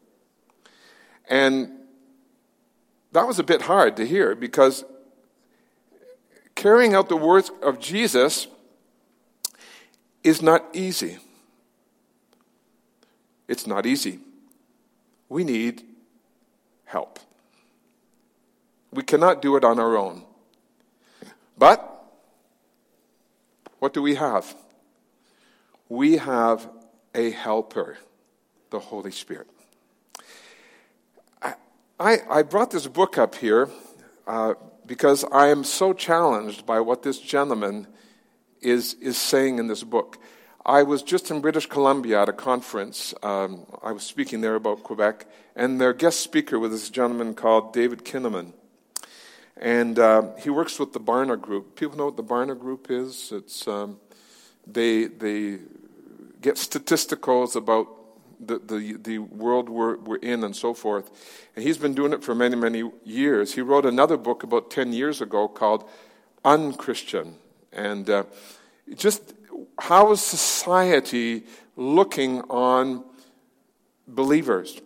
And 1.29 1.71
that 3.11 3.27
was 3.27 3.39
a 3.39 3.43
bit 3.43 3.63
hard 3.63 3.97
to 3.97 4.05
hear 4.05 4.35
because 4.35 4.85
carrying 6.55 6.93
out 6.93 7.09
the 7.09 7.17
words 7.17 7.51
of 7.61 7.79
Jesus 7.79 8.47
is 10.23 10.41
not 10.41 10.65
easy. 10.73 11.17
It's 13.47 13.67
not 13.67 13.85
easy. 13.85 14.19
We 15.29 15.43
need 15.43 15.83
help. 16.85 17.19
We 18.91 19.03
cannot 19.03 19.41
do 19.41 19.55
it 19.55 19.63
on 19.63 19.79
our 19.79 19.97
own. 19.97 20.23
But 21.57 21.93
what 23.79 23.93
do 23.93 24.01
we 24.01 24.15
have? 24.15 24.55
We 25.89 26.17
have 26.17 26.69
a 27.13 27.31
helper, 27.31 27.97
the 28.69 28.79
Holy 28.79 29.11
Spirit. 29.11 29.47
I, 31.99 32.19
I 32.29 32.43
brought 32.43 32.69
this 32.69 32.85
book 32.85 33.17
up 33.17 33.33
here 33.33 33.69
uh, 34.27 34.53
because 34.85 35.23
I 35.31 35.47
am 35.47 35.63
so 35.63 35.93
challenged 35.93 36.63
by 36.63 36.79
what 36.79 37.01
this 37.01 37.17
gentleman 37.19 37.87
is, 38.61 38.93
is 38.95 39.17
saying 39.17 39.57
in 39.57 39.67
this 39.67 39.83
book. 39.83 40.19
I 40.63 40.83
was 40.83 41.01
just 41.01 41.31
in 41.31 41.41
British 41.41 41.65
Columbia 41.65 42.21
at 42.21 42.29
a 42.29 42.33
conference. 42.33 43.15
Um, 43.23 43.65
I 43.81 43.93
was 43.93 44.03
speaking 44.03 44.41
there 44.41 44.55
about 44.55 44.83
Quebec, 44.83 45.25
and 45.55 45.81
their 45.81 45.93
guest 45.93 46.19
speaker 46.19 46.59
was 46.59 46.71
this 46.71 46.89
gentleman 46.89 47.33
called 47.33 47.73
David 47.73 48.05
Kinnaman. 48.05 48.53
And 49.59 49.97
uh, 49.97 50.35
he 50.39 50.49
works 50.49 50.79
with 50.79 50.93
the 50.93 50.99
Barna 50.99 51.39
Group. 51.39 51.75
People 51.75 51.97
know 51.97 52.05
what 52.05 52.17
the 52.17 52.23
Barna 52.23 52.57
Group 52.57 52.87
is? 52.89 53.31
It's 53.31 53.67
um, 53.67 53.99
they 54.65 55.05
they 55.05 55.59
get 56.41 56.55
statisticals 56.55 57.55
about 57.55 57.87
the, 58.39 58.59
the, 58.59 58.93
the 59.01 59.17
world 59.19 59.69
we're, 59.69 59.97
we're 59.97 60.17
in 60.17 60.43
and 60.43 60.55
so 60.55 60.73
forth. 60.73 61.09
And 61.55 61.65
he's 61.65 61.77
been 61.77 61.93
doing 61.93 62.13
it 62.13 62.23
for 62.23 62.35
many, 62.35 62.55
many 62.55 62.89
years. 63.03 63.55
He 63.55 63.61
wrote 63.61 63.85
another 63.85 64.17
book 64.17 64.43
about 64.43 64.69
10 64.69 64.93
years 64.93 65.21
ago 65.21 65.47
called 65.47 65.89
Unchristian. 66.45 67.35
And 67.73 68.09
uh, 68.09 68.23
just 68.95 69.33
how 69.79 70.11
is 70.11 70.21
society 70.21 71.43
looking 71.75 72.41
on 72.43 73.03
believers? 74.07 74.81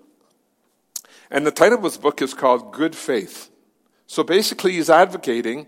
And 1.29 1.45
the 1.45 1.51
title 1.51 1.77
of 1.77 1.83
his 1.83 1.97
book 1.97 2.21
is 2.21 2.33
called 2.33 2.73
Good 2.73 2.95
Faith. 2.95 3.50
So 4.11 4.23
basically, 4.23 4.73
he's 4.73 4.89
advocating 4.89 5.67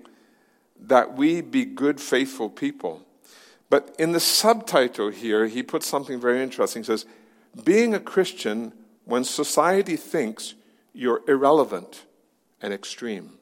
that 0.78 1.14
we 1.16 1.40
be 1.40 1.64
good, 1.64 2.02
faithful 2.02 2.50
people. 2.50 3.02
But 3.70 3.96
in 3.98 4.12
the 4.12 4.20
subtitle 4.20 5.12
here, 5.12 5.48
he 5.48 5.64
puts 5.64 5.88
something 5.88 6.20
very 6.20 6.44
interesting. 6.44 6.82
He 6.82 6.88
says, 6.88 7.06
Being 7.64 7.96
a 7.96 8.02
Christian 8.02 8.74
when 9.06 9.24
society 9.24 9.96
thinks 9.96 10.56
you're 10.92 11.22
irrelevant 11.26 12.04
and 12.62 12.74
extreme. 12.74 13.38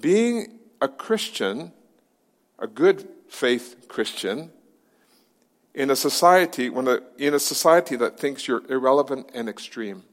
Being 0.00 0.60
a 0.80 0.86
Christian, 0.86 1.72
a 2.60 2.68
good 2.68 3.08
faith 3.28 3.86
Christian, 3.88 4.52
in 5.74 5.90
a 5.90 5.96
society 5.96 6.70
when 6.70 6.86
a, 6.86 7.00
in 7.18 7.34
a 7.34 7.40
society 7.40 7.96
that 7.96 8.20
thinks 8.20 8.46
you're 8.46 8.62
irrelevant 8.70 9.28
and 9.34 9.48
extreme. 9.48 10.04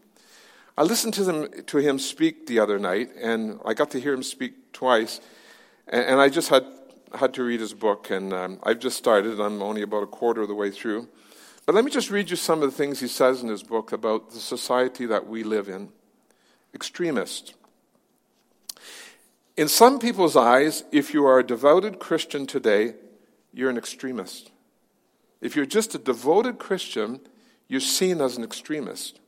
I 0.78 0.84
listened 0.84 1.14
to, 1.16 1.24
them, 1.24 1.48
to 1.68 1.78
him 1.78 2.00
speak 2.00 2.48
the 2.48 2.60
other 2.60 2.80
night, 2.80 3.10
and 3.22 3.60
I 3.66 3.74
got 3.74 3.92
to 3.92 4.00
hear 4.00 4.14
him 4.14 4.24
speak 4.24 4.72
twice, 4.72 5.20
and, 5.88 6.06
and 6.06 6.22
I 6.22 6.30
just 6.30 6.50
had, 6.50 6.66
had 7.14 7.34
to 7.34 7.44
read 7.44 7.60
his 7.60 7.74
book, 7.74 8.10
and 8.10 8.32
um, 8.34 8.60
I've 8.64 8.80
just 8.80 8.98
started. 8.98 9.40
I'm 9.40 9.62
only 9.62 9.82
about 9.82 10.04
a 10.04 10.08
quarter 10.08 10.42
of 10.42 10.48
the 10.48 10.56
way 10.56 10.72
through. 10.72 11.10
But 11.66 11.76
let 11.76 11.86
me 11.86 11.92
just 11.92 12.10
read 12.10 12.30
you 12.30 12.36
some 12.36 12.64
of 12.64 12.72
the 12.72 12.76
things 12.76 13.00
he 13.00 13.08
says 13.08 13.44
in 13.44 13.50
his 13.50 13.62
book 13.62 13.92
about 13.92 14.32
the 14.32 14.40
society 14.40 15.06
that 15.06 15.28
we 15.28 15.44
live 15.44 15.70
in. 15.70 15.90
Extremist. 16.74 17.56
In 19.58 19.68
some 19.68 20.00
people's 20.00 20.36
eyes, 20.38 20.84
if 20.92 21.14
you 21.14 21.26
are 21.26 21.40
a 21.40 21.46
devoted 21.46 22.00
Christian 22.00 22.48
today, 22.48 22.94
you're 23.54 23.70
an 23.70 23.78
extremist. 23.78 24.52
If 25.42 25.56
you're 25.56 25.66
just 25.66 25.94
a 25.94 25.98
devoted 25.98 26.58
Christian, 26.58 27.20
you're 27.68 27.82
seen 27.82 28.22
as 28.22 28.38
an 28.38 28.44
extremist 28.44 29.20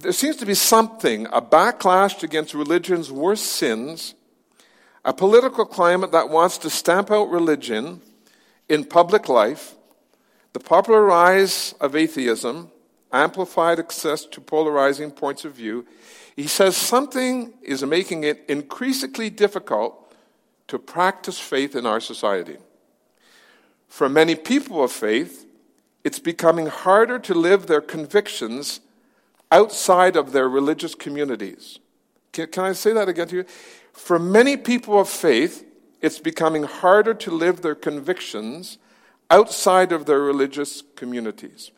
there 0.00 0.12
seems 0.12 0.36
to 0.36 0.46
be 0.46 0.54
something, 0.54 1.26
a 1.26 1.42
backlash 1.42 2.22
against 2.22 2.54
religion's 2.54 3.10
worst 3.10 3.46
sins, 3.46 4.14
a 5.04 5.12
political 5.12 5.64
climate 5.64 6.12
that 6.12 6.28
wants 6.28 6.58
to 6.58 6.70
stamp 6.70 7.10
out 7.10 7.30
religion 7.30 8.00
in 8.68 8.84
public 8.84 9.28
life, 9.28 9.74
the 10.52 10.60
popular 10.60 11.04
rise 11.04 11.74
of 11.80 11.96
atheism, 11.96 12.70
amplified 13.12 13.78
access 13.78 14.24
to 14.26 14.40
polarizing 14.40 15.10
points 15.10 15.44
of 15.44 15.54
view. 15.54 15.86
He 16.36 16.46
says 16.46 16.76
something 16.76 17.52
is 17.62 17.82
making 17.82 18.24
it 18.24 18.44
increasingly 18.48 19.30
difficult 19.30 20.14
to 20.68 20.78
practice 20.78 21.38
faith 21.38 21.74
in 21.74 21.86
our 21.86 22.00
society. 22.00 22.58
For 23.88 24.08
many 24.08 24.34
people 24.34 24.84
of 24.84 24.92
faith, 24.92 25.46
it's 26.04 26.18
becoming 26.18 26.66
harder 26.66 27.18
to 27.20 27.34
live 27.34 27.66
their 27.66 27.80
convictions 27.80 28.80
outside 29.50 30.16
of 30.16 30.32
their 30.32 30.48
religious 30.48 30.94
communities. 30.94 31.78
Can, 32.32 32.48
can 32.48 32.64
I 32.64 32.72
say 32.72 32.92
that 32.92 33.08
again 33.08 33.28
to 33.28 33.36
you? 33.36 33.44
For 33.92 34.18
many 34.18 34.56
people 34.56 35.00
of 35.00 35.08
faith, 35.08 35.64
it's 36.00 36.18
becoming 36.18 36.64
harder 36.64 37.14
to 37.14 37.30
live 37.30 37.62
their 37.62 37.74
convictions 37.74 38.78
outside 39.30 39.92
of 39.92 40.06
their 40.06 40.20
religious 40.20 40.82
communities. 40.96 41.70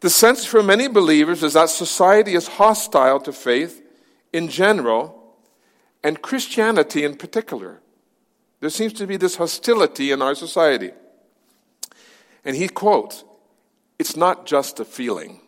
The 0.00 0.10
sense 0.10 0.44
for 0.44 0.62
many 0.62 0.86
believers 0.86 1.42
is 1.42 1.54
that 1.54 1.70
society 1.70 2.34
is 2.34 2.46
hostile 2.46 3.20
to 3.20 3.32
faith 3.32 3.82
in 4.32 4.48
general 4.48 5.34
and 6.02 6.20
Christianity 6.20 7.04
in 7.04 7.16
particular. 7.16 7.80
There 8.60 8.70
seems 8.70 8.92
to 8.94 9.06
be 9.06 9.16
this 9.16 9.36
hostility 9.36 10.10
in 10.10 10.22
our 10.22 10.34
society. 10.34 10.92
And 12.44 12.56
he 12.56 12.68
quotes, 12.68 13.24
It's 13.98 14.16
not 14.16 14.46
just 14.46 14.78
a 14.80 14.84
feeling. 14.84 15.40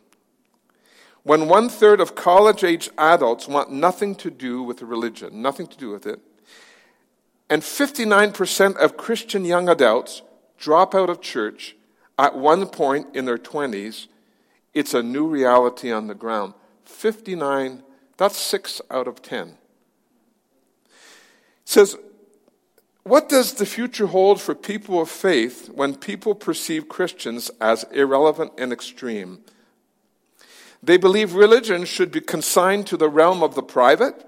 When 1.26 1.48
one 1.48 1.68
third 1.68 2.00
of 2.00 2.14
college 2.14 2.62
age 2.62 2.88
adults 2.96 3.48
want 3.48 3.72
nothing 3.72 4.14
to 4.14 4.30
do 4.30 4.62
with 4.62 4.80
religion, 4.80 5.42
nothing 5.42 5.66
to 5.66 5.76
do 5.76 5.90
with 5.90 6.06
it, 6.06 6.20
and 7.50 7.62
59% 7.62 8.76
of 8.76 8.96
Christian 8.96 9.44
young 9.44 9.68
adults 9.68 10.22
drop 10.56 10.94
out 10.94 11.10
of 11.10 11.20
church 11.20 11.74
at 12.16 12.38
one 12.38 12.68
point 12.68 13.08
in 13.16 13.24
their 13.24 13.38
20s, 13.38 14.06
it's 14.72 14.94
a 14.94 15.02
new 15.02 15.26
reality 15.26 15.90
on 15.90 16.06
the 16.06 16.14
ground. 16.14 16.54
59, 16.84 17.82
that's 18.16 18.38
6 18.38 18.80
out 18.88 19.08
of 19.08 19.20
10. 19.20 19.48
It 19.48 19.56
says, 21.64 21.96
what 23.02 23.28
does 23.28 23.54
the 23.54 23.66
future 23.66 24.06
hold 24.06 24.40
for 24.40 24.54
people 24.54 25.00
of 25.00 25.10
faith 25.10 25.70
when 25.74 25.96
people 25.96 26.36
perceive 26.36 26.88
Christians 26.88 27.50
as 27.60 27.84
irrelevant 27.90 28.52
and 28.56 28.72
extreme? 28.72 29.40
They 30.82 30.96
believe 30.96 31.34
religion 31.34 31.84
should 31.84 32.12
be 32.12 32.20
consigned 32.20 32.86
to 32.88 32.96
the 32.96 33.08
realm 33.08 33.42
of 33.42 33.54
the 33.54 33.62
private, 33.62 34.24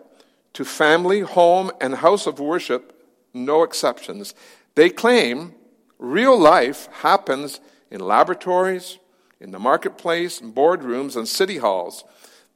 to 0.55 0.64
family, 0.64 1.20
home, 1.20 1.70
and 1.80 1.96
house 1.96 2.26
of 2.26 2.40
worship, 2.40 2.92
no 3.32 3.62
exceptions. 3.62 4.34
They 4.74 4.90
claim 4.90 5.55
real 5.99 6.38
life 6.38 6.88
happens 7.01 7.61
in 7.90 8.01
laboratories, 8.01 8.99
in 9.40 9.51
the 9.51 9.59
marketplace, 9.59 10.40
in 10.40 10.53
boardrooms, 10.53 11.16
and 11.16 11.28
city 11.28 11.59
halls. 11.59 12.05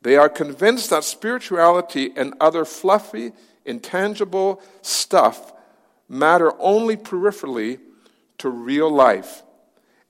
They 0.02 0.16
are 0.16 0.28
convinced 0.28 0.90
that 0.90 1.04
spirituality 1.04 2.12
and 2.16 2.34
other 2.40 2.64
fluffy, 2.64 3.32
intangible 3.64 4.60
stuff 4.82 5.52
matter 6.08 6.52
only 6.60 6.96
peripherally 6.96 7.78
to 8.38 8.50
real 8.50 8.90
life, 8.90 9.42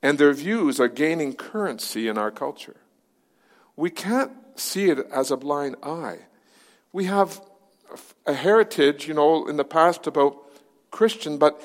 and 0.02 0.18
their 0.18 0.32
views 0.32 0.80
are 0.80 0.88
gaining 0.88 1.34
currency 1.34 2.08
in 2.08 2.16
our 2.16 2.30
culture. 2.30 2.76
We 3.76 3.90
can't 3.90 4.32
see 4.56 4.90
it 4.90 4.98
as 5.12 5.30
a 5.30 5.36
blind 5.36 5.76
eye. 5.82 6.18
We 6.92 7.06
have 7.06 7.40
a 8.26 8.34
heritage, 8.34 9.08
you 9.08 9.14
know, 9.14 9.46
in 9.48 9.56
the 9.56 9.64
past 9.64 10.06
about 10.06 10.36
Christian, 10.90 11.38
but 11.38 11.60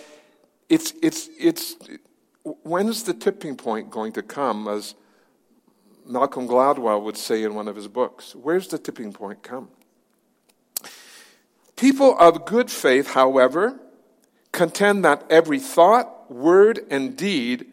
it's, 0.70 0.94
it's, 1.02 1.30
it's, 1.40 1.76
when's 2.64 3.04
the 3.04 3.14
tipping 3.14 3.56
point 3.56 3.90
going 3.90 4.14
to 4.14 4.22
come, 4.22 4.68
as 4.68 4.96
Malcolm 6.06 6.48
Gladwell 6.48 7.02
would 7.04 7.18
say 7.18 7.44
in 7.44 7.56
one 7.56 7.68
of 7.68 7.76
his 7.76 7.88
books? 7.88 8.36
Where's 8.36 8.68
the 8.70 8.78
tipping 8.78 9.12
point 9.12 9.44
come? 9.44 9.70
People 11.76 12.18
of 12.18 12.46
good 12.46 12.72
faith, 12.72 13.12
however, 13.12 13.80
contend 14.52 15.06
that 15.06 15.24
every 15.30 15.60
thought, 15.60 16.32
word, 16.32 16.80
and 16.90 17.16
deed 17.16 17.68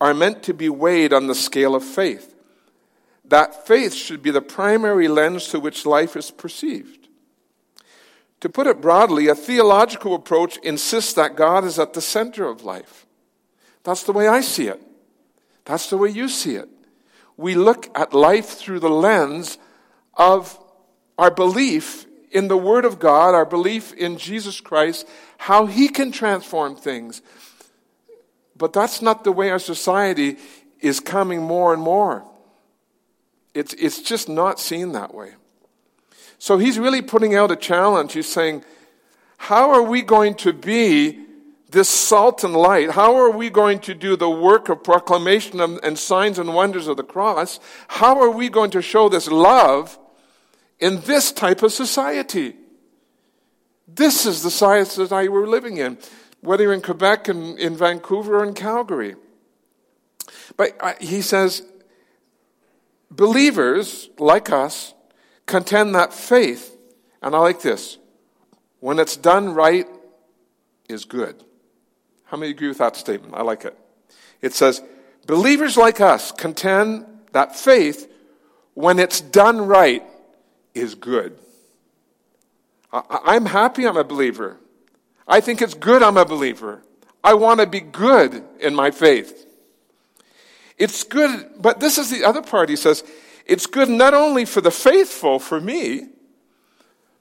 are 0.00 0.14
meant 0.14 0.42
to 0.44 0.54
be 0.54 0.68
weighed 0.68 1.12
on 1.12 1.26
the 1.26 1.34
scale 1.34 1.74
of 1.74 1.84
faith 1.84 2.29
that 3.30 3.66
faith 3.66 3.94
should 3.94 4.22
be 4.22 4.32
the 4.32 4.42
primary 4.42 5.06
lens 5.08 5.46
through 5.46 5.60
which 5.60 5.86
life 5.86 6.16
is 6.16 6.30
perceived. 6.30 7.08
To 8.40 8.48
put 8.48 8.66
it 8.66 8.80
broadly, 8.80 9.28
a 9.28 9.34
theological 9.34 10.14
approach 10.14 10.56
insists 10.58 11.12
that 11.14 11.36
God 11.36 11.64
is 11.64 11.78
at 11.78 11.92
the 11.92 12.00
center 12.00 12.48
of 12.48 12.64
life. 12.64 13.06
That's 13.84 14.02
the 14.02 14.12
way 14.12 14.26
I 14.26 14.40
see 14.40 14.66
it. 14.66 14.82
That's 15.64 15.88
the 15.90 15.96
way 15.96 16.10
you 16.10 16.28
see 16.28 16.56
it. 16.56 16.68
We 17.36 17.54
look 17.54 17.88
at 17.96 18.12
life 18.12 18.48
through 18.48 18.80
the 18.80 18.90
lens 18.90 19.58
of 20.14 20.58
our 21.16 21.30
belief 21.30 22.06
in 22.32 22.48
the 22.48 22.56
Word 22.56 22.84
of 22.84 22.98
God, 22.98 23.34
our 23.34 23.46
belief 23.46 23.92
in 23.92 24.18
Jesus 24.18 24.60
Christ, 24.60 25.06
how 25.38 25.66
He 25.66 25.88
can 25.88 26.10
transform 26.10 26.74
things. 26.74 27.22
But 28.56 28.72
that's 28.72 29.00
not 29.00 29.22
the 29.22 29.32
way 29.32 29.50
our 29.50 29.58
society 29.58 30.36
is 30.80 30.98
coming 30.98 31.42
more 31.42 31.72
and 31.72 31.82
more. 31.82 32.24
It's, 33.54 33.74
it's 33.74 34.00
just 34.00 34.28
not 34.28 34.60
seen 34.60 34.92
that 34.92 35.14
way. 35.14 35.34
So 36.38 36.58
he's 36.58 36.78
really 36.78 37.02
putting 37.02 37.34
out 37.34 37.50
a 37.50 37.56
challenge. 37.56 38.12
He's 38.12 38.30
saying, 38.30 38.64
How 39.36 39.70
are 39.70 39.82
we 39.82 40.02
going 40.02 40.34
to 40.36 40.52
be 40.52 41.20
this 41.70 41.88
salt 41.88 42.44
and 42.44 42.54
light? 42.54 42.90
How 42.90 43.14
are 43.16 43.30
we 43.30 43.50
going 43.50 43.80
to 43.80 43.94
do 43.94 44.16
the 44.16 44.30
work 44.30 44.68
of 44.68 44.82
proclamation 44.82 45.60
and 45.60 45.98
signs 45.98 46.38
and 46.38 46.54
wonders 46.54 46.88
of 46.88 46.96
the 46.96 47.02
cross? 47.02 47.60
How 47.88 48.20
are 48.20 48.30
we 48.30 48.48
going 48.48 48.70
to 48.70 48.82
show 48.82 49.08
this 49.08 49.28
love 49.28 49.98
in 50.78 51.00
this 51.02 51.32
type 51.32 51.62
of 51.62 51.72
society? 51.72 52.56
This 53.86 54.24
is 54.24 54.42
the 54.42 54.50
society 54.50 55.28
we're 55.28 55.46
living 55.46 55.76
in, 55.76 55.98
whether 56.40 56.72
in 56.72 56.80
Quebec, 56.80 57.28
and 57.28 57.58
in 57.58 57.76
Vancouver, 57.76 58.38
or 58.38 58.44
in 58.44 58.54
Calgary. 58.54 59.16
But 60.56 60.76
uh, 60.80 60.94
he 61.00 61.22
says, 61.22 61.62
believers 63.10 64.08
like 64.18 64.50
us 64.50 64.94
contend 65.46 65.94
that 65.94 66.12
faith, 66.12 66.76
and 67.22 67.34
I 67.34 67.38
like 67.38 67.62
this, 67.62 67.98
when 68.80 68.98
it's 68.98 69.16
done 69.16 69.54
right, 69.54 69.86
is 70.88 71.04
good. 71.04 71.42
How 72.24 72.36
many 72.36 72.52
agree 72.52 72.68
with 72.68 72.78
that 72.78 72.96
statement? 72.96 73.34
I 73.34 73.42
like 73.42 73.64
it. 73.64 73.76
It 74.40 74.54
says, 74.54 74.82
believers 75.26 75.76
like 75.76 76.00
us 76.00 76.32
contend 76.32 77.06
that 77.32 77.56
faith, 77.56 78.10
when 78.74 78.98
it's 78.98 79.20
done 79.20 79.66
right, 79.66 80.02
is 80.74 80.94
good. 80.94 81.38
I, 82.92 83.36
am 83.36 83.46
happy 83.46 83.86
I'm 83.86 83.96
a 83.96 84.04
believer. 84.04 84.56
I 85.26 85.40
think 85.40 85.62
it's 85.62 85.74
good 85.74 86.02
I'm 86.02 86.16
a 86.16 86.24
believer. 86.24 86.82
I 87.22 87.34
want 87.34 87.60
to 87.60 87.66
be 87.66 87.80
good 87.80 88.42
in 88.58 88.74
my 88.74 88.90
faith. 88.90 89.46
It's 90.80 91.04
good, 91.04 91.50
but 91.58 91.78
this 91.78 91.98
is 91.98 92.10
the 92.10 92.24
other 92.24 92.40
part. 92.40 92.70
He 92.70 92.74
says, 92.74 93.04
it's 93.44 93.66
good 93.66 93.90
not 93.90 94.14
only 94.14 94.46
for 94.46 94.62
the 94.62 94.70
faithful, 94.70 95.38
for 95.38 95.60
me, 95.60 96.06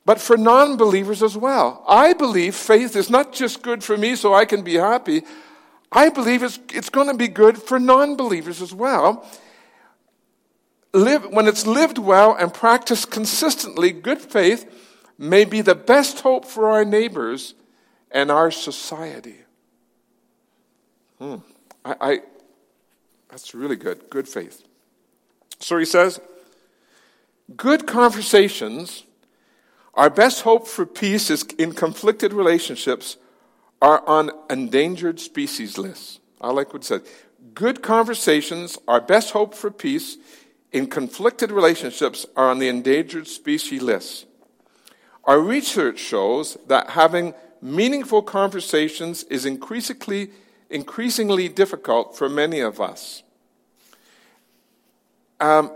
but 0.06 0.22
for 0.22 0.38
non 0.38 0.78
believers 0.78 1.22
as 1.22 1.36
well. 1.36 1.84
I 1.86 2.14
believe 2.14 2.56
faith 2.56 2.96
is 2.96 3.10
not 3.10 3.34
just 3.34 3.62
good 3.62 3.84
for 3.84 3.98
me 3.98 4.16
so 4.16 4.34
I 4.34 4.46
can 4.46 4.62
be 4.62 4.76
happy. 4.76 5.24
I 5.92 6.08
believe 6.08 6.42
it's, 6.42 6.58
it's 6.74 6.90
going 6.90 7.08
to 7.08 7.14
be 7.14 7.28
good 7.28 7.62
for 7.62 7.82
non 7.82 8.16
believers 8.16 8.62
as 8.62 8.74
well. 8.74 9.30
Live, 10.94 11.26
when 11.30 11.46
it's 11.46 11.68
lived 11.68 11.98
well 11.98 12.34
and 12.34 12.54
practiced 12.54 13.12
consistently, 13.12 13.92
good 13.92 14.22
faith 14.22 14.72
may 15.18 15.44
be 15.44 15.60
the 15.60 15.76
best 15.76 16.22
hope 16.22 16.46
for 16.46 16.70
our 16.70 16.86
neighbors 16.86 17.56
and 18.10 18.32
our 18.32 18.52
society. 18.52 19.40
Hmm. 21.18 21.36
I, 21.84 22.22
that's 23.30 23.54
really 23.54 23.76
good. 23.76 24.10
Good 24.10 24.28
faith. 24.28 24.64
So 25.60 25.78
he 25.78 25.86
says, 25.86 26.20
good 27.56 27.88
conversations, 27.88 29.04
our 29.94 30.10
best 30.10 30.42
hope 30.42 30.68
for 30.68 30.86
peace 30.86 31.30
is 31.30 31.44
in 31.58 31.74
conflicted 31.74 32.34
relationships 32.34 33.18
are 33.82 34.06
on 34.08 34.32
endangered 34.50 35.20
species 35.20 35.78
lists. 35.78 36.20
I 36.42 36.52
like 36.52 36.74
what 36.74 36.84
it 36.84 36.86
said. 36.86 37.02
Good 37.54 37.82
conversations, 37.82 38.78
our 38.88 39.02
best 39.02 39.32
hope 39.32 39.54
for 39.54 39.72
peace 39.72 40.18
in 40.72 40.88
conflicted 40.88 41.52
relationships 41.52 42.26
are 42.36 42.50
on 42.50 42.60
the 42.60 42.68
endangered 42.68 43.28
species 43.28 43.82
list. 43.82 44.26
Our 45.26 45.40
research 45.40 46.00
shows 46.00 46.58
that 46.68 46.92
having 46.92 47.34
meaningful 47.62 48.22
conversations 48.22 49.24
is 49.24 49.46
increasingly, 49.46 50.32
increasingly 50.70 51.50
difficult 51.50 52.18
for 52.18 52.30
many 52.30 52.60
of 52.60 52.80
us. 52.80 53.24
Um, 55.40 55.72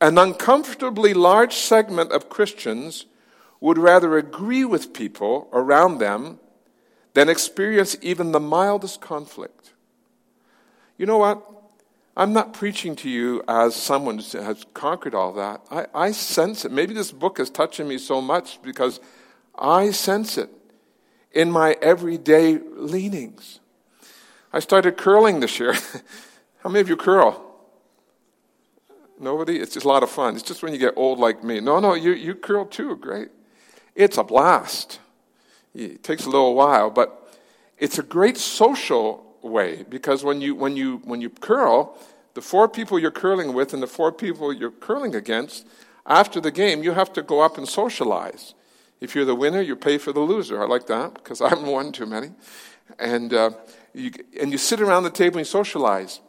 an 0.00 0.18
uncomfortably 0.18 1.14
large 1.14 1.54
segment 1.54 2.12
of 2.12 2.28
Christians 2.28 3.06
would 3.60 3.78
rather 3.78 4.16
agree 4.16 4.64
with 4.64 4.92
people 4.92 5.48
around 5.52 5.98
them 5.98 6.38
than 7.14 7.28
experience 7.28 7.96
even 8.00 8.32
the 8.32 8.40
mildest 8.40 9.00
conflict. 9.00 9.72
You 10.96 11.06
know 11.06 11.18
what? 11.18 11.42
I'm 12.16 12.32
not 12.32 12.52
preaching 12.52 12.96
to 12.96 13.08
you 13.08 13.42
as 13.48 13.74
someone 13.76 14.18
who 14.18 14.38
has 14.38 14.64
conquered 14.74 15.14
all 15.14 15.32
that. 15.34 15.60
I, 15.70 15.86
I 15.94 16.12
sense 16.12 16.64
it. 16.64 16.72
Maybe 16.72 16.92
this 16.92 17.12
book 17.12 17.38
is 17.38 17.48
touching 17.48 17.88
me 17.88 17.96
so 17.98 18.20
much 18.20 18.60
because 18.62 19.00
I 19.56 19.92
sense 19.92 20.36
it 20.36 20.50
in 21.32 21.50
my 21.50 21.76
everyday 21.80 22.58
leanings. 22.58 23.60
I 24.52 24.60
started 24.60 24.96
curling 24.96 25.40
this 25.40 25.58
year. 25.60 25.74
How 26.62 26.70
many 26.70 26.80
of 26.80 26.88
you 26.88 26.96
curl? 26.96 27.44
Nobody? 29.20 29.58
It's 29.58 29.74
just 29.74 29.84
a 29.84 29.88
lot 29.88 30.02
of 30.02 30.10
fun. 30.10 30.34
It's 30.34 30.44
just 30.44 30.62
when 30.62 30.72
you 30.72 30.78
get 30.78 30.94
old 30.96 31.18
like 31.18 31.42
me. 31.42 31.60
No, 31.60 31.80
no, 31.80 31.94
you, 31.94 32.12
you 32.12 32.34
curl 32.34 32.64
too. 32.64 32.96
Great. 32.96 33.28
It's 33.94 34.16
a 34.16 34.24
blast. 34.24 35.00
It 35.74 36.02
takes 36.02 36.24
a 36.24 36.30
little 36.30 36.54
while, 36.54 36.90
but 36.90 37.36
it's 37.78 37.98
a 37.98 38.02
great 38.02 38.36
social 38.36 39.36
way 39.42 39.84
because 39.88 40.24
when 40.24 40.40
you, 40.40 40.54
when 40.54 40.76
you, 40.76 40.98
when 41.04 41.20
you 41.20 41.30
curl, 41.30 41.96
the 42.34 42.40
four 42.40 42.68
people 42.68 42.98
you're 42.98 43.10
curling 43.10 43.52
with 43.52 43.74
and 43.74 43.82
the 43.82 43.86
four 43.86 44.12
people 44.12 44.52
you're 44.52 44.70
curling 44.70 45.14
against, 45.14 45.66
after 46.06 46.40
the 46.40 46.50
game, 46.50 46.82
you 46.82 46.92
have 46.92 47.12
to 47.14 47.22
go 47.22 47.40
up 47.40 47.58
and 47.58 47.68
socialize. 47.68 48.54
If 49.00 49.14
you're 49.14 49.24
the 49.24 49.34
winner, 49.34 49.60
you 49.60 49.76
pay 49.76 49.98
for 49.98 50.12
the 50.12 50.20
loser. 50.20 50.62
I 50.62 50.66
like 50.66 50.86
that 50.86 51.14
because 51.14 51.40
I'm 51.42 51.66
one 51.66 51.92
too 51.92 52.06
many. 52.06 52.30
And, 52.98 53.34
uh, 53.34 53.50
you, 53.98 54.12
and 54.40 54.52
you 54.52 54.58
sit 54.58 54.80
around 54.80 55.02
the 55.02 55.10
table 55.10 55.38
and 55.38 55.46
you 55.46 55.50
socialize. 55.50 56.20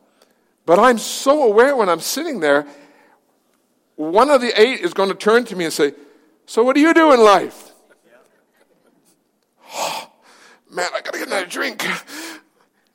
But 0.66 0.80
I'm 0.80 0.98
so 0.98 1.44
aware 1.44 1.76
when 1.76 1.90
I'm 1.90 2.00
sitting 2.00 2.40
there, 2.40 2.68
one 3.96 4.30
of 4.30 4.42
the 4.42 4.60
eight 4.60 4.82
is 4.82 4.94
going 4.94 5.10
to 5.10 5.16
turn 5.16 5.46
to 5.46 5.56
me 5.56 5.66
and 5.66 5.74
say, 5.74 5.94
So, 6.46 6.64
what 6.64 6.76
do 6.76 6.82
you 6.82 6.94
do 6.94 7.14
in 7.14 7.22
life? 7.22 7.72
Oh, 9.72 10.12
man, 10.72 10.88
I 10.96 11.02
got 11.02 11.14
to 11.14 11.20
get 11.20 11.28
another 11.28 11.46
drink. 11.46 11.86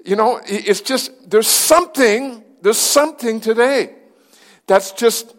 You 0.05 0.16
know, 0.16 0.39
it's 0.45 0.83
just, 0.83 1.31
there's 1.31 1.47
something, 1.47 2.45
there's 2.61 2.77
something 2.77 3.41
today 3.41 3.95
that's 4.66 4.93
just, 4.93 5.35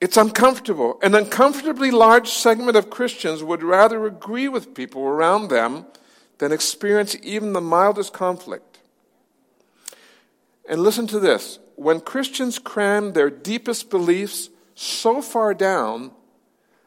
it's 0.00 0.16
uncomfortable. 0.16 0.98
An 1.02 1.14
uncomfortably 1.14 1.90
large 1.90 2.30
segment 2.30 2.78
of 2.78 2.88
Christians 2.88 3.44
would 3.44 3.62
rather 3.62 4.06
agree 4.06 4.48
with 4.48 4.74
people 4.74 5.02
around 5.02 5.48
them 5.48 5.84
than 6.40 6.52
experience 6.52 7.14
even 7.22 7.52
the 7.52 7.60
mildest 7.60 8.14
conflict. 8.14 8.78
And 10.66 10.82
listen 10.82 11.06
to 11.08 11.20
this 11.20 11.58
when 11.76 12.00
Christians 12.00 12.58
cram 12.58 13.12
their 13.12 13.28
deepest 13.28 13.90
beliefs 13.90 14.48
so 14.74 15.20
far 15.20 15.52
down, 15.52 16.12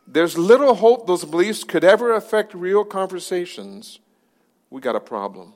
there's 0.07 0.37
little 0.37 0.73
hope 0.73 1.05
those 1.05 1.23
beliefs 1.23 1.63
could 1.63 1.83
ever 1.83 2.13
affect 2.15 2.55
real 2.55 2.83
conversations. 2.83 3.99
We 4.71 4.81
got 4.81 4.95
a 4.95 4.99
problem. 4.99 5.53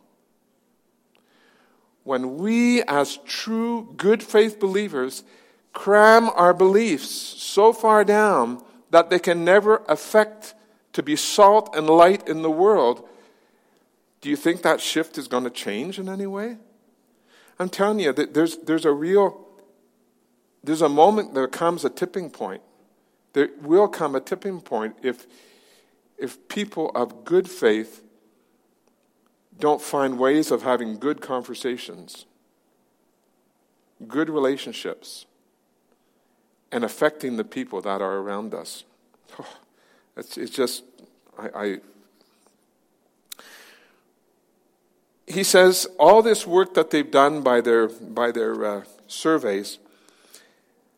When 2.04 2.38
we, 2.38 2.84
as 2.84 3.18
true 3.26 3.94
good 3.98 4.22
faith 4.22 4.60
believers, 4.60 5.24
cram 5.74 6.30
our 6.30 6.54
beliefs 6.54 7.10
so 7.10 7.74
far 7.74 8.04
down 8.04 8.64
that 8.92 9.10
they 9.10 9.20
can 9.20 9.44
never 9.44 9.82
affect 9.88 10.54
to 10.94 11.02
be 11.02 11.16
salt 11.16 11.76
and 11.76 11.90
light 11.90 12.30
in 12.30 12.44
the 12.44 12.52
world, 12.52 13.08
do 14.28 14.32
you 14.32 14.36
think 14.36 14.62
that 14.64 14.82
shift 14.82 15.18
is 15.18 15.30
going 15.30 15.46
to 15.46 15.50
change 15.50 16.00
in 16.00 16.10
any 16.10 16.28
way? 16.28 16.58
I'm 17.58 17.70
telling 17.70 18.02
you 18.02 18.12
that 18.12 18.34
there's, 18.34 18.58
there's 18.58 18.84
a 18.84 18.92
real, 18.92 19.48
there's 20.62 20.82
a 20.82 20.90
moment 20.90 21.34
there 21.34 21.48
comes 21.48 21.86
a 21.86 21.90
tipping 21.90 22.30
point. 22.30 22.62
There 23.32 23.48
will 23.62 23.88
come 23.88 24.16
a 24.16 24.20
tipping 24.20 24.60
point 24.60 24.98
if, 25.02 25.28
if 26.18 26.46
people 26.50 26.92
of 26.94 27.24
good 27.24 27.50
faith 27.50 28.04
don't 29.58 29.82
find 29.82 30.20
ways 30.20 30.52
of 30.52 30.64
having 30.64 31.00
good 31.00 31.22
conversations, 31.22 32.26
good 34.10 34.30
relationships, 34.30 35.26
and 36.70 36.84
affecting 36.84 37.38
the 37.38 37.46
people 37.46 37.80
that 37.80 38.02
are 38.02 38.18
around 38.18 38.54
us. 38.54 38.84
Oh, 39.40 39.48
it's, 40.18 40.38
it's 40.38 40.52
just, 40.52 40.84
I, 41.40 41.48
I 41.56 41.78
he 45.28 45.44
says 45.44 45.86
all 46.00 46.22
this 46.22 46.48
work 46.48 46.74
that 46.74 46.90
they've 46.90 47.12
done 47.12 47.42
by 47.42 47.60
their, 47.60 47.90
by 47.90 48.32
their 48.32 48.66
uh, 48.66 48.84
surveys 49.08 49.78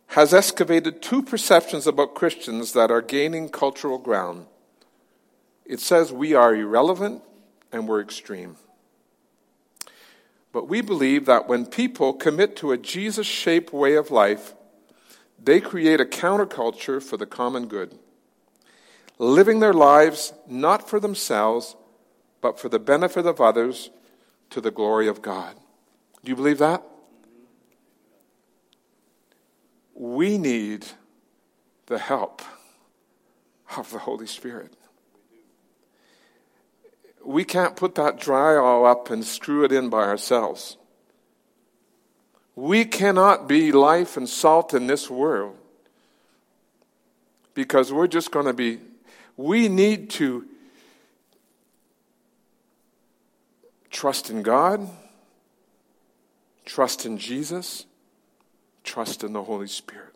has 0.08 0.34
excavated 0.34 1.02
two 1.02 1.22
perceptions 1.22 1.88
about 1.88 2.16
Christians 2.16 2.74
that 2.74 2.92
are 2.92 3.02
gaining 3.02 3.50
cultural 3.50 3.98
ground. 3.98 4.46
It 5.66 5.80
says 5.80 6.12
we 6.12 6.34
are 6.34 6.56
irrelevant 6.56 7.24
and 7.72 7.88
we're 7.88 8.02
extreme. 8.02 8.56
But 10.52 10.68
we 10.68 10.82
believe 10.82 11.26
that 11.26 11.48
when 11.48 11.66
people 11.66 12.14
commit 12.14 12.56
to 12.58 12.72
a 12.72 12.78
Jesus 12.78 13.28
shaped 13.28 13.72
way 13.72 13.96
of 13.96 14.10
life, 14.10 14.56
they 15.42 15.62
create 15.62 16.02
a 16.02 16.06
counterculture 16.06 17.02
for 17.02 17.18
the 17.18 17.28
common 17.28 17.68
good, 17.68 17.98
living 19.20 19.60
their 19.60 19.74
lives 19.74 20.34
not 20.48 20.90
for 20.90 21.00
themselves, 21.00 21.76
but 22.42 22.60
for 22.60 22.68
the 22.68 22.80
benefit 22.80 23.26
of 23.26 23.40
others 23.40 23.92
to 24.50 24.62
the 24.62 24.72
glory 24.72 25.08
of 25.08 25.22
God. 25.22 25.56
Do 26.24 26.30
you 26.30 26.36
believe 26.36 26.58
that? 26.58 26.84
We 29.94 30.38
need 30.38 30.86
the 31.88 32.00
help 32.00 32.42
of 33.78 33.92
the 33.92 34.00
Holy 34.00 34.28
Spirit. 34.28 34.74
We 37.24 37.44
can't 37.44 37.76
put 37.76 37.96
that 37.96 38.20
drywall 38.20 38.90
up 38.90 39.10
and 39.12 39.24
screw 39.24 39.64
it 39.64 39.72
in 39.72 39.90
by 39.90 40.04
ourselves. 40.04 40.78
We 42.56 42.86
cannot 42.86 43.48
be 43.48 43.72
life 43.72 44.18
and 44.18 44.28
salt 44.28 44.74
in 44.74 44.88
this 44.88 45.10
world 45.10 45.56
because 47.54 47.92
we're 47.92 48.08
just 48.08 48.32
going 48.32 48.46
to 48.46 48.54
be, 48.54 48.80
we 49.38 49.68
need 49.68 50.10
to 50.12 50.46
Trust 53.90 54.30
in 54.30 54.44
God, 54.44 54.88
trust 56.66 57.06
in 57.06 57.18
Jesus, 57.18 57.86
trust 58.84 59.24
in 59.24 59.34
the 59.34 59.44
Holy 59.44 59.68
Spirit. 59.68 60.14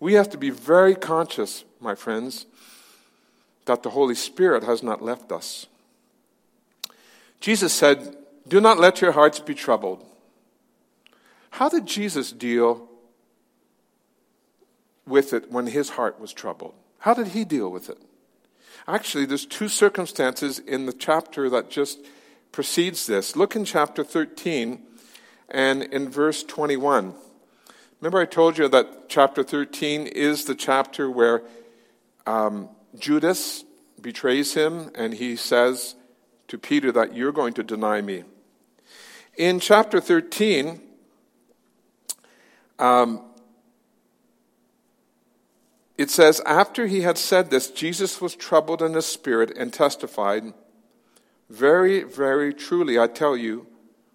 We 0.00 0.14
have 0.14 0.30
to 0.30 0.38
be 0.38 0.50
very 0.50 0.94
conscious, 0.94 1.64
my 1.80 1.94
friends, 1.94 2.46
that 3.66 3.82
the 3.82 3.90
Holy 3.90 4.14
Spirit 4.14 4.64
has 4.64 4.82
not 4.82 5.02
left 5.02 5.30
us. 5.30 5.66
Jesus 7.40 7.72
said 7.72 8.16
Do 8.48 8.60
not 8.60 8.78
let 8.78 9.00
your 9.00 9.12
hearts 9.12 9.38
be 9.38 9.54
troubled. 9.54 10.04
How 11.50 11.68
did 11.68 11.86
Jesus 11.86 12.32
deal 12.32 12.88
with 15.06 15.32
it 15.32 15.50
when 15.50 15.66
his 15.66 15.90
heart 15.90 16.18
was 16.18 16.32
troubled? 16.32 16.74
How 17.00 17.14
did 17.14 17.28
he 17.28 17.44
deal 17.44 17.70
with 17.70 17.90
it? 17.90 17.98
Actually, 18.88 19.26
there's 19.26 19.46
two 19.46 19.68
circumstances 19.68 20.58
in 20.58 20.86
the 20.86 20.92
chapter 20.92 21.50
that 21.50 21.70
just 21.70 21.98
precedes 22.52 23.06
this. 23.06 23.34
Look 23.34 23.56
in 23.56 23.64
chapter 23.64 24.04
13 24.04 24.82
and 25.48 25.82
in 25.82 26.08
verse 26.08 26.44
21. 26.44 27.14
Remember, 28.00 28.20
I 28.20 28.26
told 28.26 28.58
you 28.58 28.68
that 28.68 29.08
chapter 29.08 29.42
13 29.42 30.06
is 30.06 30.44
the 30.44 30.54
chapter 30.54 31.10
where 31.10 31.42
um, 32.26 32.68
Judas 32.98 33.64
betrays 34.00 34.54
him 34.54 34.90
and 34.94 35.14
he 35.14 35.36
says 35.36 35.94
to 36.48 36.58
Peter 36.58 36.92
that 36.92 37.14
you're 37.14 37.32
going 37.32 37.54
to 37.54 37.62
deny 37.62 38.00
me. 38.00 38.24
In 39.36 39.60
chapter 39.60 40.00
13, 40.00 40.80
um, 42.78 43.22
it 45.96 46.10
says, 46.10 46.40
After 46.44 46.86
he 46.86 47.02
had 47.02 47.16
said 47.16 47.50
this, 47.50 47.70
Jesus 47.70 48.20
was 48.20 48.34
troubled 48.34 48.82
in 48.82 48.94
his 48.94 49.06
spirit 49.06 49.56
and 49.56 49.72
testified, 49.72 50.52
Very, 51.52 52.02
very 52.02 52.54
truly, 52.54 52.98
I 52.98 53.06
tell 53.06 53.36
you, 53.36 53.66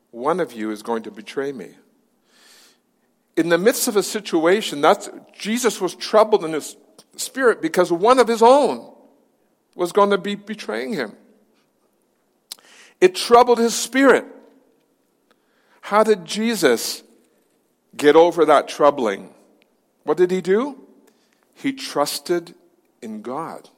one 0.09 0.39
of 0.39 0.53
you 0.53 0.71
is 0.71 0.81
going 0.81 1.03
to 1.03 1.11
betray 1.11 1.51
me. 1.51 1.75
In 3.35 3.49
the 3.49 3.59
midst 3.59 3.88
of 3.88 3.95
a 3.95 4.01
situation, 4.01 4.81
that's, 4.81 5.07
Jesus 5.38 5.79
was 5.79 5.93
troubled 5.93 6.43
in 6.43 6.53
his 6.53 6.75
spirit 7.15 7.61
because 7.61 7.91
one 7.91 8.17
of 8.17 8.27
his 8.27 8.41
own 8.41 8.91
was 9.75 9.91
going 9.91 10.09
to 10.09 10.17
be 10.17 10.33
betraying 10.33 10.93
him. 10.93 11.15
It 12.99 13.13
troubled 13.13 13.59
his 13.59 13.75
spirit. 13.75 14.25
How 15.81 16.03
did 16.03 16.25
Jesus 16.25 17.03
get 17.95 18.15
over 18.15 18.45
that 18.45 18.67
troubling? 18.67 19.31
What 20.05 20.17
did 20.17 20.31
he 20.31 20.41
do? 20.41 20.81
He 21.53 21.71
trusted 21.71 22.55
in 22.99 23.21
God. 23.21 23.69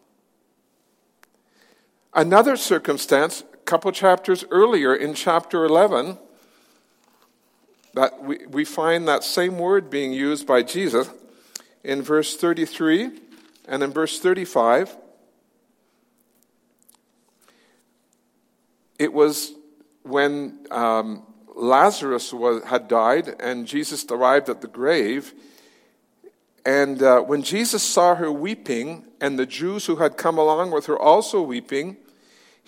Another 2.13 2.57
circumstance, 2.57 3.43
couple 3.69 3.91
chapters 3.91 4.43
earlier 4.49 4.95
in 4.95 5.13
chapter 5.13 5.63
11, 5.63 6.17
that 7.93 8.23
we, 8.23 8.43
we 8.47 8.65
find 8.65 9.07
that 9.07 9.23
same 9.23 9.59
word 9.59 9.91
being 9.91 10.11
used 10.11 10.47
by 10.47 10.63
Jesus 10.63 11.07
in 11.83 12.01
verse 12.01 12.35
33 12.35 13.11
and 13.67 13.83
in 13.83 13.91
verse 13.91 14.19
35. 14.19 14.97
It 18.97 19.13
was 19.13 19.53
when 20.01 20.65
um, 20.71 21.21
Lazarus 21.53 22.33
was, 22.33 22.63
had 22.63 22.87
died 22.87 23.35
and 23.39 23.67
Jesus 23.67 24.03
arrived 24.09 24.49
at 24.49 24.61
the 24.61 24.67
grave 24.67 25.31
and 26.65 27.01
uh, 27.01 27.21
when 27.21 27.41
Jesus 27.41 27.83
saw 27.83 28.15
her 28.15 28.31
weeping, 28.31 29.05
and 29.21 29.39
the 29.39 29.45
Jews 29.45 29.85
who 29.85 29.95
had 29.95 30.17
come 30.17 30.37
along 30.37 30.71
with 30.71 30.87
her 30.87 30.99
also 30.99 31.41
weeping, 31.41 31.97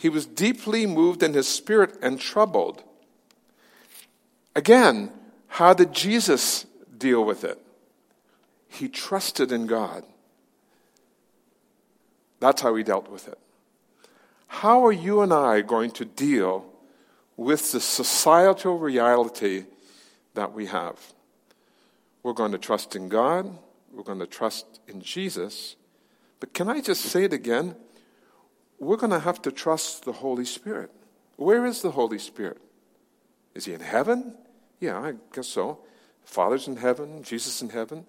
he 0.01 0.09
was 0.09 0.25
deeply 0.25 0.87
moved 0.87 1.21
in 1.21 1.35
his 1.35 1.47
spirit 1.47 1.95
and 2.01 2.19
troubled. 2.19 2.81
Again, 4.55 5.11
how 5.47 5.75
did 5.75 5.93
Jesus 5.93 6.65
deal 6.97 7.23
with 7.23 7.43
it? 7.43 7.61
He 8.67 8.89
trusted 8.89 9.51
in 9.51 9.67
God. 9.67 10.03
That's 12.39 12.63
how 12.63 12.73
he 12.73 12.81
dealt 12.81 13.11
with 13.11 13.27
it. 13.27 13.37
How 14.47 14.83
are 14.87 14.91
you 14.91 15.21
and 15.21 15.31
I 15.31 15.61
going 15.61 15.91
to 15.91 16.05
deal 16.05 16.65
with 17.37 17.71
the 17.71 17.79
societal 17.79 18.79
reality 18.79 19.65
that 20.33 20.51
we 20.51 20.65
have? 20.65 20.97
We're 22.23 22.33
going 22.33 22.53
to 22.53 22.57
trust 22.57 22.95
in 22.95 23.07
God. 23.07 23.55
We're 23.93 24.01
going 24.01 24.17
to 24.17 24.25
trust 24.25 24.79
in 24.87 24.99
Jesus. 24.99 25.75
But 26.39 26.55
can 26.55 26.69
I 26.69 26.81
just 26.81 27.03
say 27.03 27.25
it 27.25 27.33
again? 27.33 27.75
We're 28.81 28.97
going 28.97 29.11
to 29.11 29.19
have 29.19 29.41
to 29.43 29.51
trust 29.51 30.05
the 30.05 30.11
Holy 30.11 30.43
Spirit. 30.43 30.89
Where 31.37 31.65
is 31.67 31.83
the 31.83 31.91
Holy 31.91 32.17
Spirit? 32.17 32.57
Is 33.53 33.65
he 33.65 33.73
in 33.73 33.79
heaven? 33.79 34.33
Yeah, 34.79 34.99
I 34.99 35.13
guess 35.31 35.47
so. 35.47 35.77
Father's 36.25 36.67
in 36.67 36.77
heaven, 36.77 37.21
Jesus 37.21 37.61
in 37.61 37.69
heaven. 37.69 38.05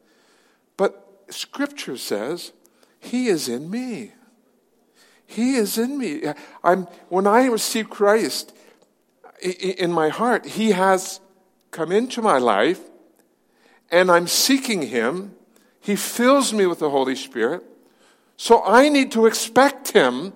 But 0.79 1.27
Scripture 1.29 1.99
says, 1.99 2.53
He 2.99 3.29
is 3.29 3.49
in 3.49 3.70
me. 3.70 4.12
He 5.27 5.57
is 5.57 5.77
in 5.77 5.99
me. 5.99 6.23
I'm, 6.64 6.87
when 7.11 7.27
I 7.27 7.45
receive 7.47 7.91
Christ 7.91 8.55
in 9.43 9.93
my 9.93 10.09
heart, 10.09 10.47
He 10.47 10.70
has 10.70 11.20
come 11.70 11.93
into 11.93 12.23
my 12.23 12.39
life, 12.39 12.81
and 13.91 14.11
I'm 14.11 14.27
seeking 14.27 14.83
Him, 14.83 15.35
he 15.83 15.97
fills 15.97 16.53
me 16.53 16.64
with 16.64 16.79
the 16.79 16.91
Holy 16.91 17.16
Spirit. 17.16 17.64
So 18.37 18.62
I 18.64 18.89
need 18.89 19.11
to 19.12 19.27
expect 19.27 19.91
Him. 19.91 20.33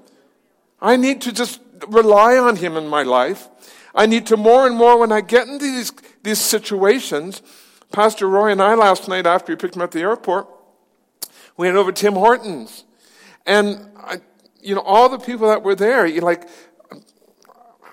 I 0.80 0.96
need 0.96 1.20
to 1.22 1.32
just 1.32 1.60
rely 1.88 2.36
on 2.36 2.56
Him 2.56 2.76
in 2.76 2.88
my 2.88 3.02
life. 3.02 3.48
I 3.94 4.06
need 4.06 4.26
to 4.26 4.36
more 4.36 4.66
and 4.66 4.76
more 4.76 4.98
when 4.98 5.10
I 5.10 5.22
get 5.22 5.48
into 5.48 5.64
these, 5.64 5.90
these 6.22 6.38
situations. 6.38 7.42
Pastor 7.92 8.28
Roy 8.28 8.52
and 8.52 8.60
I 8.60 8.74
last 8.74 9.08
night 9.08 9.26
after 9.26 9.52
we 9.52 9.56
picked 9.56 9.74
him 9.74 9.82
up 9.82 9.88
at 9.88 9.92
the 9.92 10.00
airport, 10.00 10.48
we 11.56 11.66
went 11.66 11.78
over 11.78 11.92
to 11.92 12.00
Tim 12.00 12.12
Hortons. 12.12 12.84
And, 13.46 13.90
I, 13.96 14.20
you 14.60 14.74
know, 14.74 14.82
all 14.82 15.08
the 15.08 15.18
people 15.18 15.48
that 15.48 15.62
were 15.62 15.74
there, 15.74 16.04
you 16.04 16.20
like, 16.20 16.48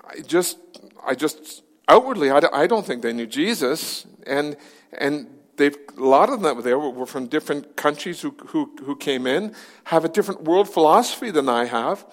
I 0.06 0.20
just, 0.20 0.58
I 1.06 1.14
just, 1.14 1.62
outwardly, 1.88 2.30
I, 2.30 2.40
I 2.52 2.66
don't 2.66 2.84
think 2.84 3.02
they 3.02 3.12
knew 3.12 3.26
Jesus. 3.26 4.06
And, 4.26 4.56
and 4.98 5.28
they've 5.56 5.76
a 5.96 6.02
lot 6.04 6.28
of 6.28 6.40
them 6.40 6.42
that 6.42 6.56
were 6.56 6.62
there 6.62 6.78
were 6.78 7.06
from 7.06 7.28
different 7.28 7.76
countries 7.76 8.20
who, 8.20 8.34
who, 8.48 8.74
who 8.84 8.96
came 8.96 9.26
in, 9.26 9.54
have 9.84 10.04
a 10.04 10.08
different 10.08 10.42
world 10.42 10.68
philosophy 10.68 11.30
than 11.30 11.48
I 11.48 11.66
have. 11.66 12.04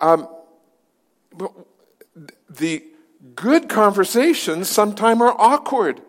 Um, 0.00 0.28
the 2.48 2.84
good 3.34 3.68
conversations 3.68 4.68
sometimes 4.68 5.20
are 5.20 5.34
awkward. 5.38 6.00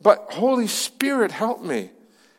But 0.00 0.26
Holy 0.30 0.66
Spirit, 0.66 1.30
help 1.30 1.62
me. 1.62 1.90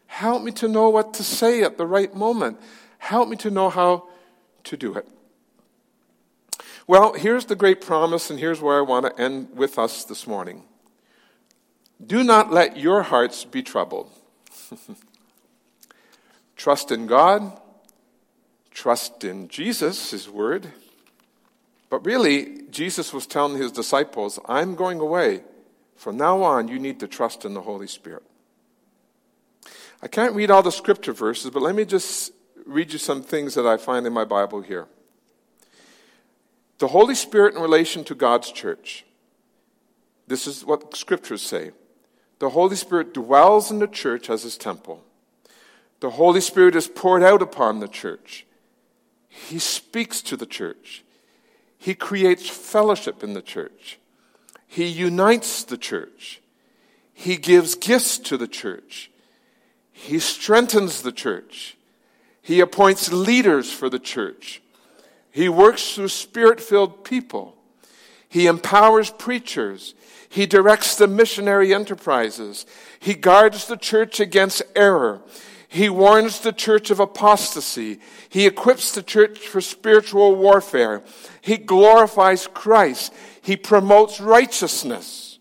Help 0.08 0.44
me 0.44 0.52
to 0.54 0.68
know 0.68 0.90
what 0.90 1.14
to 1.16 1.24
say 1.24 1.64
at 1.64 1.78
the 1.78 1.86
right 1.86 2.14
moment. 2.16 2.60
Help 2.98 3.28
me 3.28 3.36
to 3.38 3.50
know 3.50 3.70
how 3.70 4.08
to 4.66 4.78
do 4.78 4.96
it. 4.96 5.08
Well, 6.88 7.14
here's 7.14 7.46
the 7.46 7.56
great 7.56 7.82
promise, 7.82 8.30
and 8.30 8.40
here's 8.40 8.62
where 8.62 8.78
I 8.78 8.82
want 8.82 9.06
to 9.08 9.22
end 9.22 9.50
with 9.56 9.80
us 9.80 10.04
this 10.04 10.28
morning. 10.28 10.64
Do 12.06 12.24
not 12.24 12.52
let 12.52 12.78
your 12.78 13.04
hearts 13.04 13.44
be 13.44 13.64
troubled. 13.64 14.12
trust 16.56 16.92
in 16.92 17.08
God, 17.08 17.60
trust 18.76 19.24
in 19.24 19.48
Jesus, 19.48 20.12
his 20.12 20.30
word. 20.30 20.68
But 21.90 22.06
really, 22.06 22.64
Jesus 22.70 23.14
was 23.14 23.26
telling 23.26 23.58
his 23.58 23.72
disciples, 23.72 24.38
I'm 24.46 24.76
going 24.76 25.00
away. 25.00 25.44
From 25.96 26.18
now 26.18 26.44
on, 26.44 26.68
you 26.68 26.78
need 26.78 27.00
to 27.00 27.08
trust 27.08 27.46
in 27.46 27.54
the 27.54 27.62
Holy 27.62 27.88
Spirit. 27.88 28.24
I 30.04 30.08
can't 30.08 30.36
read 30.36 30.52
all 30.52 30.62
the 30.62 30.72
scripture 30.72 31.14
verses, 31.14 31.50
but 31.52 31.64
let 31.64 31.74
me 31.74 31.86
just 31.86 32.34
read 32.66 32.92
you 32.92 33.00
some 33.00 33.24
things 33.24 33.56
that 33.56 33.66
I 33.66 33.78
find 33.78 34.06
in 34.06 34.14
my 34.14 34.26
Bible 34.26 34.62
here. 34.62 34.88
The 36.80 36.90
Holy 36.90 37.16
Spirit 37.16 37.56
in 37.56 37.62
relation 37.62 38.04
to 38.04 38.14
God's 38.14 38.52
church. 38.52 39.06
This 40.28 40.48
is 40.48 40.66
what 40.66 40.96
scriptures 40.98 41.42
say. 41.42 41.72
The 42.40 42.50
Holy 42.50 42.76
Spirit 42.76 43.14
dwells 43.14 43.72
in 43.72 43.80
the 43.80 43.88
church 43.88 44.30
as 44.30 44.44
his 44.44 44.58
temple. 44.58 45.02
The 46.02 46.10
Holy 46.10 46.42
Spirit 46.42 46.76
is 46.76 46.90
poured 46.90 47.24
out 47.24 47.42
upon 47.42 47.80
the 47.80 47.88
church. 47.88 48.45
He 49.36 49.60
speaks 49.60 50.22
to 50.24 50.38
the 50.38 50.46
church. 50.46 51.04
He 51.78 51.94
creates 51.94 52.50
fellowship 52.50 53.24
in 53.24 53.34
the 53.34 53.42
church. 53.42 54.00
He 54.68 54.86
unites 54.88 55.64
the 55.64 55.78
church. 55.78 56.42
He 57.14 57.38
gives 57.38 57.76
gifts 57.76 58.18
to 58.20 58.38
the 58.38 58.48
church. 58.48 59.12
He 59.92 60.20
strengthens 60.20 61.02
the 61.02 61.12
church. 61.12 61.78
He 62.42 62.60
appoints 62.60 63.12
leaders 63.12 63.72
for 63.72 63.90
the 63.90 64.00
church. 64.00 64.62
He 65.32 65.50
works 65.50 65.94
through 65.94 66.10
spirit 66.10 66.60
filled 66.60 67.04
people. 67.04 67.56
He 68.28 68.48
empowers 68.48 69.12
preachers. 69.12 69.94
He 70.28 70.46
directs 70.46 70.96
the 70.96 71.08
missionary 71.08 71.74
enterprises. 71.74 72.66
He 73.00 73.14
guards 73.14 73.68
the 73.68 73.78
church 73.78 74.20
against 74.20 74.64
error. 74.76 75.22
He 75.68 75.90
warns 75.90 76.40
the 76.40 76.54
church 76.54 76.92
of 76.92 77.00
apostasy. 77.00 78.00
He 78.30 78.46
equips 78.46 78.92
the 78.92 79.04
church 79.04 79.40
for 79.40 79.62
spiritual 79.62 80.36
warfare. 80.36 81.04
He 81.42 81.58
glorifies 81.58 82.48
Christ. 82.48 83.14
He 83.42 83.58
promotes 83.58 84.22
righteousness. 84.22 85.40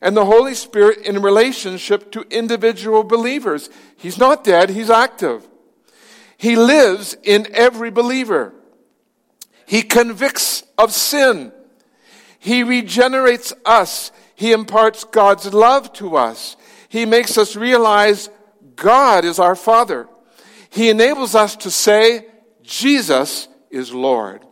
And 0.00 0.16
the 0.16 0.24
Holy 0.24 0.54
Spirit 0.54 0.98
in 1.04 1.20
relationship 1.20 2.10
to 2.12 2.22
individual 2.30 3.04
believers. 3.04 3.68
He's 3.96 4.16
not 4.16 4.44
dead, 4.44 4.70
he's 4.70 4.90
active. 4.90 5.46
He 6.38 6.56
lives 6.56 7.16
in 7.22 7.46
every 7.52 7.90
believer. 7.90 8.54
He 9.66 9.82
convicts 9.82 10.62
of 10.78 10.92
sin. 10.92 11.52
He 12.38 12.62
regenerates 12.62 13.52
us. 13.66 14.10
He 14.34 14.52
imparts 14.52 15.04
God's 15.04 15.52
love 15.52 15.92
to 15.94 16.16
us. 16.16 16.56
He 16.90 17.06
makes 17.06 17.38
us 17.38 17.54
realize 17.54 18.28
God 18.74 19.24
is 19.24 19.38
our 19.38 19.54
Father. 19.54 20.08
He 20.70 20.90
enables 20.90 21.36
us 21.36 21.54
to 21.58 21.70
say, 21.70 22.26
Jesus 22.62 23.46
is 23.70 23.94
Lord. 23.94 24.44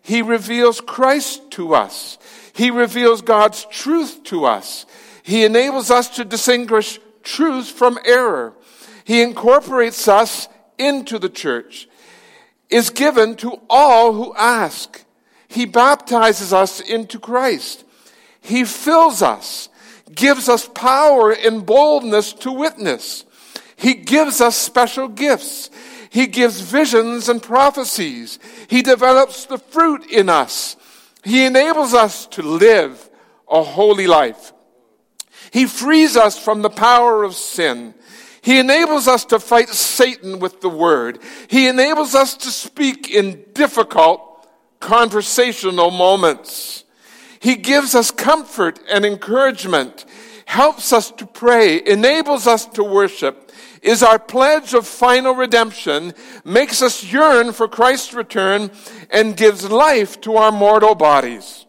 He 0.00 0.22
reveals 0.22 0.80
Christ 0.80 1.50
to 1.52 1.74
us. 1.74 2.16
He 2.52 2.70
reveals 2.70 3.22
God's 3.22 3.64
truth 3.64 4.22
to 4.24 4.44
us. 4.44 4.86
He 5.24 5.44
enables 5.44 5.90
us 5.90 6.08
to 6.10 6.24
distinguish 6.24 7.00
truth 7.24 7.68
from 7.68 7.98
error. 8.04 8.54
He 9.02 9.20
incorporates 9.22 10.06
us 10.06 10.48
into 10.78 11.18
the 11.18 11.28
church, 11.28 11.88
is 12.68 12.90
given 12.90 13.34
to 13.36 13.60
all 13.68 14.12
who 14.12 14.32
ask. 14.36 15.04
He 15.48 15.64
baptizes 15.64 16.52
us 16.52 16.80
into 16.80 17.18
Christ. 17.18 17.84
He 18.40 18.64
fills 18.64 19.22
us, 19.22 19.68
gives 20.14 20.48
us 20.48 20.68
power 20.68 21.32
and 21.32 21.64
boldness 21.64 22.32
to 22.34 22.52
witness. 22.52 23.24
He 23.76 23.94
gives 23.94 24.40
us 24.40 24.56
special 24.56 25.08
gifts. 25.08 25.70
He 26.10 26.26
gives 26.26 26.60
visions 26.60 27.28
and 27.28 27.42
prophecies. 27.42 28.38
He 28.68 28.82
develops 28.82 29.46
the 29.46 29.58
fruit 29.58 30.10
in 30.10 30.28
us. 30.28 30.76
He 31.24 31.44
enables 31.44 31.94
us 31.94 32.26
to 32.28 32.42
live 32.42 33.08
a 33.48 33.62
holy 33.62 34.06
life. 34.06 34.52
He 35.52 35.66
frees 35.66 36.16
us 36.16 36.38
from 36.38 36.62
the 36.62 36.70
power 36.70 37.22
of 37.22 37.34
sin. 37.34 37.94
He 38.42 38.58
enables 38.58 39.06
us 39.06 39.24
to 39.26 39.38
fight 39.38 39.68
Satan 39.68 40.38
with 40.38 40.60
the 40.60 40.68
word. 40.68 41.18
He 41.48 41.68
enables 41.68 42.14
us 42.14 42.36
to 42.38 42.50
speak 42.50 43.10
in 43.10 43.44
difficult 43.52 44.48
conversational 44.80 45.90
moments. 45.90 46.84
He 47.40 47.56
gives 47.56 47.94
us 47.94 48.10
comfort 48.10 48.78
and 48.90 49.04
encouragement, 49.04 50.04
helps 50.44 50.92
us 50.92 51.10
to 51.12 51.26
pray, 51.26 51.82
enables 51.84 52.46
us 52.46 52.66
to 52.66 52.84
worship, 52.84 53.50
is 53.80 54.02
our 54.02 54.18
pledge 54.18 54.74
of 54.74 54.86
final 54.86 55.34
redemption, 55.34 56.12
makes 56.44 56.82
us 56.82 57.02
yearn 57.02 57.52
for 57.52 57.66
Christ's 57.66 58.12
return, 58.12 58.70
and 59.10 59.38
gives 59.38 59.70
life 59.70 60.20
to 60.20 60.36
our 60.36 60.52
mortal 60.52 60.94
bodies. 60.94 61.64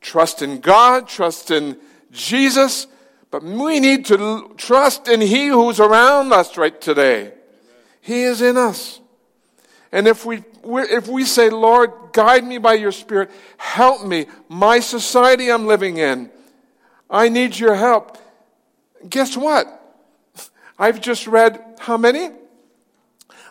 Trust 0.00 0.40
in 0.40 0.60
God, 0.60 1.08
trust 1.08 1.50
in 1.50 1.78
Jesus, 2.12 2.86
but 3.32 3.42
we 3.42 3.80
need 3.80 4.06
to 4.06 4.54
trust 4.56 5.08
in 5.08 5.20
He 5.20 5.48
who's 5.48 5.80
around 5.80 6.32
us 6.32 6.56
right 6.56 6.80
today. 6.80 7.32
He 8.00 8.22
is 8.22 8.40
in 8.40 8.56
us. 8.56 9.00
And 9.90 10.06
if 10.06 10.24
we, 10.24 10.44
if 10.66 11.08
we 11.08 11.24
say, 11.24 11.50
Lord, 11.50 11.92
guide 12.12 12.44
me 12.44 12.58
by 12.58 12.74
your 12.74 12.92
Spirit, 12.92 13.30
help 13.56 14.04
me, 14.04 14.26
my 14.48 14.80
society 14.80 15.50
I'm 15.50 15.66
living 15.66 15.98
in, 15.98 16.30
I 17.08 17.28
need 17.28 17.58
your 17.58 17.74
help. 17.74 18.18
Guess 19.08 19.36
what? 19.36 19.66
I've 20.78 21.00
just 21.00 21.26
read 21.26 21.62
how 21.78 21.96
many? 21.96 22.30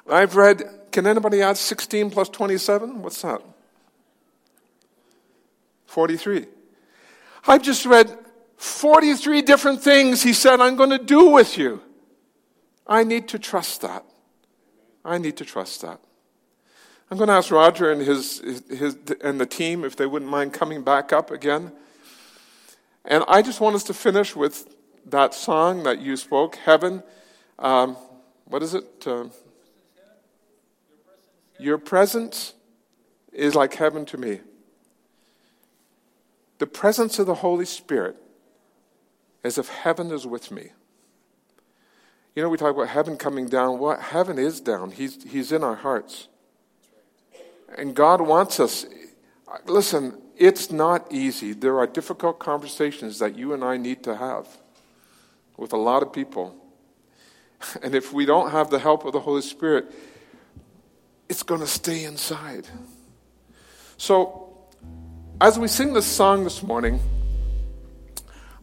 I've 0.08 0.36
read, 0.36 0.64
can 0.92 1.08
anybody 1.08 1.42
add 1.42 1.58
16 1.58 2.12
plus 2.12 2.30
27? 2.30 3.02
What's 3.02 3.22
that? 3.22 3.42
43. 5.88 6.46
I've 7.48 7.62
just 7.62 7.86
read 7.86 8.18
43 8.58 9.42
different 9.42 9.82
things 9.82 10.24
he 10.24 10.34
said, 10.34 10.60
I'm 10.60 10.76
going 10.76 10.90
to 10.90 10.98
do 10.98 11.30
with 11.30 11.58
you. 11.58 11.82
I 12.88 13.04
need 13.04 13.28
to 13.30 13.40
trust 13.40 13.82
that. 13.82 14.06
I 15.04 15.18
need 15.18 15.38
to 15.38 15.46
trust 15.46 15.82
that. 15.82 16.00
I'm 17.10 17.18
going 17.18 17.28
to 17.28 17.34
ask 17.34 17.52
Roger 17.52 17.92
and, 17.92 18.02
his, 18.02 18.40
his, 18.70 18.98
and 19.24 19.40
the 19.40 19.46
team 19.46 19.84
if 19.84 19.96
they 19.96 20.08
wouldn't 20.08 20.32
mind 20.32 20.54
coming 20.54 20.84
back 20.84 21.14
up 21.14 21.30
again. 21.30 21.72
And 23.06 23.24
I 23.28 23.44
just 23.44 23.62
want 23.62 23.76
us 23.76 23.84
to 23.84 23.94
finish 23.94 24.36
with 24.36 24.76
that 25.06 25.36
song 25.36 25.84
that 25.84 26.02
you 26.02 26.18
spoke, 26.18 26.56
Heaven. 26.56 27.04
Um, 27.60 27.96
what 28.46 28.64
is 28.64 28.74
it? 28.74 28.86
Uh, 29.06 29.26
your 31.60 31.78
presence 31.78 32.54
is 33.32 33.54
like 33.54 33.76
heaven 33.76 34.06
to 34.06 34.18
me. 34.18 34.40
The 36.58 36.68
presence 36.68 37.20
of 37.20 37.28
the 37.28 37.36
Holy 37.36 37.66
Spirit 37.66 38.18
as 39.44 39.58
if 39.60 39.70
heaven 39.70 40.12
is 40.12 40.26
with 40.26 40.52
me. 40.52 40.70
You 42.36 42.42
know, 42.42 42.50
we 42.50 42.58
talk 42.58 42.74
about 42.74 42.90
heaven 42.90 43.16
coming 43.16 43.48
down. 43.48 43.78
What 43.78 44.00
heaven 44.00 44.40
is 44.40 44.60
down. 44.60 44.92
He's, 44.92 45.24
he's 45.24 45.52
in 45.52 45.64
our 45.64 45.76
hearts. 45.76 46.28
And 47.78 47.96
God 47.96 48.22
wants 48.22 48.60
us. 48.60 48.86
Listen, 49.66 50.22
it's 50.38 50.72
not 50.72 51.12
easy. 51.12 51.54
There 51.54 51.80
are 51.80 51.88
difficult 51.88 52.40
conversations 52.40 53.20
that 53.20 53.38
you 53.38 53.54
and 53.54 53.64
I 53.64 53.78
need 53.78 54.04
to 54.04 54.16
have 54.16 54.48
with 55.58 55.74
a 55.74 55.78
lot 55.78 56.04
of 56.04 56.14
people. 56.14 56.56
And 57.82 57.96
if 57.96 58.14
we 58.14 58.26
don't 58.26 58.52
have 58.52 58.70
the 58.70 58.78
help 58.78 59.06
of 59.06 59.14
the 59.14 59.20
Holy 59.20 59.42
Spirit, 59.42 59.92
it's 61.30 61.42
going 61.42 61.62
to 61.62 61.68
stay 61.68 62.04
inside. 62.04 62.68
So, 63.98 64.58
as 65.42 65.58
we 65.58 65.68
sing 65.68 65.94
this 65.94 66.06
song 66.06 66.44
this 66.44 66.62
morning, 66.62 67.00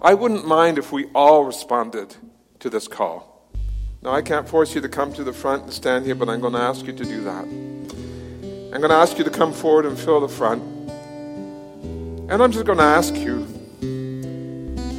I 0.00 0.14
wouldn't 0.14 0.46
mind 0.46 0.78
if 0.78 0.92
we 0.92 1.06
all 1.14 1.44
responded 1.44 2.14
to 2.60 2.70
this 2.70 2.86
call. 2.86 3.50
Now, 4.02 4.10
I 4.10 4.22
can't 4.22 4.48
force 4.48 4.74
you 4.74 4.80
to 4.80 4.88
come 4.88 5.12
to 5.14 5.24
the 5.24 5.32
front 5.32 5.64
and 5.64 5.72
stand 5.72 6.04
here, 6.04 6.14
but 6.14 6.28
I'm 6.28 6.40
going 6.40 6.54
to 6.54 6.60
ask 6.60 6.86
you 6.86 6.92
to 6.92 7.04
do 7.04 7.22
that. 7.22 8.01
I'm 8.72 8.80
going 8.80 8.88
to 8.88 8.96
ask 8.96 9.18
you 9.18 9.24
to 9.24 9.30
come 9.30 9.52
forward 9.52 9.84
and 9.84 9.98
fill 9.98 10.20
the 10.20 10.28
front. 10.28 10.62
And 12.30 12.42
I'm 12.42 12.50
just 12.50 12.64
going 12.64 12.78
to 12.78 12.84
ask 12.84 13.14
you 13.14 13.46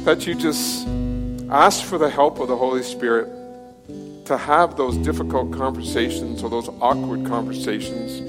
that 0.04 0.28
you 0.28 0.36
just 0.36 0.86
ask 1.50 1.84
for 1.84 1.98
the 1.98 2.08
help 2.08 2.38
of 2.38 2.46
the 2.46 2.56
Holy 2.56 2.84
Spirit 2.84 3.26
to 4.26 4.36
have 4.36 4.76
those 4.76 4.96
difficult 4.98 5.52
conversations 5.52 6.44
or 6.44 6.50
those 6.50 6.68
awkward 6.80 7.26
conversations 7.26 8.20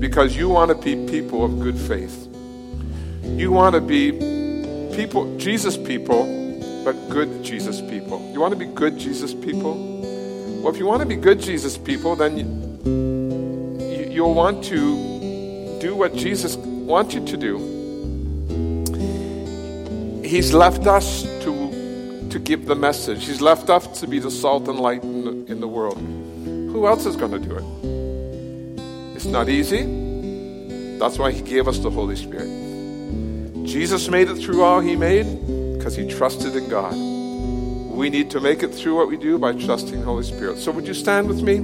because 0.00 0.36
you 0.36 0.48
want 0.48 0.70
to 0.70 0.76
be 0.76 1.10
people 1.10 1.44
of 1.44 1.58
good 1.58 1.76
faith. 1.76 2.28
You 3.24 3.50
want 3.50 3.74
to 3.74 3.80
be 3.80 4.12
people, 4.94 5.36
Jesus 5.38 5.76
people, 5.76 6.24
but 6.84 6.92
good 7.10 7.42
Jesus 7.42 7.80
people. 7.80 8.30
You 8.32 8.40
want 8.40 8.52
to 8.52 8.58
be 8.58 8.66
good 8.66 8.96
Jesus 8.96 9.34
people? 9.34 9.74
Well, 10.62 10.72
if 10.72 10.78
you 10.78 10.86
want 10.86 11.00
to 11.00 11.06
be 11.06 11.16
good 11.16 11.40
Jesus 11.40 11.76
people, 11.76 12.14
then 12.14 12.38
you, 12.38 13.19
you, 14.10 14.22
will 14.22 14.34
want 14.34 14.64
to 14.64 15.78
do 15.80 15.94
what 15.94 16.14
Jesus 16.14 16.56
wants 16.56 17.14
you 17.14 17.24
to 17.26 17.36
do. 17.36 17.58
He's 20.24 20.52
left 20.52 20.86
us 20.86 21.22
to, 21.22 22.28
to 22.30 22.38
give 22.38 22.66
the 22.66 22.74
message. 22.74 23.26
He's 23.26 23.40
left 23.40 23.70
us 23.70 24.00
to 24.00 24.06
be 24.06 24.18
the 24.18 24.30
salt 24.30 24.68
and 24.68 24.78
light 24.78 25.02
in 25.02 25.24
the, 25.24 25.52
in 25.52 25.60
the 25.60 25.68
world. 25.68 25.98
Who 25.98 26.86
else 26.86 27.06
is 27.06 27.16
going 27.16 27.32
to 27.32 27.38
do 27.38 27.56
it? 27.56 29.16
It's 29.16 29.26
not 29.26 29.48
easy. 29.48 30.98
That's 30.98 31.18
why 31.18 31.32
He 31.32 31.42
gave 31.42 31.66
us 31.66 31.78
the 31.78 31.90
Holy 31.90 32.16
Spirit. 32.16 32.70
Jesus 33.64 34.08
made 34.08 34.28
it 34.28 34.36
through 34.36 34.62
all 34.62 34.80
he 34.80 34.96
made 34.96 35.24
because 35.76 35.94
he 35.94 36.06
trusted 36.08 36.56
in 36.56 36.68
God. 36.68 36.92
We 36.92 38.10
need 38.10 38.30
to 38.30 38.40
make 38.40 38.62
it 38.62 38.74
through 38.74 38.96
what 38.96 39.08
we 39.08 39.16
do 39.16 39.38
by 39.38 39.52
trusting 39.52 40.00
the 40.00 40.04
Holy 40.04 40.24
Spirit. 40.24 40.58
So 40.58 40.72
would 40.72 40.86
you 40.86 40.94
stand 40.94 41.28
with 41.28 41.42
me? 41.42 41.58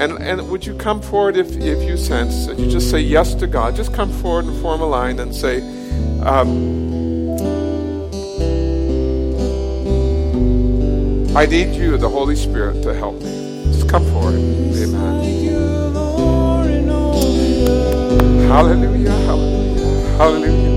And, 0.00 0.12
and 0.22 0.48
would 0.48 0.64
you 0.64 0.74
come 0.76 1.02
forward 1.02 1.36
if, 1.36 1.54
if 1.58 1.86
you 1.86 1.98
sense 1.98 2.46
and 2.46 2.58
you 2.58 2.70
just 2.70 2.90
say 2.90 3.00
yes 3.00 3.34
to 3.34 3.46
God? 3.46 3.76
Just 3.76 3.92
come 3.92 4.10
forward 4.10 4.46
and 4.46 4.58
form 4.62 4.80
a 4.80 4.86
line 4.86 5.18
and 5.18 5.34
say, 5.34 5.58
um, 6.22 6.80
I 11.36 11.44
need 11.44 11.76
you, 11.76 11.98
the 11.98 12.08
Holy 12.08 12.34
Spirit, 12.34 12.82
to 12.82 12.94
help 12.94 13.16
me. 13.16 13.72
Just 13.74 13.90
come 13.90 14.06
forward. 14.06 14.36
Amen. 14.36 15.20
Hallelujah, 18.48 19.10
hallelujah, 19.10 20.16
hallelujah 20.16 20.70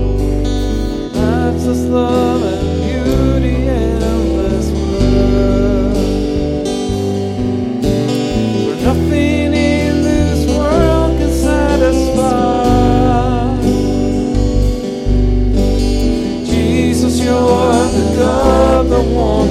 You're 17.34 17.88
the 17.96 18.16
God 18.16 18.86
that 18.90 19.06
won't 19.16 19.50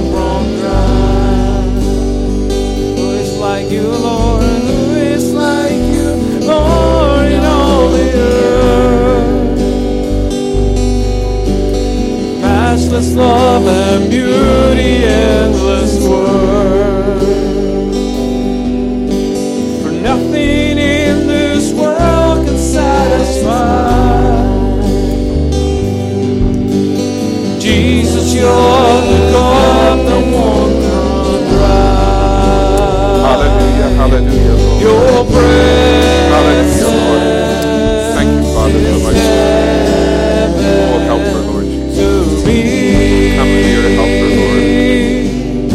dry. 0.60 1.64
Who 2.96 3.06
is 3.12 3.38
like 3.38 3.70
you, 3.70 3.88
Lord? 3.88 4.44
Who 4.44 4.96
is 4.96 5.34
like 5.34 5.82
you, 5.96 6.10
Lord, 6.48 7.32
in 7.32 7.44
all 7.44 7.90
the 7.90 8.08
earth? 8.14 8.44
matchless 12.42 13.16
love 13.16 13.68
and 13.68 14.10
beauty, 14.10 15.04
endless 15.04 16.00
worth. 16.08 16.93
Hallelujah, 33.24 33.90
hallelujah, 33.94 34.56
Lord. 34.58 34.82
Hallelujah, 36.34 36.90
Lord. 36.90 37.22
Thank 38.16 38.30
you, 38.34 38.44
Father, 38.54 38.80
for 38.82 39.00
my 39.04 39.14
soul. 39.14 39.54
Help 41.06 41.22
her, 41.22 41.42
Lord 41.46 41.68
Come 43.38 43.50
and 43.50 43.62
be 43.64 43.72
helper, 43.94 44.30
Lord. 44.40 44.64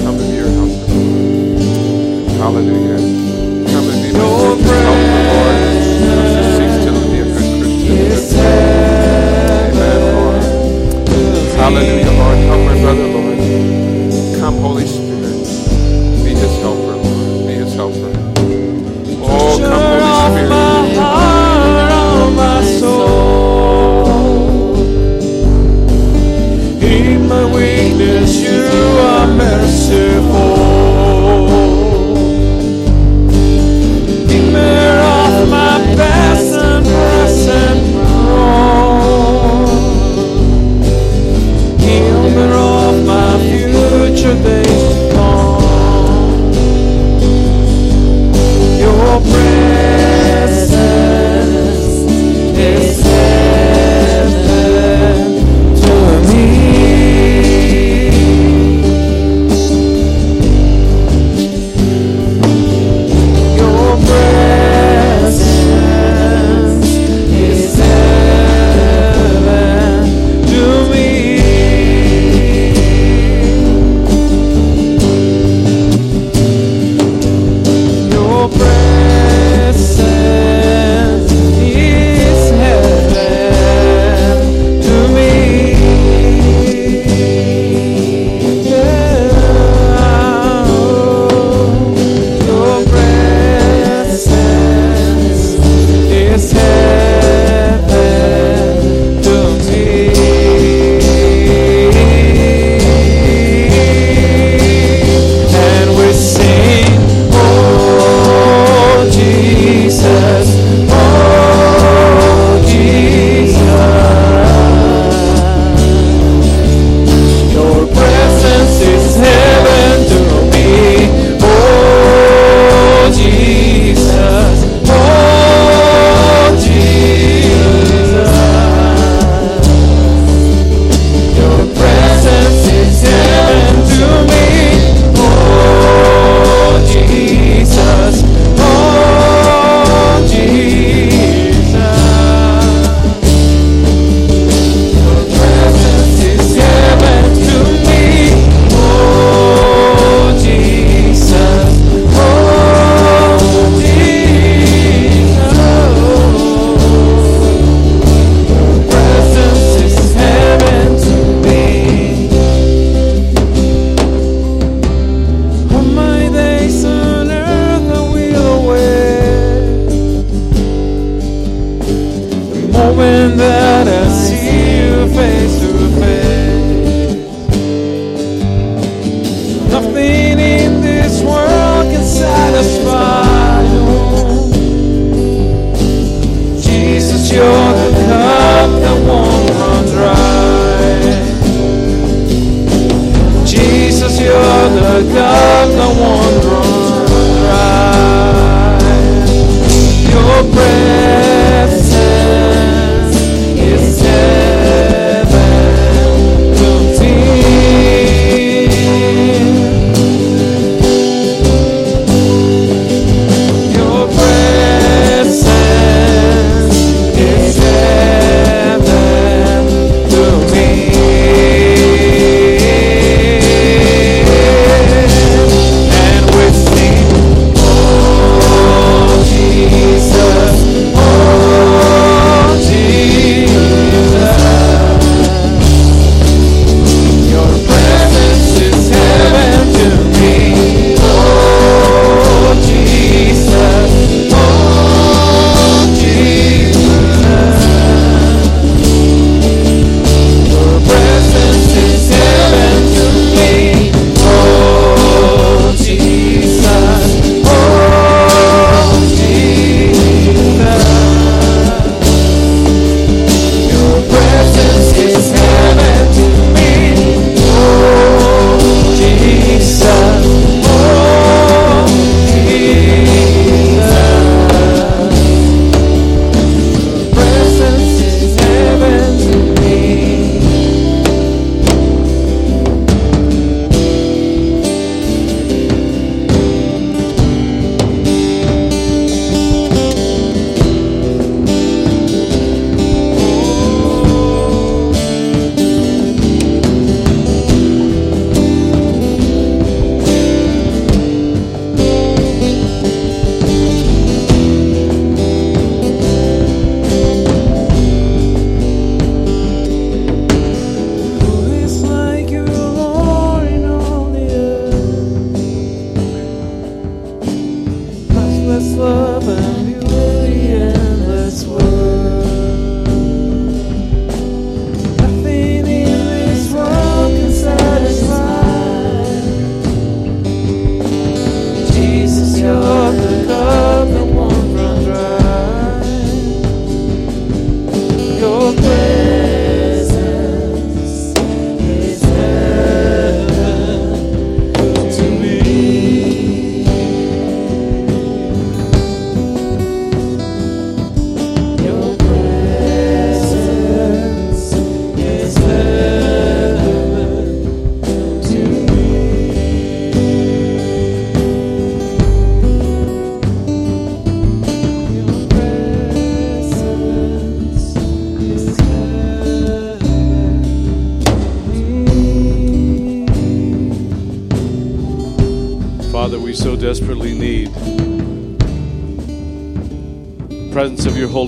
Come 0.02 0.16
and 0.18 0.26
be 0.30 0.36
helper, 0.58 0.94
Lord. 0.98 2.38
Hallelujah. 2.40 3.00
Come 3.70 3.86
and 3.88 3.98
be 4.02 4.08
my 4.12 4.18
helper. 4.18 5.07
Holy 14.68 14.86
Spirit. 14.86 15.07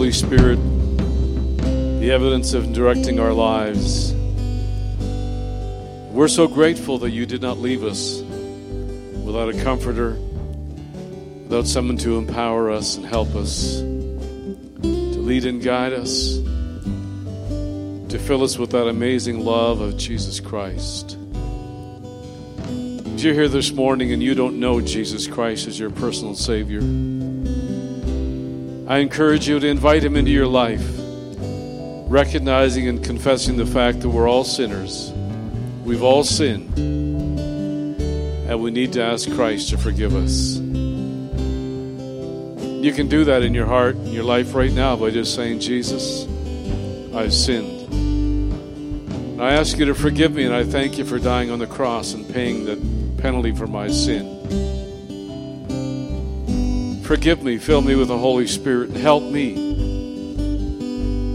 Holy 0.01 0.13
Spirit, 0.13 0.57
the 2.01 2.11
evidence 2.11 2.55
of 2.55 2.73
directing 2.73 3.21
our 3.21 3.35
lives. 3.35 4.15
We're 6.11 6.27
so 6.27 6.49
grateful 6.49 6.97
that 7.01 7.11
you 7.11 7.27
did 7.27 7.43
not 7.43 7.59
leave 7.59 7.85
us 7.85 8.23
without 8.23 9.51
a 9.51 9.63
comforter, 9.63 10.13
without 11.43 11.67
someone 11.67 11.99
to 11.99 12.17
empower 12.17 12.71
us 12.71 12.97
and 12.97 13.05
help 13.05 13.35
us, 13.35 13.81
to 13.81 15.19
lead 15.19 15.45
and 15.45 15.63
guide 15.63 15.93
us, 15.93 16.37
to 18.09 18.19
fill 18.19 18.43
us 18.43 18.57
with 18.57 18.71
that 18.71 18.89
amazing 18.89 19.45
love 19.45 19.83
of 19.83 19.99
Jesus 19.99 20.41
Christ. 20.41 21.19
If 22.65 23.23
you're 23.23 23.35
here 23.35 23.49
this 23.49 23.71
morning 23.71 24.15
and 24.15 24.23
you 24.23 24.35
don't 24.35 24.59
know 24.59 24.81
Jesus 24.81 25.27
Christ 25.27 25.69
as 25.69 25.79
your 25.79 25.91
personal 25.91 26.35
Savior, 26.35 26.81
I 28.91 28.99
encourage 28.99 29.49
you 29.49 29.59
to 29.61 29.67
invite 29.69 30.03
Him 30.03 30.17
into 30.17 30.33
your 30.33 30.49
life, 30.49 30.85
recognizing 32.11 32.89
and 32.89 33.05
confessing 33.05 33.57
the 33.57 33.65
fact 33.65 34.01
that 34.01 34.09
we're 34.09 34.29
all 34.29 34.43
sinners. 34.43 35.13
We've 35.85 36.03
all 36.03 36.25
sinned, 36.25 36.77
and 36.77 38.61
we 38.61 38.73
need 38.73 38.95
to 38.95 39.05
ask 39.05 39.31
Christ 39.31 39.69
to 39.69 39.79
forgive 39.79 40.17
us. 40.17 40.57
You 40.57 40.63
can 42.93 43.07
do 43.07 43.23
that 43.27 43.45
in 43.45 43.55
your 43.55 43.67
heart, 43.67 43.95
in 43.95 44.13
your 44.13 44.25
life 44.25 44.57
right 44.57 44.73
now, 44.73 44.97
by 44.97 45.11
just 45.11 45.37
saying, 45.37 45.61
Jesus, 45.61 46.27
I've 47.15 47.33
sinned. 47.33 47.93
And 47.93 49.41
I 49.41 49.53
ask 49.53 49.79
you 49.79 49.85
to 49.85 49.95
forgive 49.95 50.35
me, 50.35 50.47
and 50.47 50.53
I 50.53 50.65
thank 50.65 50.99
you 50.99 51.05
for 51.05 51.21
dying 51.21 51.53
on 51.53 51.61
the 51.61 51.69
cross 51.69 52.13
and 52.13 52.29
paying 52.29 52.65
the 52.65 52.75
penalty 53.23 53.55
for 53.55 53.69
my 53.69 53.87
sin. 53.87 54.27
Forgive 57.11 57.43
me, 57.43 57.59
fill 57.59 57.83
me 57.83 57.97
with 57.97 58.07
the 58.07 58.17
Holy 58.17 58.47
Spirit, 58.47 58.91
and 58.91 58.97
help 58.97 59.25
me 59.25 59.55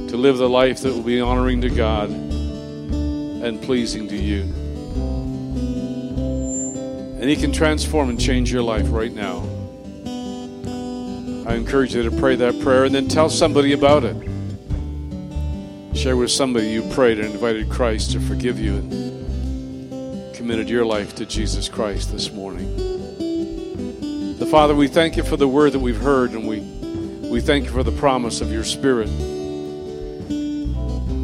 to 0.07 0.15
live 0.15 0.37
the 0.37 0.47
life 0.47 0.79
that 0.83 0.93
will 0.93 1.03
be 1.03 1.19
honoring 1.19 1.59
to 1.59 1.69
God 1.69 2.09
and 2.09 3.61
pleasing 3.61 4.07
to 4.07 4.15
you. 4.15 4.43
And 7.19 7.29
He 7.29 7.35
can 7.35 7.51
transform 7.51 8.09
and 8.09 8.17
change 8.17 8.53
your 8.53 8.61
life 8.61 8.85
right 8.89 9.11
now. 9.11 9.39
I 11.45 11.55
encourage 11.55 11.93
you 11.93 12.09
to 12.09 12.11
pray 12.19 12.37
that 12.37 12.57
prayer 12.61 12.85
and 12.85 12.95
then 12.95 13.09
tell 13.09 13.29
somebody 13.29 13.73
about 13.73 14.05
it. 14.05 14.15
Share 15.93 16.15
with 16.15 16.31
somebody 16.31 16.69
you 16.69 16.83
prayed 16.91 17.19
and 17.19 17.33
invited 17.33 17.69
Christ 17.69 18.11
to 18.11 18.21
forgive 18.21 18.57
you 18.57 18.75
and 18.75 20.33
committed 20.33 20.69
your 20.69 20.85
life 20.85 21.15
to 21.15 21.25
Jesus 21.25 21.67
Christ 21.67 22.13
this 22.13 22.31
morning. 22.31 22.94
The 24.45 24.51
Father, 24.51 24.75
we 24.75 24.87
thank 24.87 25.17
you 25.17 25.23
for 25.23 25.37
the 25.37 25.47
word 25.47 25.71
that 25.71 25.79
we've 25.79 25.99
heard 25.99 26.33
and 26.33 26.47
we, 26.47 26.59
we 27.27 27.41
thank 27.41 27.65
you 27.65 27.71
for 27.71 27.81
the 27.81 27.91
promise 27.91 28.41
of 28.41 28.51
your 28.51 28.63
Spirit. 28.63 29.09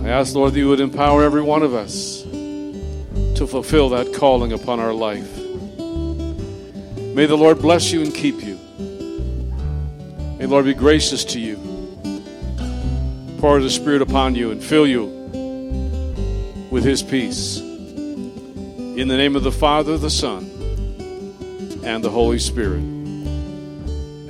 I 0.04 0.10
ask, 0.10 0.34
Lord, 0.34 0.54
that 0.54 0.58
you 0.58 0.68
would 0.70 0.80
empower 0.80 1.22
every 1.22 1.44
one 1.44 1.62
of 1.62 1.76
us 1.76 2.24
to 2.24 3.46
fulfill 3.48 3.90
that 3.90 4.12
calling 4.16 4.54
upon 4.54 4.80
our 4.80 4.92
life. 4.92 5.38
May 5.38 7.28
the 7.28 7.38
Lord 7.38 7.60
bless 7.60 7.92
you 7.92 8.02
and 8.02 8.12
keep 8.12 8.42
you. 8.42 8.56
May 10.40 10.46
the 10.46 10.48
Lord 10.48 10.66
be 10.66 10.74
gracious 10.74 11.24
to 11.26 11.40
you. 11.40 11.58
Pour 13.38 13.62
the 13.62 13.70
Spirit 13.70 14.02
upon 14.02 14.34
you 14.34 14.50
and 14.50 14.64
fill 14.64 14.88
you 14.88 15.06
with 16.72 16.84
his 16.84 17.04
peace. 17.04 17.60
In 17.60 19.08
the 19.08 19.16
name 19.16 19.36
of 19.36 19.44
the 19.44 19.52
Father, 19.52 20.00
the 20.00 20.10
Son, 20.10 20.50
and 21.84 22.04
the 22.04 22.10
Holy 22.10 22.40
Spirit. 22.40 23.01